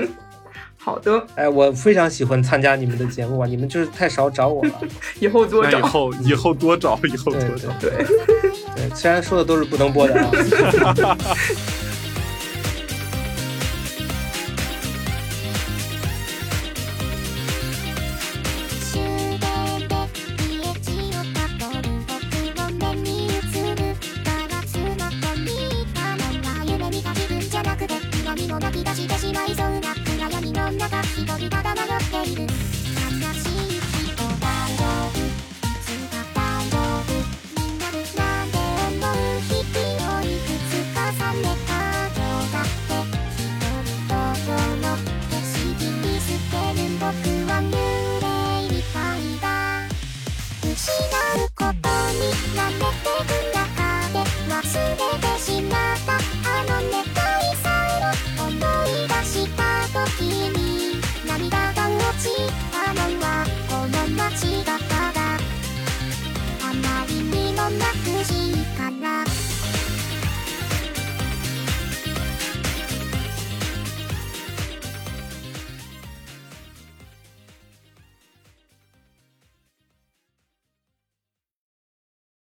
[0.78, 3.46] 好的，哎，我非常喜欢参加你们的节目啊！
[3.48, 4.80] 你们就是太少找我了，
[5.18, 7.90] 以后多找，以后以后多找，以后多找，对
[8.76, 10.30] 对，虽然说的都是不能播的啊。